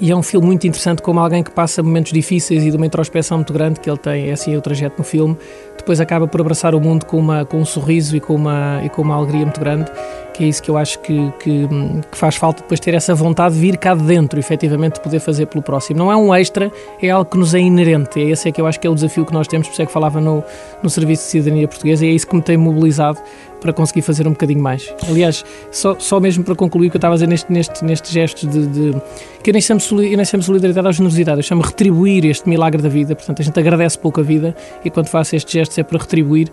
e 0.00 0.10
é 0.10 0.16
um 0.16 0.22
filme 0.22 0.46
muito 0.46 0.66
interessante, 0.66 1.02
como 1.02 1.20
alguém 1.20 1.42
que 1.42 1.50
passa 1.50 1.82
momentos 1.82 2.12
difíceis 2.12 2.64
e 2.64 2.70
de 2.70 2.76
uma 2.76 2.86
introspeção 2.86 3.38
muito 3.38 3.52
grande 3.52 3.80
que 3.80 3.88
ele 3.88 3.98
tem, 3.98 4.30
é 4.30 4.32
assim 4.32 4.54
é 4.54 4.58
o 4.58 4.60
trajeto 4.60 4.96
no 4.98 5.04
filme, 5.04 5.36
depois 5.76 6.00
acaba 6.00 6.26
por 6.26 6.40
abraçar 6.40 6.74
o 6.74 6.80
mundo 6.80 7.04
com, 7.04 7.18
uma, 7.18 7.44
com 7.44 7.58
um 7.58 7.64
sorriso 7.64 8.16
e 8.16 8.20
com, 8.20 8.34
uma, 8.34 8.80
e 8.82 8.88
com 8.88 9.02
uma 9.02 9.14
alegria 9.14 9.42
muito 9.42 9.60
grande, 9.60 9.90
que 10.34 10.44
é 10.44 10.48
isso 10.48 10.62
que 10.62 10.70
eu 10.70 10.76
acho 10.76 10.98
que, 10.98 11.32
que, 11.38 11.68
que 12.10 12.18
faz 12.18 12.34
falta 12.34 12.60
depois 12.60 12.80
ter 12.80 12.92
essa 12.92 13.14
vontade 13.14 13.54
de 13.54 13.60
vir 13.60 13.78
cá 13.78 13.94
de 13.94 14.02
dentro, 14.02 14.38
efetivamente, 14.38 14.94
de 14.94 15.00
poder 15.00 15.20
fazer 15.20 15.46
pelo 15.46 15.62
próximo. 15.62 15.98
Não 15.98 16.10
é 16.10 16.16
um 16.16 16.34
extra, 16.34 16.70
é 17.00 17.08
algo 17.08 17.30
que 17.30 17.38
nos 17.38 17.54
é 17.54 17.60
inerente, 17.60 18.20
é 18.20 18.30
esse 18.30 18.48
é 18.48 18.52
que 18.52 18.60
eu 18.60 18.66
acho 18.66 18.78
que 18.80 18.86
é 18.86 18.90
o 18.90 18.94
desafio 18.94 19.24
que 19.24 19.32
nós 19.32 19.46
temos, 19.46 19.68
por 19.68 19.72
isso 19.72 19.82
é 19.82 19.86
que 19.86 19.92
falava 19.92 20.20
no, 20.20 20.42
no 20.82 20.90
Serviço 20.90 21.22
de 21.22 21.30
Cidadania 21.30 21.68
Portuguesa, 21.68 22.04
e 22.04 22.08
é 22.10 22.12
isso 22.12 22.26
que 22.26 22.34
me 22.34 22.42
tem 22.42 22.56
mobilizado 22.56 23.18
para 23.64 23.72
conseguir 23.72 24.02
fazer 24.02 24.28
um 24.28 24.32
bocadinho 24.32 24.60
mais. 24.60 24.92
Aliás, 25.08 25.42
só, 25.72 25.96
só 25.98 26.20
mesmo 26.20 26.44
para 26.44 26.54
concluir 26.54 26.88
o 26.88 26.90
que 26.90 26.96
eu 26.96 26.98
estava 26.98 27.14
a 27.14 27.16
dizer 27.16 27.28
neste, 27.28 27.50
neste, 27.50 27.82
neste 27.82 28.12
gesto 28.12 28.46
de, 28.46 28.66
de 28.66 28.94
que 29.42 29.48
eu 29.48 29.52
nem 29.52 29.62
chamo, 29.62 29.80
eu 30.02 30.16
nem 30.16 30.24
chamo 30.26 30.42
solidariedade 30.42 30.86
à 30.86 30.92
generosidade, 30.92 31.38
eu 31.38 31.42
chamo 31.42 31.62
retribuir 31.62 32.26
este 32.26 32.46
milagre 32.46 32.82
da 32.82 32.90
vida. 32.90 33.16
Portanto, 33.16 33.40
a 33.40 33.42
gente 33.42 33.58
agradece 33.58 33.98
pouco 33.98 34.20
a 34.20 34.22
vida 34.22 34.54
e 34.84 34.90
quando 34.90 35.08
faço 35.08 35.34
estes 35.34 35.50
gestos 35.50 35.78
é 35.78 35.82
para 35.82 35.98
retribuir. 35.98 36.50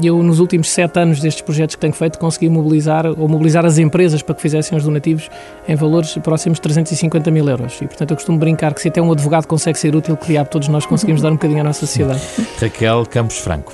Eu, 0.00 0.22
nos 0.22 0.38
últimos 0.38 0.70
sete 0.70 1.00
anos 1.00 1.18
destes 1.20 1.42
projetos 1.42 1.74
que 1.74 1.80
tenho 1.80 1.94
feito, 1.94 2.16
consegui 2.16 2.48
mobilizar 2.48 2.89
ou 3.16 3.28
mobilizar 3.28 3.64
as 3.64 3.78
empresas 3.78 4.22
para 4.22 4.34
que 4.34 4.42
fizessem 4.42 4.76
os 4.76 4.84
donativos 4.84 5.28
em 5.66 5.74
valores 5.74 6.14
próximos 6.18 6.56
de 6.56 6.62
350 6.62 7.30
mil 7.30 7.48
euros. 7.48 7.80
E, 7.80 7.86
portanto, 7.86 8.10
eu 8.10 8.16
costumo 8.16 8.38
brincar 8.38 8.74
que 8.74 8.80
se 8.80 8.88
até 8.88 9.00
um 9.00 9.12
advogado 9.12 9.46
consegue 9.46 9.78
ser 9.78 9.94
útil, 9.94 10.16
que 10.16 10.26
diabo 10.26 10.50
todos 10.50 10.68
nós 10.68 10.86
conseguimos 10.86 11.22
dar 11.22 11.30
um 11.30 11.34
bocadinho 11.34 11.60
à 11.60 11.64
nossa 11.64 11.80
sociedade. 11.80 12.20
Raquel 12.60 13.06
Campos 13.06 13.38
Franco. 13.38 13.72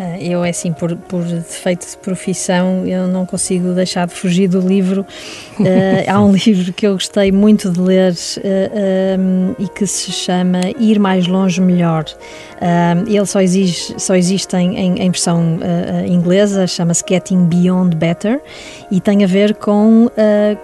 Ah, 0.00 0.16
eu, 0.20 0.44
é 0.44 0.50
assim, 0.50 0.72
por, 0.72 0.94
por 0.94 1.24
defeito 1.24 1.84
de 1.84 1.96
profissão, 1.96 2.86
eu 2.86 3.08
não 3.08 3.26
consigo 3.26 3.72
deixar 3.72 4.06
de 4.06 4.14
fugir 4.14 4.46
do 4.46 4.60
livro. 4.60 5.04
Uh, 5.58 5.64
há 6.06 6.22
um 6.22 6.30
livro 6.38 6.72
que 6.72 6.86
eu 6.86 6.92
gostei 6.92 7.32
muito 7.32 7.68
de 7.68 7.80
ler 7.80 8.12
uh, 8.12 9.20
um, 9.20 9.56
e 9.58 9.66
que 9.66 9.88
se 9.88 10.12
chama 10.12 10.60
Ir 10.78 11.00
Mais 11.00 11.26
Longe 11.26 11.60
Melhor. 11.60 12.04
Uh, 12.04 13.10
ele 13.10 13.26
só, 13.26 13.40
exige, 13.40 13.94
só 13.98 14.14
existe 14.14 14.56
em, 14.56 14.76
em, 14.76 15.02
em 15.02 15.10
versão 15.10 15.58
inglesa, 16.06 16.68
chama-se 16.68 17.02
Getting 17.08 17.46
Beyond 17.46 17.96
Better 17.96 18.40
e 18.92 19.00
tem 19.00 19.24
a 19.24 19.26
ver 19.26 19.54
com 19.56 20.08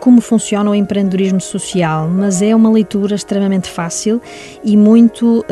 como 0.00 0.20
funciona 0.20 0.70
o 0.70 0.74
empreendedorismo 0.74 1.40
social, 1.40 2.08
mas 2.08 2.42
é 2.42 2.54
uma 2.54 2.70
leitura 2.70 3.14
extremamente 3.14 3.68
fácil 3.68 4.20
e 4.62 4.76
muito 4.76 5.44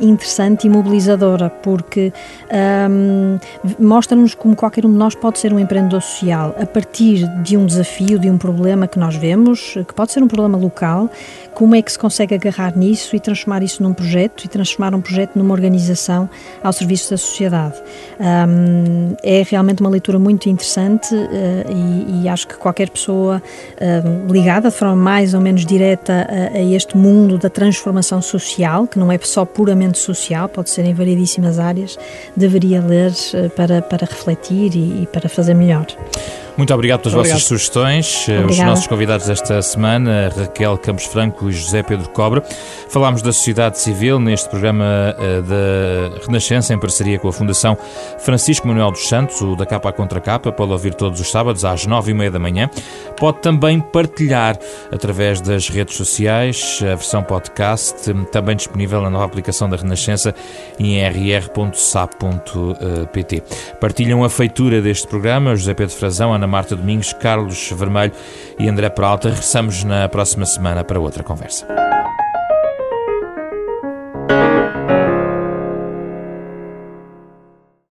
interessante 0.00 0.66
e 0.66 0.70
mobilizadora, 0.70 1.50
porque 1.50 2.12
um, 2.90 3.29
mostra-nos 3.78 4.34
como 4.34 4.56
qualquer 4.56 4.86
um 4.86 4.92
de 4.92 4.98
nós 4.98 5.14
pode 5.14 5.38
ser 5.38 5.52
um 5.52 5.58
empreendedor 5.58 6.02
social 6.02 6.54
a 6.60 6.66
partir 6.66 7.26
de 7.42 7.56
um 7.56 7.66
desafio, 7.66 8.18
de 8.18 8.30
um 8.30 8.38
problema 8.38 8.86
que 8.86 8.98
nós 8.98 9.14
vemos, 9.16 9.74
que 9.86 9.94
pode 9.94 10.12
ser 10.12 10.22
um 10.22 10.28
problema 10.28 10.56
local, 10.56 11.10
como 11.54 11.74
é 11.74 11.82
que 11.82 11.92
se 11.92 11.98
consegue 11.98 12.34
agarrar 12.34 12.76
nisso 12.76 13.14
e 13.14 13.20
transformar 13.20 13.62
isso 13.62 13.82
num 13.82 13.92
projeto 13.92 14.44
e 14.44 14.48
transformar 14.48 14.94
um 14.94 15.00
projeto 15.00 15.36
numa 15.36 15.52
organização 15.52 16.28
ao 16.62 16.72
serviço 16.72 17.10
da 17.10 17.16
sociedade. 17.16 17.74
Um, 18.18 19.14
é 19.22 19.42
realmente 19.48 19.80
uma 19.80 19.90
leitura 19.90 20.18
muito 20.18 20.48
interessante 20.48 21.14
uh, 21.14 21.28
e, 21.70 22.22
e, 22.22 22.28
acho 22.28 22.46
que 22.46 22.56
qualquer 22.56 22.90
pessoa 22.90 23.42
uh, 23.76 24.32
ligada 24.32 24.70
de 24.70 24.76
forma 24.76 24.96
mais 24.96 25.34
ou 25.34 25.40
menos 25.40 25.66
direta 25.66 26.26
a, 26.28 26.58
a, 26.58 26.62
este 26.62 26.96
mundo 26.96 27.38
da 27.38 27.50
transformação 27.50 28.22
social, 28.22 28.86
que 28.86 28.98
não 28.98 29.10
é 29.10 29.18
só 29.18 29.44
puramente 29.44 29.98
social, 29.98 30.48
pode 30.48 30.70
ser 30.70 30.84
em 30.84 30.94
variedíssimas 30.94 31.58
áreas, 31.58 31.98
deveria 32.36 32.80
ler 32.80 33.09
para, 33.56 33.82
para 33.82 34.06
refletir 34.06 34.74
e, 34.74 35.02
e 35.02 35.06
para 35.06 35.28
fazer 35.28 35.54
melhor. 35.54 35.86
Muito 36.56 36.74
obrigado 36.74 37.00
pelas 37.00 37.14
obrigado. 37.14 37.36
vossas 37.36 37.48
sugestões. 37.48 38.26
Eh, 38.28 38.32
Obrigada. 38.40 38.50
Os 38.52 38.58
nossos 38.58 38.86
convidados 38.86 39.26
desta 39.26 39.62
semana, 39.62 40.30
Raquel 40.36 40.76
Campos 40.78 41.04
Franco 41.06 41.48
e 41.48 41.52
José 41.52 41.82
Pedro 41.82 42.08
Cobra. 42.10 42.42
Falámos 42.88 43.22
da 43.22 43.32
sociedade 43.32 43.78
civil 43.78 44.20
neste 44.20 44.48
programa 44.48 45.14
eh, 45.18 45.40
da 45.42 46.18
Renascença, 46.26 46.74
em 46.74 46.78
parceria 46.78 47.18
com 47.18 47.28
a 47.28 47.32
Fundação 47.32 47.76
Francisco 48.18 48.68
Manuel 48.68 48.90
dos 48.90 49.08
Santos, 49.08 49.40
o 49.40 49.56
da 49.56 49.64
Capa 49.64 49.88
à 49.88 49.92
Contra 49.92 50.20
Capa. 50.20 50.52
Pode 50.52 50.72
ouvir 50.72 50.94
todos 50.94 51.18
os 51.20 51.30
sábados 51.30 51.64
às 51.64 51.86
nove 51.86 52.10
e 52.10 52.14
meia 52.14 52.30
da 52.30 52.38
manhã. 52.38 52.68
Pode 53.16 53.38
também 53.38 53.80
partilhar 53.80 54.58
através 54.92 55.40
das 55.40 55.68
redes 55.68 55.96
sociais 55.96 56.80
a 56.82 56.94
versão 56.96 57.22
podcast, 57.22 58.12
também 58.32 58.56
disponível 58.56 59.00
na 59.00 59.08
nova 59.08 59.24
aplicação 59.24 59.68
da 59.70 59.76
Renascença 59.76 60.34
em 60.78 61.00
rr.sap.pt. 62.10 63.42
Partilham 63.80 64.24
a 64.24 64.28
feitura 64.30 64.80
deste 64.82 65.06
programa 65.06 65.54
José 65.56 65.72
Pedro 65.74 65.94
Frazão, 65.94 66.32
Ana 66.34 66.46
Marta 66.50 66.76
Domingos, 66.76 67.12
Carlos 67.12 67.70
Vermelho 67.72 68.12
e 68.58 68.68
André 68.68 68.90
Peralta. 68.90 69.28
Regressamos 69.28 69.84
na 69.84 70.08
próxima 70.08 70.44
semana 70.44 70.84
para 70.84 71.00
outra 71.00 71.22
conversa. 71.22 71.66